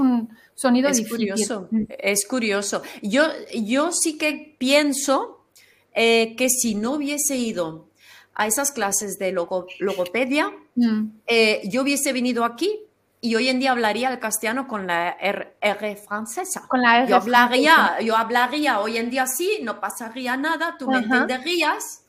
un, 0.00 0.30
sonido 0.54 0.88
es 0.88 1.06
Curioso, 1.06 1.68
mm. 1.70 1.82
es 1.90 2.26
curioso. 2.26 2.82
Yo, 3.02 3.24
yo 3.54 3.92
sí 3.92 4.16
que 4.16 4.56
pienso 4.58 5.44
eh, 5.92 6.34
que 6.36 6.48
si 6.48 6.74
no 6.74 6.92
hubiese 6.92 7.36
ido 7.36 7.91
a 8.34 8.46
esas 8.46 8.72
clases 8.72 9.18
de 9.18 9.32
logopedia, 9.32 10.52
mm. 10.74 11.06
eh, 11.26 11.62
yo 11.68 11.82
hubiese 11.82 12.12
venido 12.12 12.44
aquí 12.44 12.80
y 13.20 13.36
hoy 13.36 13.48
en 13.48 13.60
día 13.60 13.70
hablaría 13.70 14.10
el 14.10 14.18
castellano 14.18 14.66
con 14.66 14.86
la 14.86 15.10
R, 15.10 15.96
francesa. 15.96 16.66
Con 16.66 16.82
la 16.82 17.02
R 17.02 17.08
yo 17.08 17.16
hablaría, 17.16 18.00
yo 18.00 18.16
hablaría 18.16 18.80
hoy 18.80 18.96
en 18.96 19.10
día 19.10 19.26
sí, 19.26 19.60
no 19.62 19.80
pasaría 19.80 20.36
nada, 20.36 20.76
tú 20.76 20.90
me 20.90 20.98
entenderías, 20.98 22.04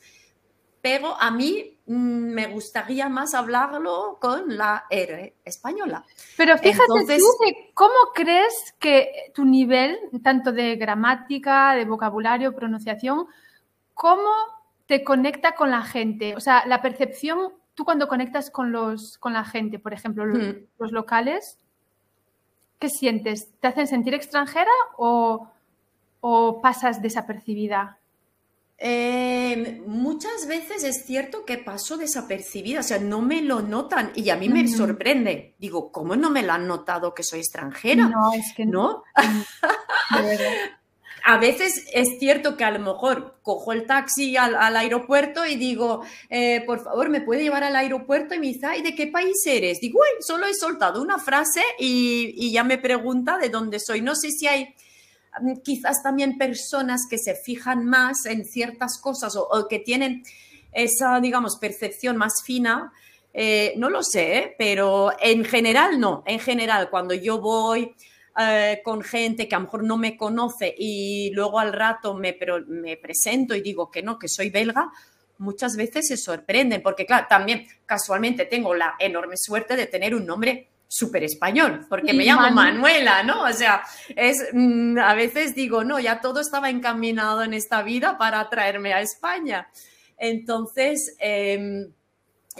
pero 0.81 1.15
a 1.21 1.29
mí 1.29 1.77
mm, 1.85 2.33
me 2.33 2.47
gustaría 2.47 3.09
más 3.09 3.35
hablarlo 3.35 4.17
con 4.19 4.57
la 4.57 4.85
R 4.89 5.35
española. 5.45 6.03
Pero 6.35 6.57
fíjate 6.57 7.17
tú 7.19 7.25
cómo 7.75 7.93
crees 8.15 8.73
que 8.79 9.31
tu 9.35 9.45
nivel, 9.45 9.99
tanto 10.23 10.51
de 10.51 10.77
gramática, 10.77 11.75
de 11.75 11.85
vocabulario, 11.85 12.55
pronunciación, 12.55 13.27
cómo 13.93 14.31
te 14.85 15.03
conecta 15.03 15.55
con 15.55 15.71
la 15.71 15.83
gente? 15.83 16.35
O 16.35 16.39
sea, 16.39 16.65
la 16.65 16.81
percepción 16.81 17.53
tú 17.75 17.85
cuando 17.85 18.07
conectas 18.07 18.49
con, 18.49 18.71
los, 18.71 19.17
con 19.17 19.33
la 19.33 19.45
gente, 19.45 19.79
por 19.79 19.93
ejemplo, 19.93 20.25
los, 20.25 20.91
locales, 20.91 21.57
¿qué 22.79 22.89
sientes? 22.89 23.49
¿Te 23.59 23.67
hacen 23.67 23.87
sentir 23.87 24.13
extranjera 24.13 24.71
o, 24.97 25.49
pasas 26.61 27.01
desapercibida? 27.01 27.97
Em, 28.77 29.83
muchas 29.85 30.47
veces 30.47 30.83
es 30.83 31.05
cierto 31.05 31.45
que 31.45 31.57
paso 31.57 31.95
desapercibida, 31.95 32.81
o 32.81 32.83
sea, 32.83 32.99
no 32.99 33.21
me 33.21 33.41
lo 33.41 33.61
notan 33.61 34.11
y 34.15 34.29
a 34.29 34.35
mí 34.35 34.49
me 34.49 34.67
sorprende. 34.67 35.55
Digo, 35.57 35.91
¿cómo 35.91 36.15
no 36.15 36.29
me 36.29 36.43
lo 36.43 36.53
han 36.53 36.67
notado 36.67 37.13
que 37.13 37.23
soy 37.23 37.39
extranjera? 37.39 38.09
No, 38.09 38.33
es 38.33 38.53
que 38.55 38.65
no. 38.65 39.03
a 41.25 41.37
veces 41.37 41.85
es 41.93 42.19
cierto 42.19 42.57
que 42.57 42.65
a 42.65 42.71
lo 42.71 42.79
mejor 42.79 43.39
cojo 43.41 43.71
el 43.71 43.87
taxi 43.87 44.35
al, 44.35 44.75
aeropuerto 44.75 45.45
y 45.45 45.55
digo, 45.55 46.03
eh, 46.29 46.61
por 46.65 46.83
favor, 46.83 47.09
¿me 47.09 47.21
puede 47.21 47.43
llevar 47.43 47.63
al 47.63 47.77
aeropuerto? 47.77 48.35
Y 48.35 48.39
me 48.39 48.47
dice, 48.47 48.67
¿y 48.77 48.81
de 48.81 48.93
qué 48.93 49.07
país 49.07 49.41
eres? 49.45 49.79
Digo, 49.79 49.99
uy, 49.99 50.21
solo 50.21 50.45
he 50.45 50.53
soltado 50.53 51.01
una 51.01 51.17
frase 51.19 51.61
y, 51.79 52.51
ya 52.51 52.65
me 52.65 52.77
pregunta 52.77 53.37
de 53.37 53.47
dónde 53.47 53.79
soy. 53.79 54.01
No 54.01 54.15
sé 54.15 54.31
si 54.31 54.47
hay 54.47 54.75
mm, 55.39 55.61
quizás 55.63 56.03
también 56.03 56.37
personas 56.37 57.03
que 57.09 57.17
se 57.17 57.35
fijan 57.35 57.85
más 57.85 58.25
en 58.25 58.43
ciertas 58.43 58.99
cosas 58.99 59.37
o, 59.37 59.67
que 59.69 59.79
tienen 59.79 60.23
esa, 60.73 61.21
digamos, 61.21 61.55
percepción 61.55 62.17
más 62.17 62.43
fina. 62.43 62.91
Eh, 63.33 63.73
no 63.77 63.89
lo 63.89 64.03
sé, 64.03 64.37
¿eh? 64.37 64.55
pero 64.57 65.13
en 65.21 65.45
general 65.45 66.01
no. 66.01 66.21
En 66.27 66.39
general, 66.39 66.89
cuando 66.89 67.13
yo 67.13 67.39
voy 67.39 67.95
eh, 68.37 68.81
con 68.83 69.03
gente 69.03 69.47
que 69.47 69.53
a 69.53 69.59
lo 69.59 69.65
mejor 69.65 69.83
no 69.83 69.97
me 69.97 70.17
conoce 70.17 70.73
y 70.75 71.31
luego 71.33 71.59
al 71.59 71.71
rato 71.71 72.15
me, 72.15 72.33
pero 72.33 72.65
me 72.65 72.97
presento 72.97 73.53
y 73.53 73.61
digo 73.61 73.91
que 73.91 74.01
no, 74.01 74.17
que 74.17 74.27
soy 74.27 74.49
belga, 74.49 74.91
muchas 75.37 75.75
veces 75.75 76.07
se 76.07 76.17
sorprenden, 76.17 76.81
porque 76.81 77.05
claro, 77.05 77.27
también 77.29 77.67
casualmente 77.85 78.45
tengo 78.45 78.73
la 78.73 78.95
enorme 78.97 79.37
suerte 79.37 79.75
de 79.75 79.85
tener 79.87 80.15
un 80.15 80.25
nombre 80.25 80.69
súper 80.87 81.23
español, 81.23 81.85
porque 81.89 82.13
me 82.13 82.23
llamo 82.23 82.51
Manuela, 82.51 83.23
¿no? 83.23 83.43
O 83.43 83.53
sea, 83.53 83.81
es, 84.15 84.47
mm, 84.53 84.99
a 84.99 85.15
veces 85.15 85.55
digo, 85.55 85.83
no, 85.83 85.99
ya 85.99 86.21
todo 86.21 86.39
estaba 86.39 86.69
encaminado 86.69 87.43
en 87.43 87.53
esta 87.53 87.81
vida 87.81 88.17
para 88.17 88.47
traerme 88.49 88.93
a 88.93 89.01
España. 89.01 89.67
Entonces, 90.17 91.15
em, 91.19 91.91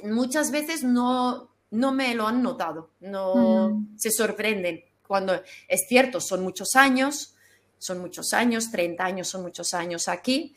muchas 0.03 0.51
veces 0.51 0.83
no, 0.83 1.49
no 1.69 1.91
me 1.91 2.15
lo 2.15 2.27
han 2.27 2.41
notado, 2.41 2.89
no 3.01 3.69
mm. 3.69 3.97
se 3.97 4.11
sorprenden 4.11 4.83
cuando 5.13 5.39
es 5.67 5.85
cierto, 5.87 6.19
son 6.19 6.41
muchos 6.41 6.75
años, 6.75 7.35
son 7.77 7.99
muchos 7.99 8.33
años, 8.33 8.71
30 8.71 9.05
años 9.05 9.27
son 9.27 9.43
muchos 9.43 9.75
años 9.75 10.07
aquí, 10.07 10.55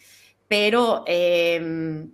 pero 0.48 1.04
em, 1.07 2.11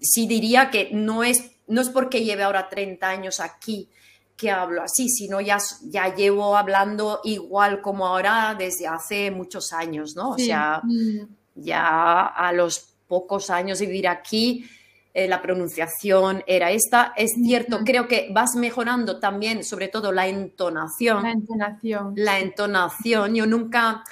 sí 0.00 0.26
diría 0.26 0.72
que 0.72 0.90
no 0.90 1.22
es, 1.22 1.52
no 1.68 1.80
es 1.80 1.90
porque 1.90 2.24
lleve 2.24 2.42
ahora 2.42 2.68
30 2.68 3.08
años 3.08 3.38
aquí 3.38 3.88
que 4.36 4.50
hablo 4.50 4.82
así, 4.82 5.08
sino 5.08 5.40
ya, 5.40 5.58
ya 5.84 6.12
llevo 6.12 6.56
hablando 6.56 7.20
igual 7.22 7.80
como 7.80 8.08
ahora 8.08 8.56
desde 8.58 8.88
hace 8.88 9.30
muchos 9.30 9.72
años, 9.72 10.16
¿no? 10.16 10.30
O 10.30 10.38
sea, 10.38 10.80
mm. 10.82 11.28
ya 11.54 12.26
a 12.26 12.52
los 12.52 12.88
pocos 13.06 13.50
años 13.50 13.78
de 13.78 13.86
vivir 13.86 14.08
aquí, 14.08 14.68
eh, 15.16 15.28
la 15.28 15.40
pronunciación 15.40 16.42
era 16.44 16.72
esta. 16.72 17.12
Es 17.16 17.34
cierto, 17.34 17.82
creo 17.84 18.08
que 18.08 18.30
vas 18.32 18.56
mejorando 18.56 19.20
también, 19.20 19.62
sobre 19.62 19.86
todo 19.86 20.10
la 20.10 20.26
entonación. 20.26 21.22
La 21.22 21.30
entonación. 21.30 22.12
La 22.16 22.40
entonación. 22.40 23.32
Yo 23.36 23.46
nunca, 23.46 24.02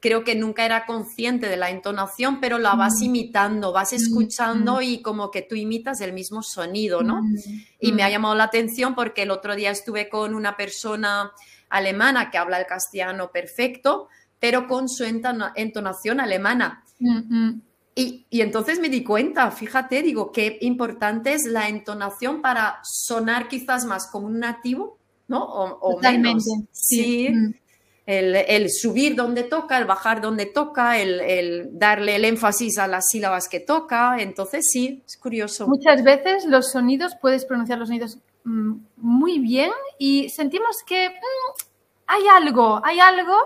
creo 0.00 0.22
que 0.22 0.34
nunca 0.34 0.66
era 0.66 0.84
consciente 0.84 1.48
de 1.48 1.56
la 1.56 1.70
entonación, 1.70 2.40
pero 2.40 2.58
la 2.58 2.74
vas 2.74 3.00
imitando, 3.00 3.72
vas 3.72 3.94
escuchando 3.94 4.82
y 4.82 5.00
como 5.00 5.30
que 5.30 5.40
tú 5.40 5.54
imitas 5.54 6.02
el 6.02 6.12
mismo 6.12 6.42
sonido, 6.42 7.02
¿no? 7.02 7.22
Y 7.80 7.92
me 7.92 8.02
ha 8.02 8.10
llamado 8.10 8.34
la 8.34 8.44
atención 8.44 8.94
porque 8.94 9.22
el 9.22 9.30
otro 9.30 9.56
día 9.56 9.70
estuve 9.70 10.10
con 10.10 10.34
una 10.34 10.58
persona 10.58 11.32
alemana 11.70 12.30
que 12.30 12.36
habla 12.36 12.58
el 12.60 12.66
castellano 12.66 13.30
perfecto, 13.32 14.08
pero 14.38 14.66
con 14.66 14.90
su 14.90 15.04
entonación 15.04 16.20
alemana. 16.20 16.84
Y, 17.94 18.26
entonces 18.30 18.78
me 18.78 18.88
di 18.88 19.02
cuenta, 19.02 19.50
fíjate, 19.50 20.02
digo, 20.02 20.32
qué 20.32 20.58
importante 20.62 21.34
es 21.34 21.44
la 21.44 21.68
entonación 21.68 22.40
para 22.40 22.80
sonar 22.84 23.48
quizás 23.48 23.84
más 23.84 24.06
como 24.06 24.28
un 24.28 24.38
nativo, 24.38 24.98
¿no? 25.28 25.44
O, 25.44 25.96
Totalmente, 25.96 26.44
Sí. 26.72 27.28
Mm. 27.30 27.54
El, 28.06 28.70
subir 28.70 29.14
donde 29.14 29.44
toca, 29.44 29.78
el 29.78 29.84
bajar 29.84 30.20
donde 30.20 30.46
toca, 30.46 30.98
el, 30.98 31.68
darle 31.78 32.16
el 32.16 32.24
énfasis 32.24 32.78
a 32.78 32.88
las 32.88 33.08
sílabas 33.08 33.48
que 33.48 33.60
toca. 33.60 34.16
Entonces 34.18 34.68
sí, 34.68 35.04
es 35.06 35.16
curioso. 35.16 35.68
Muchas 35.68 36.02
veces 36.02 36.44
los 36.44 36.72
sonidos, 36.72 37.12
puedes 37.20 37.44
pronunciar 37.44 37.78
los 37.78 37.88
sonidos 37.88 38.18
mm, 38.42 38.72
muy 38.96 39.38
bien 39.38 39.70
y 39.96 40.28
sentimos 40.30 40.78
que 40.84 41.10
mm, 41.10 41.70
hay 42.06 42.22
algo, 42.34 42.80
hay 42.84 42.98
algo 42.98 43.36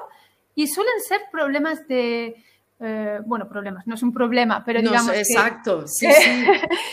y 0.55 0.67
suelen 0.67 1.01
ser 1.07 1.21
problemas 1.31 1.87
de 1.89 2.37
eh, 2.81 3.21
bueno, 3.25 3.49
problemas, 3.49 3.87
no 3.87 3.95
es 3.95 4.03
un 4.03 4.13
problema, 4.13 4.65
pero 4.65 4.81
digamos. 4.81 5.15
exacto, 5.15 5.87
sí, 5.87 6.09
sí. 6.11 6.45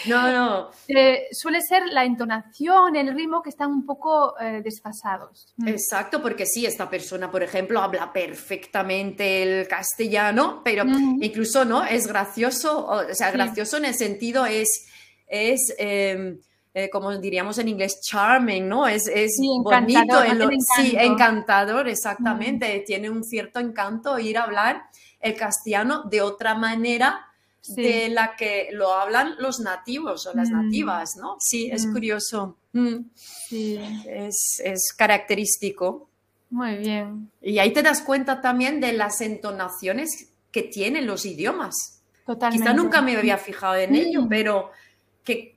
No, 0.07 0.31
no. 0.31 0.69
suele 1.31 1.59
ser 1.61 1.87
la 1.87 2.05
entonación, 2.05 2.95
el 2.95 3.15
ritmo 3.15 3.41
que 3.41 3.49
están 3.49 3.71
un 3.71 3.85
poco 3.85 4.39
eh, 4.39 4.61
desfasados. 4.63 5.53
Mm. 5.57 5.69
Exacto, 5.69 6.21
porque 6.21 6.45
sí, 6.45 6.65
esta 6.67 6.87
persona, 6.87 7.31
por 7.31 7.41
ejemplo, 7.41 7.81
habla 7.81 8.13
perfectamente 8.13 9.41
el 9.41 9.67
castellano, 9.67 10.61
pero 10.63 10.85
incluso 11.19 11.65
no, 11.65 11.83
es 11.83 12.05
gracioso, 12.07 12.85
o 12.85 13.13
sea, 13.13 13.31
gracioso 13.31 13.77
en 13.77 13.85
el 13.85 13.95
sentido 13.95 14.45
es. 14.45 14.87
es 15.27 15.73
em, 15.77 16.37
eh, 16.73 16.89
como 16.89 17.13
diríamos 17.17 17.57
en 17.57 17.67
inglés, 17.67 17.99
charming, 18.01 18.65
¿no? 18.65 18.87
Es, 18.87 19.05
es 19.07 19.37
bonito, 19.61 20.21
sí, 20.77 20.95
encantador, 20.97 21.89
exactamente. 21.89 22.81
Tiene 22.87 23.09
un 23.09 23.25
cierto 23.25 23.59
encanto 23.59 24.17
ir 24.17 24.37
a 24.37 24.43
hablar 24.43 24.83
el 25.21 25.35
castellano 25.35 26.03
de 26.03 26.21
otra 26.21 26.55
manera 26.55 27.27
de 27.67 28.09
la 28.09 28.35
que 28.35 28.69
lo 28.71 28.93
hablan 28.93 29.35
los 29.37 29.59
nativos 29.59 30.25
o 30.25 30.33
las 30.33 30.49
mm. 30.49 30.53
nativas, 30.53 31.15
¿no? 31.17 31.37
Sí, 31.39 31.69
es 31.71 31.85
mm. 31.85 31.93
curioso. 31.93 32.57
Mm. 32.73 32.95
Sí. 33.15 33.79
Es, 34.07 34.93
característico. 34.97 36.09
Muy 36.49 36.77
bien. 36.77 37.31
Y 37.41 37.59
ahí 37.59 37.71
te 37.71 37.83
das 37.83 38.01
cuenta 38.01 38.41
también 38.41 38.81
de 38.81 38.93
las 38.93 39.21
entonaciones 39.21 40.29
que 40.51 40.63
tienen 40.63 41.05
los 41.05 41.25
idiomas. 41.25 42.01
Totalmente. 42.25 42.63
Quizá 42.63 42.73
nunca 42.73 43.01
me 43.01 43.15
había 43.15 43.37
fijado 43.37 43.75
en 43.75 43.95
ello, 43.95 44.25
pero 44.27 44.71
que 45.23 45.55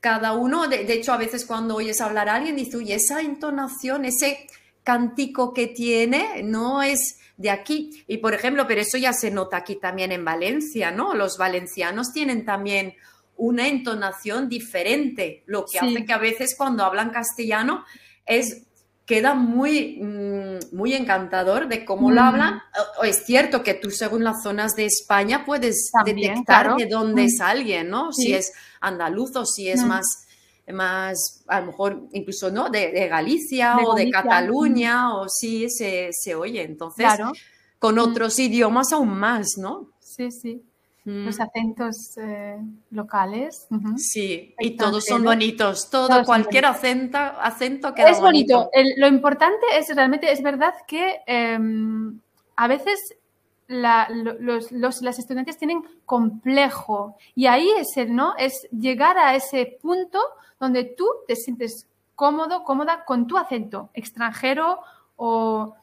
cada 0.00 0.32
uno, 0.32 0.68
de, 0.68 0.84
de, 0.84 0.92
hecho, 0.92 1.12
a 1.12 1.16
veces 1.16 1.46
cuando 1.46 1.76
oyes 1.76 2.00
hablar 2.00 2.28
a 2.28 2.34
alguien, 2.34 2.56
dice, 2.56 2.76
uy, 2.76 2.92
esa 2.92 3.20
entonación, 3.20 4.04
ese 4.04 4.46
cántico 4.82 5.54
que 5.54 5.68
tiene, 5.68 6.42
no 6.42 6.82
es 6.82 7.18
de 7.36 7.50
aquí. 7.50 8.04
Y 8.06 8.18
por 8.18 8.34
ejemplo, 8.34 8.66
pero 8.66 8.80
eso 8.80 8.98
ya 8.98 9.12
se 9.12 9.30
nota 9.30 9.58
aquí 9.58 9.76
también 9.76 10.12
en 10.12 10.24
Valencia, 10.24 10.90
¿no? 10.90 11.14
Los 11.14 11.38
valencianos 11.38 12.12
tienen 12.12 12.44
también 12.44 12.94
una 13.36 13.66
entonación 13.66 14.48
diferente, 14.48 15.42
lo 15.46 15.64
que 15.64 15.78
hace 15.78 16.04
que 16.04 16.12
a 16.12 16.18
veces 16.18 16.54
cuando 16.56 16.84
hablan 16.84 17.10
castellano 17.10 17.84
es 18.26 18.62
queda 19.06 19.34
muy, 19.34 19.98
mm, 20.00 20.76
muy 20.76 20.94
encantador 20.94 21.68
de 21.68 21.84
cómo 21.84 22.10
lo 22.10 22.22
hablan. 22.22 22.62
O, 22.98 23.04
es 23.04 23.24
cierto 23.26 23.62
que 23.62 23.74
tú 23.74 23.90
según 23.90 24.24
las 24.24 24.42
zonas 24.42 24.74
de 24.76 24.86
España 24.86 25.44
puedes 25.44 25.90
detectar 26.06 26.76
de 26.76 26.86
dónde 26.86 27.22
mm. 27.22 27.26
es 27.26 27.40
alguien, 27.40 27.90
¿no? 27.90 28.12
Si 28.12 28.32
es 28.32 28.52
andaluz 28.80 29.36
o 29.36 29.44
si 29.44 29.68
es 29.68 29.84
más 29.84 30.23
más, 30.72 31.44
a 31.46 31.60
lo 31.60 31.66
mejor 31.66 32.08
incluso, 32.12 32.50
¿no? 32.50 32.70
De, 32.70 33.08
Galicia 33.08 33.76
o 33.78 33.94
de 33.94 34.10
Cataluña, 34.10 35.14
o 35.14 35.28
sí 35.28 35.68
se, 35.68 36.10
se 36.12 36.34
oye. 36.34 36.62
Entonces, 36.62 37.06
con 37.78 37.98
otros 37.98 38.38
idiomas 38.38 38.92
aún 38.92 39.18
más, 39.18 39.58
¿no? 39.58 39.90
Sí, 40.00 40.30
sí. 40.30 40.62
Los 41.04 41.38
acentos 41.38 42.16
eh, 42.16 42.58
locales. 42.90 43.66
Sí, 43.98 44.54
y 44.58 44.70
todos 44.74 45.04
son 45.04 45.22
bonitos. 45.22 45.90
Todo, 45.90 46.24
cualquier 46.24 46.64
acento, 46.64 47.18
acento 47.18 47.92
queda 47.92 48.08
Es 48.08 48.20
bonito. 48.20 48.70
lo 48.96 49.06
importante 49.06 49.66
es 49.76 49.94
realmente, 49.94 50.32
es 50.32 50.42
verdad 50.42 50.72
que 50.88 51.20
em, 51.26 52.18
a 52.56 52.68
veces 52.68 53.16
los, 53.68 54.72
los, 54.72 55.02
las 55.02 55.18
estudiantes 55.18 55.58
tienen 55.58 55.82
complejo 56.06 57.16
y 57.34 57.46
ahí 57.46 57.68
es 57.76 57.98
el, 57.98 58.14
¿no? 58.14 58.34
Es 58.38 58.66
llegar 58.70 59.18
a 59.18 59.36
ese 59.36 59.78
punto 59.82 60.20
donde 60.58 60.84
tú 60.84 61.06
te 61.26 61.36
sientes 61.36 61.88
cómodo, 62.14 62.64
cómoda 62.64 63.04
con 63.04 63.26
tu 63.26 63.36
acento 63.36 63.90
extranjero 63.94 64.80
o... 65.16 65.74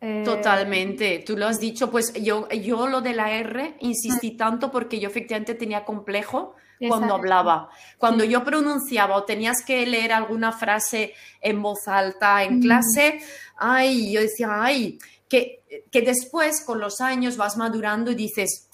Eh, 0.00 0.22
Totalmente, 0.24 1.24
tú 1.26 1.38
lo 1.38 1.46
has 1.46 1.58
dicho, 1.58 1.90
pues 1.90 2.12
yo, 2.12 2.48
yo 2.50 2.86
lo 2.86 3.00
de 3.00 3.14
la 3.14 3.30
R 3.32 3.76
insistí 3.80 4.32
mm. 4.32 4.36
tanto 4.36 4.70
porque 4.70 5.00
yo 5.00 5.08
efectivamente 5.08 5.54
tenía 5.54 5.86
complejo 5.86 6.54
cuando 6.86 7.14
hablaba. 7.14 7.70
Cuando 7.96 8.22
yo 8.24 8.44
pronunciaba 8.44 9.16
o 9.16 9.24
tenías 9.24 9.64
que 9.64 9.86
leer 9.86 10.12
alguna 10.12 10.52
frase 10.52 11.14
en 11.40 11.62
voz 11.62 11.88
alta 11.88 12.44
en 12.44 12.58
mm. 12.58 12.60
clase, 12.60 13.20
ay, 13.56 14.12
yo 14.12 14.20
decía, 14.20 14.48
ay, 14.52 14.98
que, 15.28 15.64
que 15.90 16.02
después 16.02 16.62
con 16.64 16.78
los 16.78 17.00
años 17.00 17.38
vas 17.38 17.56
madurando 17.56 18.10
y 18.10 18.14
dices, 18.14 18.65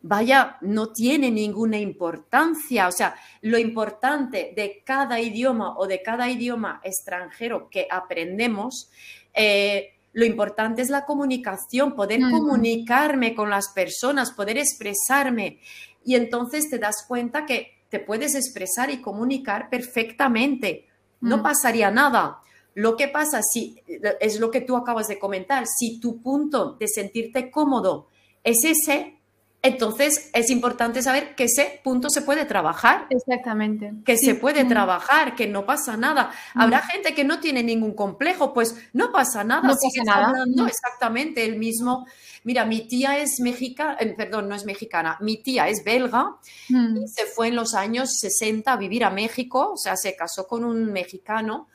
vaya, 0.00 0.58
no 0.60 0.92
tiene 0.92 1.30
ninguna 1.30 1.78
importancia. 1.78 2.88
O 2.88 2.92
sea, 2.92 3.14
lo 3.42 3.58
importante 3.58 4.52
de 4.54 4.82
cada 4.84 5.20
idioma 5.20 5.76
o 5.78 5.86
de 5.86 6.02
cada 6.02 6.28
idioma 6.28 6.80
extranjero 6.84 7.68
que 7.70 7.86
aprendemos, 7.90 8.90
eh, 9.34 9.94
lo 10.12 10.24
importante 10.24 10.82
es 10.82 10.90
la 10.90 11.04
comunicación, 11.04 11.94
poder 11.94 12.20
comunicarme 12.20 13.34
con 13.34 13.50
las 13.50 13.68
personas, 13.68 14.32
poder 14.32 14.58
expresarme. 14.58 15.60
Y 16.04 16.14
entonces 16.14 16.68
te 16.70 16.78
das 16.78 17.04
cuenta 17.06 17.46
que 17.46 17.78
te 17.88 18.00
puedes 18.00 18.34
expresar 18.34 18.90
y 18.90 19.00
comunicar 19.00 19.68
perfectamente. 19.70 20.86
No 21.20 21.38
mm. 21.38 21.42
pasaría 21.42 21.90
nada. 21.90 22.40
Lo 22.74 22.96
que 22.96 23.08
pasa 23.08 23.42
si 23.42 23.82
es 24.20 24.38
lo 24.38 24.50
que 24.50 24.60
tú 24.60 24.76
acabas 24.76 25.08
de 25.08 25.18
comentar, 25.18 25.66
si 25.66 26.00
tu 26.00 26.22
punto 26.22 26.74
de 26.74 26.86
sentirte 26.86 27.50
cómodo 27.50 28.06
es 28.44 28.64
ese, 28.64 29.17
entonces 29.60 30.30
es 30.34 30.50
importante 30.50 31.02
saber 31.02 31.34
que 31.34 31.44
ese 31.44 31.80
punto 31.82 32.10
se 32.10 32.22
puede 32.22 32.44
trabajar. 32.44 33.06
Exactamente. 33.10 33.92
Que 34.04 34.16
se 34.16 34.36
puede 34.36 34.64
trabajar, 34.64 35.34
que 35.34 35.48
no 35.48 35.66
pasa 35.66 35.96
nada. 35.96 36.30
Habrá 36.54 36.80
gente 36.82 37.12
que 37.12 37.24
no 37.24 37.40
tiene 37.40 37.64
ningún 37.64 37.94
complejo, 37.94 38.54
pues 38.54 38.76
no 38.92 39.10
pasa 39.10 39.42
nada. 39.42 39.62
No 39.62 39.74
pasa 39.74 40.04
nada. 40.04 40.44
exactamente 40.68 41.44
el 41.44 41.58
mismo. 41.58 42.06
Mira, 42.44 42.64
mi 42.64 42.86
tía 42.86 43.18
es 43.18 43.40
mexicana, 43.40 43.96
eh, 43.98 44.14
perdón, 44.16 44.48
no 44.48 44.54
es 44.54 44.64
mexicana, 44.64 45.18
mi 45.20 45.42
tía 45.42 45.68
es 45.68 45.82
belga 45.84 46.36
y 46.68 47.08
se 47.08 47.26
fue 47.26 47.48
en 47.48 47.56
los 47.56 47.74
años 47.74 48.16
60 48.20 48.72
a 48.72 48.76
vivir 48.76 49.04
a 49.04 49.10
México, 49.10 49.72
o 49.72 49.76
sea, 49.76 49.96
se 49.96 50.14
casó 50.14 50.46
con 50.46 50.64
un 50.64 50.92
mexicano. 50.92 51.68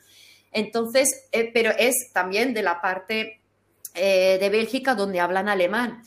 Entonces, 0.50 1.28
eh, 1.32 1.50
pero 1.52 1.70
es 1.78 2.10
también 2.14 2.54
de 2.54 2.62
la 2.62 2.80
parte 2.80 3.42
eh, 3.94 4.38
de 4.40 4.48
Bélgica 4.48 4.94
donde 4.94 5.20
hablan 5.20 5.48
alemán. 5.48 6.02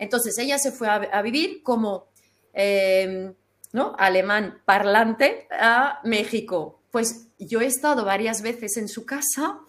Entonces 0.00 0.38
ella 0.38 0.58
se 0.58 0.72
fue 0.72 0.88
a, 0.88 1.20
vivir 1.20 1.62
como 1.62 2.06
em, 2.54 3.34
¿no? 3.72 3.94
alemán 3.98 4.62
parlante 4.64 5.46
a 5.52 6.00
México. 6.04 6.80
Pues 6.90 7.28
yo 7.38 7.60
he 7.60 7.66
estado 7.66 8.06
varias 8.06 8.40
veces 8.40 8.78
en 8.78 8.88
su 8.88 9.04
casa 9.04 9.60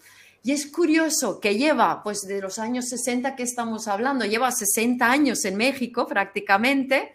y 0.41 0.53
es 0.53 0.71
curioso 0.71 1.41
que 1.41 1.57
lleva, 1.57 2.01
pues 2.01 2.21
de 2.21 2.39
los 2.39 2.59
años 2.59 2.87
60 2.87 3.35
que 3.35 3.43
estamos 3.43 3.89
hablando, 3.89 4.23
lleva 4.23 4.49
60 4.53 5.05
años 5.05 5.43
en 5.43 5.57
México 5.57 6.07
prácticamente, 6.07 7.13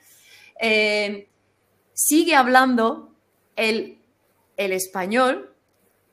em, 0.61 1.25
sigue 1.95 2.35
hablando 2.35 3.15
el, 3.57 3.99
el 4.59 4.73
español 4.73 5.55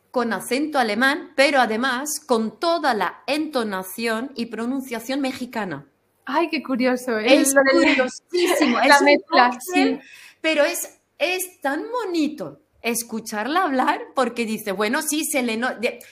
con 0.10 0.32
acento 0.32 0.80
alemán, 0.80 1.34
pero 1.36 1.60
además 1.60 2.22
con 2.26 2.60
toda 2.62 2.94
la 2.94 3.24
entonación 3.28 4.32
y 4.36 4.46
pronunciación 4.46 5.20
mexicana. 5.20 5.90
Ay, 6.26 6.50
qué 6.50 6.64
curioso. 6.64 7.18
¿eh? 7.20 7.42
Es 7.42 7.54
curiosísimo. 7.54 8.80
es 8.84 9.02
mezcla, 9.02 9.60
Pero 10.42 10.64
es, 10.64 11.00
es 11.18 11.62
tan 11.62 11.84
bonito 11.92 12.60
escucharla 12.82 13.64
hablar 13.64 14.02
porque 14.14 14.46
dice, 14.46 14.74
bueno, 14.74 15.02
sí, 15.02 15.24
se 15.24 15.42
le... 15.42 15.60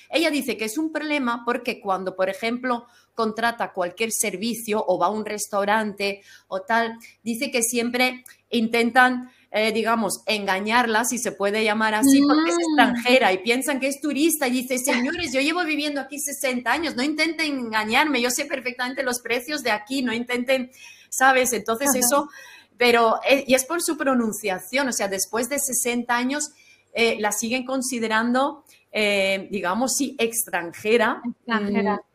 Ella 0.10 0.32
dice 0.32 0.58
que 0.58 0.66
es 0.66 0.78
un 0.78 0.92
problema 0.92 1.44
porque 1.46 1.82
cuando, 1.82 2.16
por 2.16 2.30
ejemplo, 2.30 2.88
contrata 3.14 3.74
cualquier 3.74 4.12
servicio 4.12 4.84
o 4.88 4.98
va 4.98 5.08
a 5.08 5.10
un 5.10 5.26
restaurante 5.26 6.22
o 6.48 6.62
tal, 6.62 6.98
dice 7.24 7.52
que 7.52 7.62
siempre 7.62 8.24
intentan 8.50 9.30
eh, 9.54 9.74
digamos, 9.74 10.24
engañarla, 10.28 11.04
si 11.04 11.18
se 11.18 11.34
puede 11.34 11.66
llamar 11.66 11.94
así, 11.94 12.22
porque 12.22 12.52
es 12.52 12.56
mm. 12.56 12.62
extranjera 12.62 13.34
y 13.34 13.40
piensan 13.40 13.82
que 13.82 13.88
es 13.88 14.00
turista 14.00 14.48
y 14.48 14.52
dice, 14.52 14.78
señores, 14.78 15.34
yo 15.34 15.42
llevo 15.42 15.66
viviendo 15.66 16.00
aquí 16.00 16.20
60 16.20 16.72
años, 16.72 16.96
no 16.96 17.04
intenten 17.04 17.60
engañarme, 17.60 18.22
yo 18.22 18.32
sé 18.32 18.46
perfectamente 18.46 19.04
los 19.04 19.20
precios 19.20 19.62
de 19.62 19.72
aquí, 19.72 20.04
no 20.04 20.14
intenten, 20.14 20.72
¿sabes? 21.10 21.52
Entonces 21.52 21.94
eso, 21.96 22.30
pero, 22.78 23.20
eh, 23.30 23.44
y 23.46 23.54
es 23.54 23.66
por 23.66 23.82
su 23.82 23.98
pronunciación, 23.98 24.88
o 24.88 24.94
sea, 24.94 25.10
después 25.10 25.50
de 25.50 25.60
60 25.60 26.16
años 26.16 26.52
eh, 26.94 27.18
la 27.20 27.32
siguen 27.34 27.66
considerando... 27.66 28.64
digamos, 28.94 29.96
sí, 29.96 30.18
extranjera, 30.20 31.22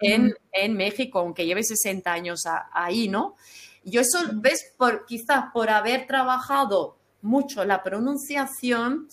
En, 0.00 0.34
en, 0.52 0.74
México, 0.74 1.20
aunque 1.20 1.46
lleve 1.46 1.62
60 1.62 2.12
años 2.12 2.44
ahí, 2.70 3.08
¿no? 3.08 3.34
Yo 3.82 4.02
eso, 4.02 4.18
¿ves? 4.34 4.74
Por, 4.76 5.06
quizás 5.06 5.46
por 5.54 5.70
haber 5.70 6.06
trabajado 6.06 6.96
mucho 7.26 7.64
la 7.64 7.82
pronunciación, 7.82 9.08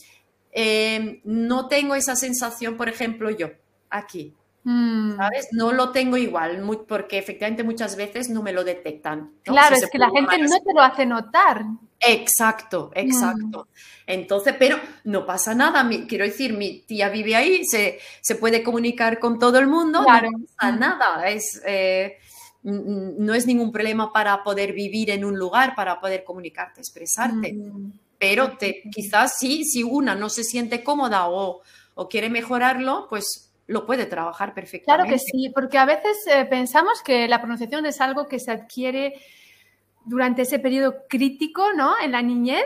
eh, 0.52 1.22
no 1.24 1.68
tengo 1.68 1.96
esa 1.96 2.16
sensación, 2.16 2.78
por 2.78 2.88
ejemplo, 2.88 3.30
yo 3.32 3.50
aquí. 3.90 4.36
Mm. 4.66 5.18
¿Sabes? 5.18 5.50
No 5.52 5.74
lo 5.74 5.92
tengo 5.92 6.16
igual, 6.16 6.64
porque 6.88 7.18
efectivamente 7.18 7.64
muchas 7.64 7.98
veces 7.98 8.30
no 8.30 8.42
me 8.42 8.54
lo 8.54 8.64
detectan. 8.64 9.34
Claro, 9.44 9.76
es 9.76 9.90
que 9.90 9.98
la 9.98 10.10
gente 10.10 10.38
no 10.38 10.58
te 10.60 10.74
lo 10.74 10.82
hace 10.82 11.06
notar. 11.06 11.66
Exacto, 12.00 12.92
exacto. 12.96 13.68
Mm. 13.70 14.02
Entonces, 14.08 14.56
pero 14.58 14.78
no 15.04 15.26
pasa 15.26 15.54
nada. 15.54 15.90
quiero 16.08 16.24
decir, 16.24 16.54
mi 16.54 16.82
tía 16.82 17.10
vive 17.10 17.36
ahí, 17.36 17.66
se, 17.66 18.00
se 18.22 18.36
puede 18.36 18.64
comunicar 18.64 19.20
con 19.20 19.38
todo 19.38 19.60
el 19.60 19.68
mundo, 19.68 20.02
no 20.02 20.06
pasa 20.06 20.72
mm. 20.72 20.80
nada. 20.80 21.28
Es, 21.28 21.62
eh, 21.66 22.18
no 22.64 23.34
es 23.34 23.46
ningún 23.46 23.72
problema 23.72 24.14
para 24.14 24.44
poder 24.44 24.72
vivir 24.72 25.10
en 25.10 25.26
un 25.26 25.38
lugar, 25.38 25.76
para 25.76 26.00
poder 26.00 26.24
comunicarte, 26.24 26.80
expresarte 26.80 27.54
pero 28.24 28.56
te, 28.58 28.84
quizás 28.90 29.38
sí, 29.38 29.66
si 29.66 29.84
una 29.84 30.16
no 30.16 30.30
se 30.30 30.46
siente 30.46 30.82
cómoda 30.82 31.28
o, 31.28 31.62
quiere 32.10 32.30
mejorarlo, 32.30 33.08
pues 33.10 33.54
lo 33.68 33.86
puede 33.86 34.06
trabajar 34.06 34.54
perfectamente. 34.54 35.04
Claro 35.04 35.10
que 35.10 35.20
sí, 35.20 35.52
porque 35.54 35.78
a 35.78 35.84
veces 35.84 36.18
eh, 36.28 36.46
pensamos 36.46 37.02
que 37.04 37.28
la 37.28 37.40
pronunciación 37.40 37.86
es 37.86 38.00
algo 38.00 38.28
que 38.28 38.40
se 38.40 38.52
adquiere 38.52 39.16
durante 40.06 40.44
ese 40.44 40.58
periodo 40.60 41.04
crítico, 41.10 41.74
¿no? 41.74 41.96
En 42.02 42.14
la 42.14 42.22
niñez. 42.22 42.66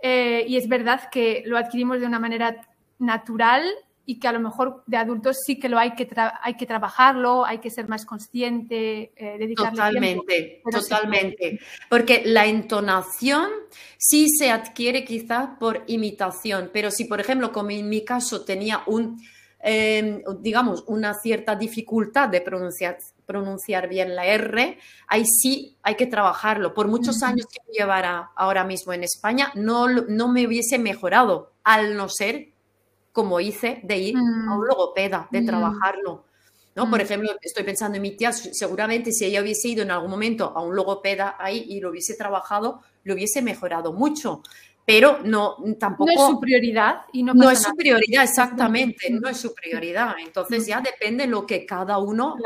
Eh, 0.00 0.44
y 0.46 0.56
es 0.56 0.68
verdad 0.68 1.10
que 1.10 1.42
lo 1.44 1.58
adquirimos 1.58 1.98
de 1.98 2.06
una 2.06 2.20
manera 2.20 2.64
natural 3.00 3.68
y 4.08 4.18
que 4.18 4.26
a 4.26 4.32
lo 4.32 4.40
mejor 4.40 4.82
de 4.86 4.96
adultos 4.96 5.36
sí 5.44 5.58
que 5.58 5.68
lo 5.68 5.78
hay 5.78 5.94
que, 5.94 6.08
hay 6.40 6.54
que 6.54 6.64
trabajarlo, 6.64 7.44
hay 7.44 7.58
que 7.58 7.68
ser 7.68 7.90
más 7.90 8.06
consciente, 8.06 9.12
eh, 9.14 9.36
dedicarle 9.38 9.76
Totalmente, 9.76 10.62
totalmente. 10.72 11.60
Porque 11.90 12.22
la 12.24 12.46
entonación 12.46 13.50
sí 13.98 14.30
se 14.30 14.50
adquiere 14.50 15.04
quizás 15.04 15.50
por 15.60 15.84
imitación, 15.88 16.70
pero 16.72 16.90
si 16.90 17.04
por 17.04 17.20
ejemplo, 17.20 17.52
como 17.52 17.68
en 17.68 17.86
mi 17.86 18.02
caso 18.02 18.46
tenía 18.46 18.82
un, 18.86 19.22
em, 19.60 20.22
digamos, 20.40 20.84
una 20.86 21.12
cierta 21.12 21.54
dificultad 21.54 22.30
de 22.30 22.40
pronunciar, 22.40 22.96
pronunciar 23.26 23.90
bien 23.90 24.16
la 24.16 24.24
R, 24.24 24.78
ahí 25.06 25.26
sí 25.26 25.76
hay 25.82 25.96
que 25.96 26.06
trabajarlo. 26.06 26.72
Por 26.72 26.88
muchos 26.88 27.22
años 27.22 27.44
que 27.44 27.60
llevara 27.78 28.30
ahora 28.36 28.64
mismo 28.64 28.94
en 28.94 29.04
España, 29.04 29.52
no, 29.54 29.86
no 29.86 30.28
me 30.28 30.46
hubiese 30.46 30.78
mejorado, 30.78 31.52
al 31.62 31.94
no 31.94 32.08
ser 32.08 32.56
como 33.18 33.40
hice 33.40 33.80
de 33.82 33.98
ir 33.98 34.16
a 34.16 34.20
un 34.20 34.60
mm. 34.60 34.64
logopeda, 34.68 35.26
de 35.32 35.40
mm. 35.40 35.46
trabajarlo. 35.46 36.24
¿no? 36.76 36.88
Por 36.88 37.00
mm. 37.00 37.02
ejemplo, 37.02 37.30
estoy 37.42 37.64
pensando 37.64 37.96
en 37.96 38.02
mi 38.02 38.12
tía, 38.12 38.30
seguramente 38.30 39.10
si 39.10 39.24
ella 39.24 39.42
hubiese 39.42 39.66
ido 39.66 39.82
en 39.82 39.90
algún 39.90 40.08
momento 40.08 40.52
a 40.54 40.62
un 40.62 40.76
logopeda 40.76 41.34
ahí 41.36 41.64
y 41.68 41.80
lo 41.80 41.90
hubiese 41.90 42.14
trabajado, 42.14 42.80
lo 43.02 43.14
hubiese 43.14 43.42
mejorado 43.42 43.92
mucho. 43.92 44.44
Pero 44.86 45.18
no, 45.24 45.56
tampoco... 45.80 46.12
No 46.12 46.22
es 46.22 46.30
su 46.30 46.38
prioridad 46.38 47.00
y 47.12 47.24
no 47.24 47.34
No 47.34 47.50
es 47.50 47.60
su 47.60 47.74
prioridad, 47.74 48.22
exactamente, 48.22 49.10
no 49.10 49.28
es 49.28 49.36
su 49.36 49.52
prioridad. 49.52 50.14
Entonces 50.24 50.64
ya 50.64 50.80
depende 50.80 51.26
lo 51.26 51.44
que 51.44 51.66
cada 51.66 51.98
uno, 51.98 52.36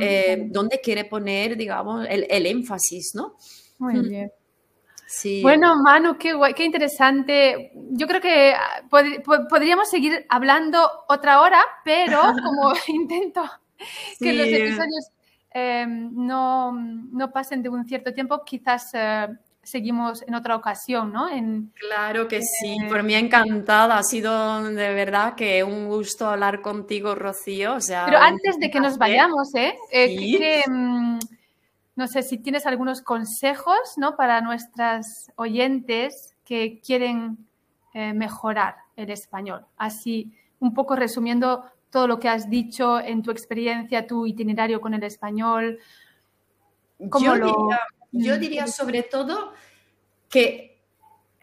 eh, 0.00 0.48
dónde 0.50 0.80
quiere 0.80 1.04
poner, 1.04 1.56
digamos, 1.56 2.08
el, 2.10 2.26
el 2.28 2.44
énfasis, 2.44 3.14
¿no? 3.14 3.36
Muy 3.78 4.00
bien. 4.00 4.32
Bueno, 5.42 5.76
Manu, 5.82 6.18
qué, 6.18 6.34
qué 6.54 6.64
interesante. 6.64 7.72
Yo 7.90 8.06
creo 8.06 8.20
que 8.20 8.52
ah, 8.52 8.82
podríamos 9.48 9.88
seguir 9.88 10.26
hablando 10.28 10.86
otra 11.08 11.40
hora, 11.40 11.60
pero 11.84 12.20
como 12.44 12.72
intento 12.88 13.42
que 14.18 14.32
los 14.32 14.46
episodios 14.48 15.10
em, 15.50 16.10
no, 16.14 16.72
no, 16.72 17.30
pasen 17.30 17.62
de 17.62 17.68
un 17.68 17.84
cierto 17.86 18.12
tiempo, 18.12 18.44
quizás 18.44 18.90
eh, 18.92 19.28
seguimos 19.62 20.22
en 20.26 20.34
otra 20.34 20.56
ocasión, 20.56 21.12
¿no? 21.12 21.28
En, 21.28 21.72
claro 21.74 22.28
que 22.28 22.42
sí, 22.42 22.76
eh, 22.82 22.88
por 22.88 23.02
mí 23.02 23.14
encantada. 23.14 23.98
Ha 23.98 24.02
sido 24.02 24.62
de 24.62 24.94
verdad 24.94 25.34
que 25.34 25.64
un 25.64 25.88
gusto 25.88 26.28
hablar 26.28 26.60
contigo, 26.60 27.14
Rocío. 27.14 27.74
O 27.74 27.80
sea, 27.80 28.04
pero 28.06 28.18
antes 28.18 28.58
de 28.58 28.70
que 28.70 28.80
nos 28.80 28.98
vayamos, 28.98 29.54
¿eh? 29.54 29.74
eh 29.90 30.64
mm, 30.68 31.18
no 31.98 32.06
sé 32.06 32.22
si 32.22 32.38
tienes 32.38 32.64
algunos 32.64 33.02
consejos 33.02 33.94
¿no? 33.96 34.14
para 34.14 34.40
nuestras 34.40 35.32
oyentes 35.34 36.32
que 36.44 36.80
quieren 36.80 37.48
eh, 37.92 38.12
mejorar 38.12 38.76
el 38.94 39.10
español? 39.10 39.66
Así, 39.76 40.32
un 40.60 40.74
poco 40.74 40.94
resumiendo 40.94 41.64
todo 41.90 42.06
lo 42.06 42.20
que 42.20 42.28
has 42.28 42.48
dicho 42.48 43.00
en 43.00 43.20
tu 43.24 43.32
experiencia, 43.32 44.06
tu 44.06 44.26
itinerario 44.26 44.80
con 44.80 44.94
el 44.94 45.02
español. 45.02 45.80
yo, 47.00 47.34
diría, 47.34 47.80
yo 48.12 48.36
mm. 48.36 48.38
diría 48.38 48.66
sobre 48.68 49.02
todo 49.02 49.52
que, 50.28 50.80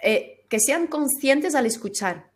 eh, 0.02 0.46
que 0.48 0.62
sean 0.62 0.88
conscientes 0.88 1.54
al 1.54 1.66
escuchar 1.66 2.32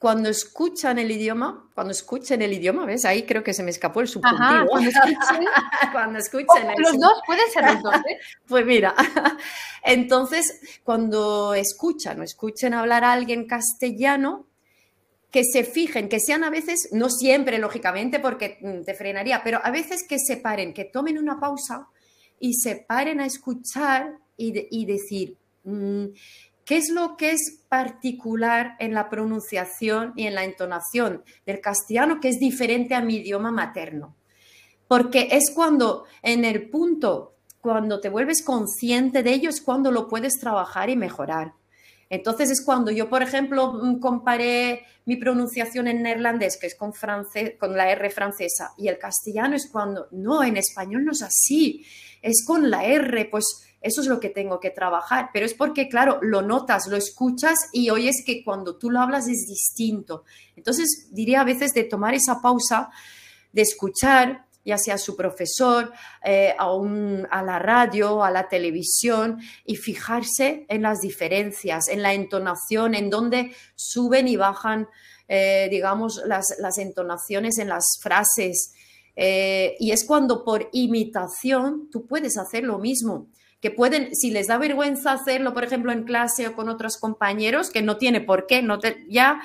cuando 0.00 0.30
escuchan 0.30 0.98
el 0.98 1.10
idioma, 1.10 1.68
cuando 1.74 1.90
escuchen 1.90 2.40
el 2.40 2.54
idioma, 2.54 2.86
¿ves? 2.86 3.04
Ahí 3.04 3.24
creo 3.24 3.44
que 3.44 3.52
se 3.52 3.62
me 3.62 3.70
escapó 3.70 4.00
el 4.00 4.08
subjuntivo. 4.08 4.66
cuando 4.70 4.88
escuchen. 4.88 5.46
cuando 5.92 6.18
escuchen 6.18 6.68
los 6.78 6.98
dos, 6.98 7.20
pueden 7.26 7.50
ser 7.52 7.64
los 7.66 7.82
dos, 7.82 7.94
¿eh? 7.96 8.18
Pues 8.48 8.64
mira, 8.64 8.94
entonces, 9.84 10.80
cuando 10.84 11.52
escuchan 11.52 12.18
o 12.18 12.22
escuchen 12.22 12.72
hablar 12.72 13.04
a 13.04 13.12
alguien 13.12 13.46
castellano, 13.46 14.46
que 15.30 15.44
se 15.44 15.64
fijen, 15.64 16.08
que 16.08 16.18
sean 16.18 16.44
a 16.44 16.50
veces, 16.50 16.88
no 16.92 17.10
siempre, 17.10 17.58
lógicamente, 17.58 18.20
porque 18.20 18.56
mm, 18.62 18.84
te 18.84 18.94
frenaría, 18.94 19.42
pero 19.44 19.60
a 19.62 19.70
veces 19.70 20.06
que 20.08 20.18
se 20.18 20.38
paren, 20.38 20.72
que 20.72 20.86
tomen 20.86 21.18
una 21.18 21.38
pausa 21.38 21.88
y 22.38 22.54
se 22.54 22.86
paren 22.88 23.20
a 23.20 23.26
escuchar 23.26 24.14
y, 24.38 24.86
decir, 24.86 25.36
mm, 25.64 26.06
¿Qué 26.64 26.76
es 26.76 26.90
lo 26.90 27.16
que 27.16 27.32
es 27.32 27.62
particular 27.68 28.76
en 28.78 28.94
la 28.94 29.08
pronunciación 29.08 30.12
y 30.16 30.26
en 30.26 30.34
la 30.34 30.44
entonación 30.44 31.24
del 31.46 31.60
castellano 31.60 32.20
que 32.20 32.28
es 32.28 32.38
diferente 32.38 32.94
a 32.94 33.02
mi 33.02 33.16
idioma 33.16 33.50
materno? 33.50 34.16
Porque 34.86 35.28
es 35.32 35.50
cuando 35.54 36.04
en 36.22 36.44
el 36.44 36.68
punto, 36.70 37.36
cuando 37.60 38.00
te 38.00 38.08
vuelves 38.08 38.42
consciente 38.42 39.22
de 39.22 39.32
ello, 39.32 39.50
es 39.50 39.60
cuando 39.60 39.90
lo 39.90 40.08
puedes 40.08 40.38
trabajar 40.40 40.90
y 40.90 40.96
mejorar. 40.96 41.54
Entonces 42.10 42.50
es 42.50 42.64
cuando 42.64 42.90
yo, 42.90 43.08
por 43.08 43.22
ejemplo, 43.22 43.72
mm, 43.72 44.00
comparé 44.00 44.84
mi 45.04 45.16
pronunciación 45.16 45.86
en 45.86 46.02
neerlandés, 46.02 46.58
que 46.60 46.66
es 46.66 46.74
con, 46.74 46.92
francés, 46.92 47.54
con 47.58 47.76
la 47.76 47.88
R 47.90 48.10
francesa, 48.10 48.72
y 48.76 48.88
el 48.88 48.98
castellano 48.98 49.54
es 49.54 49.68
cuando, 49.70 50.08
no, 50.10 50.42
en 50.42 50.56
español 50.56 51.04
no 51.04 51.12
es 51.12 51.22
así, 51.22 51.86
es 52.20 52.44
con 52.44 52.68
la 52.68 52.84
R, 52.84 53.26
pues 53.26 53.44
eso 53.80 54.02
es 54.02 54.08
lo 54.08 54.20
que 54.20 54.28
tengo 54.28 54.60
que 54.60 54.70
trabajar, 54.70 55.30
pero 55.32 55.46
es 55.46 55.54
porque, 55.54 55.88
claro, 55.88 56.18
lo 56.20 56.42
notas, 56.42 56.86
lo 56.86 56.96
escuchas 56.96 57.56
y 57.72 57.88
oyes 57.88 58.22
que 58.26 58.44
cuando 58.44 58.76
tú 58.76 58.90
lo 58.90 59.00
hablas 59.00 59.26
es 59.26 59.46
distinto. 59.48 60.24
Entonces, 60.54 61.08
diría 61.10 61.40
a 61.40 61.44
veces 61.44 61.72
de 61.72 61.84
tomar 61.84 62.14
esa 62.14 62.42
pausa, 62.42 62.90
de 63.52 63.62
escuchar, 63.62 64.46
ya 64.66 64.76
sea 64.76 64.96
a 64.96 64.98
su 64.98 65.16
profesor, 65.16 65.92
eh, 66.22 66.54
a, 66.58 66.66
a, 67.30 67.42
la 67.42 67.58
radio, 67.58 68.22
a 68.22 68.30
la 68.30 68.48
televisión, 68.48 69.40
y 69.64 69.76
fijarse 69.76 70.66
en 70.68 70.82
las 70.82 71.00
diferencias, 71.00 71.88
en 71.88 72.02
la 72.02 72.12
entonación, 72.12 72.94
en 72.94 73.08
dónde 73.08 73.54
suben 73.74 74.28
y 74.28 74.36
bajan, 74.36 74.88
eh, 75.26 75.68
digamos, 75.70 76.20
las, 76.26 76.54
las, 76.58 76.76
entonaciones 76.76 77.56
en 77.56 77.68
las 77.68 77.98
frases. 78.02 78.74
Eh, 79.16 79.74
y 79.78 79.92
es 79.92 80.04
cuando 80.04 80.44
por 80.44 80.68
imitación 80.72 81.88
tú 81.90 82.06
puedes 82.06 82.36
hacer 82.36 82.64
lo 82.64 82.78
mismo 82.78 83.28
que 83.60 83.70
pueden, 83.70 84.14
si 84.14 84.30
les 84.30 84.46
da 84.46 84.58
vergüenza 84.58 85.12
hacerlo, 85.12 85.52
por 85.52 85.64
ejemplo, 85.64 85.92
en 85.92 86.04
clase 86.04 86.48
o 86.48 86.54
con 86.54 86.68
otros 86.68 86.96
compañeros, 86.96 87.70
que 87.70 87.82
no 87.82 87.98
tiene 87.98 88.20
por 88.20 88.46
qué, 88.46 88.62
no 88.62 88.78
te, 88.78 89.04
ya 89.08 89.40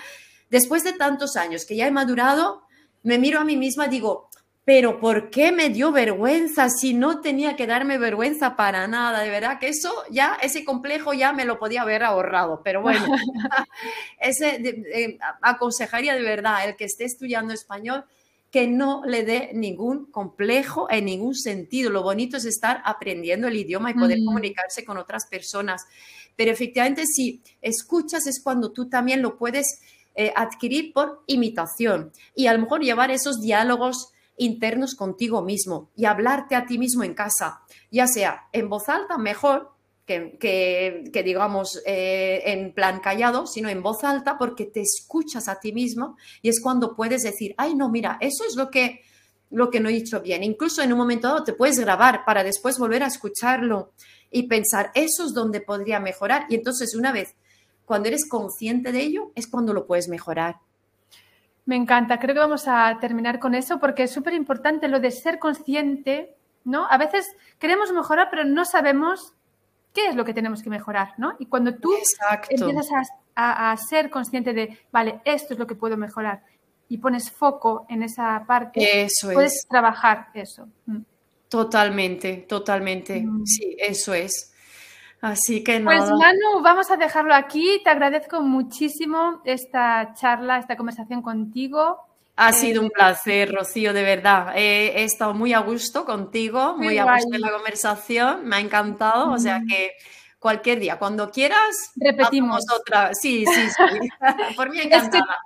después 0.49 0.84
de 0.84 0.93
tantos 0.93 1.36
años 1.36 1.66
que 1.66 1.76
ya 1.76 1.88
he 1.88 1.91
madurado, 1.91 2.63
me 3.03 3.20
miro 3.20 3.39
a 3.39 3.43
mí 3.43 3.57
misma 3.57 3.88
y 3.88 3.89
digo, 3.89 4.30
pero 4.66 4.99
¿por 4.99 5.30
qué 5.30 5.51
me 5.51 5.70
dio 5.70 5.91
vergüenza 5.91 6.70
si 6.70 6.95
no 6.95 7.22
tenía 7.22 7.55
que 7.55 7.68
darme 7.68 7.99
vergüenza 7.99 8.55
para 8.55 8.88
nada? 8.88 9.22
De 9.22 9.30
verdad 9.30 9.59
que 9.59 9.68
eso 9.68 9.93
ya, 10.09 10.38
ese 10.41 10.66
complejo 10.66 11.13
ya 11.13 11.34
me 11.34 11.45
lo 11.45 11.59
podía 11.59 11.84
haber 11.84 12.03
ahorrado, 12.03 12.61
pero 12.63 12.82
bueno, 12.82 13.05
ese 14.20 15.20
aconsejaría 15.41 16.16
de 16.16 16.24
verdad 16.24 16.68
el 16.68 16.76
que 16.76 16.86
esté 16.86 17.03
estudiando 17.03 17.53
español 17.53 18.05
que 18.56 18.68
no 18.70 19.01
le 19.06 19.26
dé 19.26 19.51
ningún 19.53 20.06
complejo 20.06 20.89
en 20.89 21.03
ningún 21.03 21.36
sentido. 21.36 21.89
Lo 21.89 22.03
bonito 22.03 22.38
es 22.38 22.45
estar 22.45 22.82
aprendiendo 22.86 23.49
el 23.49 23.58
idioma 23.58 23.91
y 23.91 23.95
poder 23.95 24.20
comunicarse 24.26 24.86
con 24.86 24.95
otras 24.97 25.26
personas. 25.26 25.86
Pero 26.38 26.51
efectivamente, 26.51 27.03
si 27.06 27.41
escuchas 27.62 28.26
es 28.28 28.41
cuando 28.41 28.72
tú 28.72 28.88
también 28.88 29.22
lo 29.22 29.38
puedes 29.38 29.82
eh, 30.16 30.32
adquirir 30.38 30.93
por 30.93 31.22
imitación 31.28 32.14
y 32.34 32.47
a 32.47 32.53
lo 32.53 32.60
mejor 32.60 32.80
llevar 32.80 33.12
esos 33.12 33.41
diálogos 33.41 34.14
internos 34.38 34.95
contigo 34.95 35.41
mismo 35.41 35.89
y 35.93 36.06
hablarte 36.06 36.56
a 36.56 36.66
ti 36.66 36.78
mismo 36.78 37.03
en 37.03 37.14
casa, 37.14 37.60
ya 37.91 38.08
sea 38.08 38.47
en 38.53 38.70
voz 38.70 38.88
alta, 38.88 39.18
mejor, 39.18 39.75
que, 40.06 41.22
digamos 41.26 41.82
eh, 41.86 42.43
en 42.45 42.74
plan 42.74 42.99
callado, 42.99 43.47
sino 43.47 43.70
en 43.70 43.82
voz 43.82 44.03
alta 44.03 44.38
porque 44.38 44.66
te 44.66 44.82
escuchas 44.82 45.47
a 45.47 45.60
ti 45.60 45.74
mismo 45.74 46.18
y 46.41 46.49
es 46.49 46.62
cuando 46.62 46.95
puedes 46.95 47.24
decir, 47.24 47.56
ay, 47.58 47.76
no, 47.76 47.89
mira, 47.89 48.18
eso 48.22 48.43
es 48.47 48.56
lo 48.56 48.70
que, 48.70 49.01
lo 49.49 49.72
que 49.72 49.80
no 49.80 49.89
he 49.89 49.93
dicho 49.93 50.22
bien. 50.22 50.43
Incluso 50.43 50.84
en 50.84 50.93
un 50.93 50.99
momento 50.99 51.28
dado 51.28 51.43
te 51.43 51.53
puedes 51.53 51.80
grabar 51.80 52.24
para 52.24 52.43
después 52.43 52.78
volver 52.78 53.03
a 53.03 53.08
escucharlo 53.08 53.93
y 54.30 54.43
pensar, 54.43 54.91
eso 54.93 55.26
es 55.26 55.34
donde 55.34 55.62
podría 55.62 55.99
mejorar. 55.99 56.45
Y 56.49 56.56
entonces 56.56 56.95
una 56.95 57.12
vez, 57.12 57.36
cuando 57.86 58.08
eres 58.08 58.30
consciente 58.30 58.91
de 58.91 59.01
ello, 59.01 59.32
es 59.36 59.47
cuando 59.47 59.74
lo 59.74 59.88
puedes 59.88 60.08
mejorar. 60.08 60.58
Me 61.66 61.76
encanta, 61.76 62.20
creo 62.20 62.36
que 62.36 62.41
vamos 62.41 62.68
a 62.68 62.99
terminar 62.99 63.39
con 63.39 63.56
eso 63.56 63.80
porque 63.80 64.03
es 64.03 64.12
súper 64.12 64.34
importante 64.34 64.88
lo 64.88 64.99
de 64.99 65.10
ser 65.10 65.39
consciente, 65.39 66.36
¿no? 66.64 66.86
A 66.88 66.97
veces 66.99 67.26
queremos 67.58 67.91
mejorar, 67.91 68.28
pero 68.30 68.45
no 68.45 68.66
sabemos 68.66 69.35
qué 69.96 70.10
es 70.10 70.16
lo 70.16 70.26
que 70.26 70.34
tenemos 70.34 70.62
que 70.62 70.70
mejorar, 70.70 71.14
¿no? 71.18 71.36
Y 71.39 71.48
cuando 71.48 71.74
tú 71.74 71.96
empiezas 72.50 73.08
a, 73.36 73.76
ser 73.78 74.10
consciente 74.10 74.54
de, 74.54 74.78
vale, 74.91 75.22
esto 75.26 75.54
es 75.54 75.60
lo 75.60 75.66
que 75.66 75.76
puedo 75.76 75.98
mejorar 75.98 76.43
y 76.88 77.00
pones 77.00 77.32
foco 77.32 77.88
en 77.89 78.04
esa 78.04 78.43
parte, 78.46 79.08
puedes 79.34 79.66
trabajar 79.68 80.28
eso. 80.34 80.68
Mm. 80.86 81.00
Totalmente, 81.50 82.46
totalmente. 82.48 83.22
Mm. 83.22 83.46
Sí, 83.46 83.76
eso 83.80 84.14
es. 84.14 84.52
Así 85.22 85.64
que 85.64 85.80
Pues 85.80 86.02
Manu, 86.02 86.62
vamos 86.62 86.91
a 86.91 86.98
dejarlo 86.98 87.34
aquí. 87.34 87.82
Te 87.84 87.89
agradezco 87.89 88.41
muchísimo 88.41 89.41
esta 89.46 90.14
charla, 90.14 90.60
esta 90.60 90.76
conversación 90.76 91.22
contigo. 91.22 92.06
Ha 92.38 92.52
sido 92.52 92.82
un 92.82 92.90
placer, 92.90 93.54
Rocío, 93.54 93.94
de 93.94 94.04
verdad. 94.04 94.54
he 94.56 95.04
estado 95.04 95.34
muy 95.34 95.54
a 95.54 95.60
gusto 95.60 96.04
contigo, 96.04 96.76
muy, 96.78 96.98
a 96.98 97.16
gusto 97.16 97.34
en 97.34 97.42
la 97.42 97.52
conversación, 97.52 98.46
me 98.46 98.58
ha 98.58 98.60
encantado, 98.60 99.32
o 99.32 99.40
sea 99.40 99.62
que 99.68 99.94
cualquier 100.46 100.80
día, 100.80 101.00
cuando 101.00 101.32
quieras, 101.32 101.92
repetimos 101.96 102.66
otra. 102.72 103.16
Sí, 103.16 103.46
sí, 103.46 103.68
sí. 103.70 104.10
Por 104.56 104.70
mí 104.70 104.80
encantada. 104.80 105.40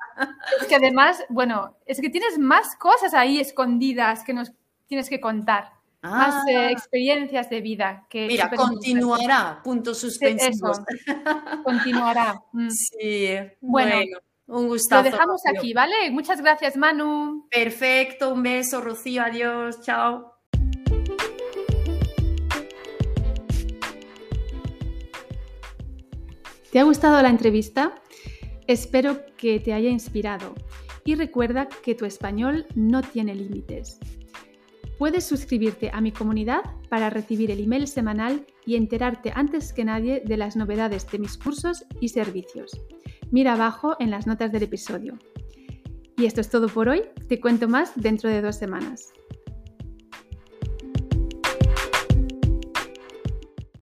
Es 0.60 0.68
que, 0.68 0.76
además, 0.76 1.24
bueno, 1.30 1.78
es 1.86 2.02
que 2.02 2.10
tienes 2.10 2.38
más 2.38 2.76
cosas 2.76 3.14
ahí 3.14 3.40
escondidas 3.40 4.24
que 4.24 4.34
nos 4.34 4.52
tienes 4.88 5.10
que 5.10 5.22
contar. 5.22 5.72
Más 6.02 6.48
eh, 6.48 6.58
ah. 6.58 6.72
experiencias 6.72 7.50
de 7.50 7.62
vida. 7.62 8.08
Que 8.10 8.28
Mira, 8.28 8.50
continuará, 8.50 9.62
puntos 9.64 10.00
suspensivos. 10.00 10.80
continuará. 11.64 12.42
Mm. 12.52 12.70
Sí, 12.70 13.30
bueno 13.62 13.96
un 14.50 14.68
gusto. 14.68 14.96
Lo 14.96 15.04
dejamos 15.04 15.42
aquí, 15.46 15.74
¿vale? 15.74 16.12
Muchas 16.12 16.42
gracias, 16.42 16.76
Manu. 16.76 17.48
Perfecto, 17.50 18.34
un 18.34 18.44
beso, 18.44 18.82
Rocío, 18.82 19.24
adiós, 19.24 19.82
chao. 19.82 20.34
¿Te 26.72 26.80
ha 26.80 26.84
gustado 26.84 27.22
la 27.22 27.30
entrevista? 27.30 27.96
Espero 28.68 29.26
que 29.38 29.60
te 29.60 29.74
haya 29.74 29.90
inspirado 29.90 30.54
y 31.04 31.16
recuerda 31.16 31.68
que 31.68 31.96
tu 31.96 32.06
español 32.06 32.68
no 32.76 33.02
tiene 33.02 33.34
límites. 33.34 34.00
Puedes 35.00 35.24
suscribirte 35.24 35.90
a 35.94 36.02
mi 36.02 36.12
comunidad 36.12 36.62
para 36.90 37.10
recibir 37.10 37.50
el 37.50 37.64
email 37.64 37.88
semanal 37.88 38.46
y 38.66 38.76
enterarte 38.76 39.32
antes 39.34 39.74
que 39.74 39.86
nadie 39.86 40.22
de 40.24 40.38
las 40.38 40.56
novedades 40.56 41.10
de 41.10 41.20
mis 41.20 41.38
cursos 41.38 41.86
y 42.02 42.10
servicios 42.10 42.80
mira 43.32 43.54
abajo 43.54 43.96
en 44.00 44.12
las 44.12 44.28
notas 44.28 44.52
del 44.52 44.64
episodio. 44.64 45.18
Y 46.18 46.26
esto 46.26 46.42
es 46.42 46.50
todo 46.50 46.68
por 46.68 46.90
hoy, 46.90 47.04
te 47.28 47.40
cuento 47.40 47.68
más 47.68 47.94
dentro 47.96 48.30
de 48.30 48.42
dos 48.42 48.56
semanas. 48.58 49.14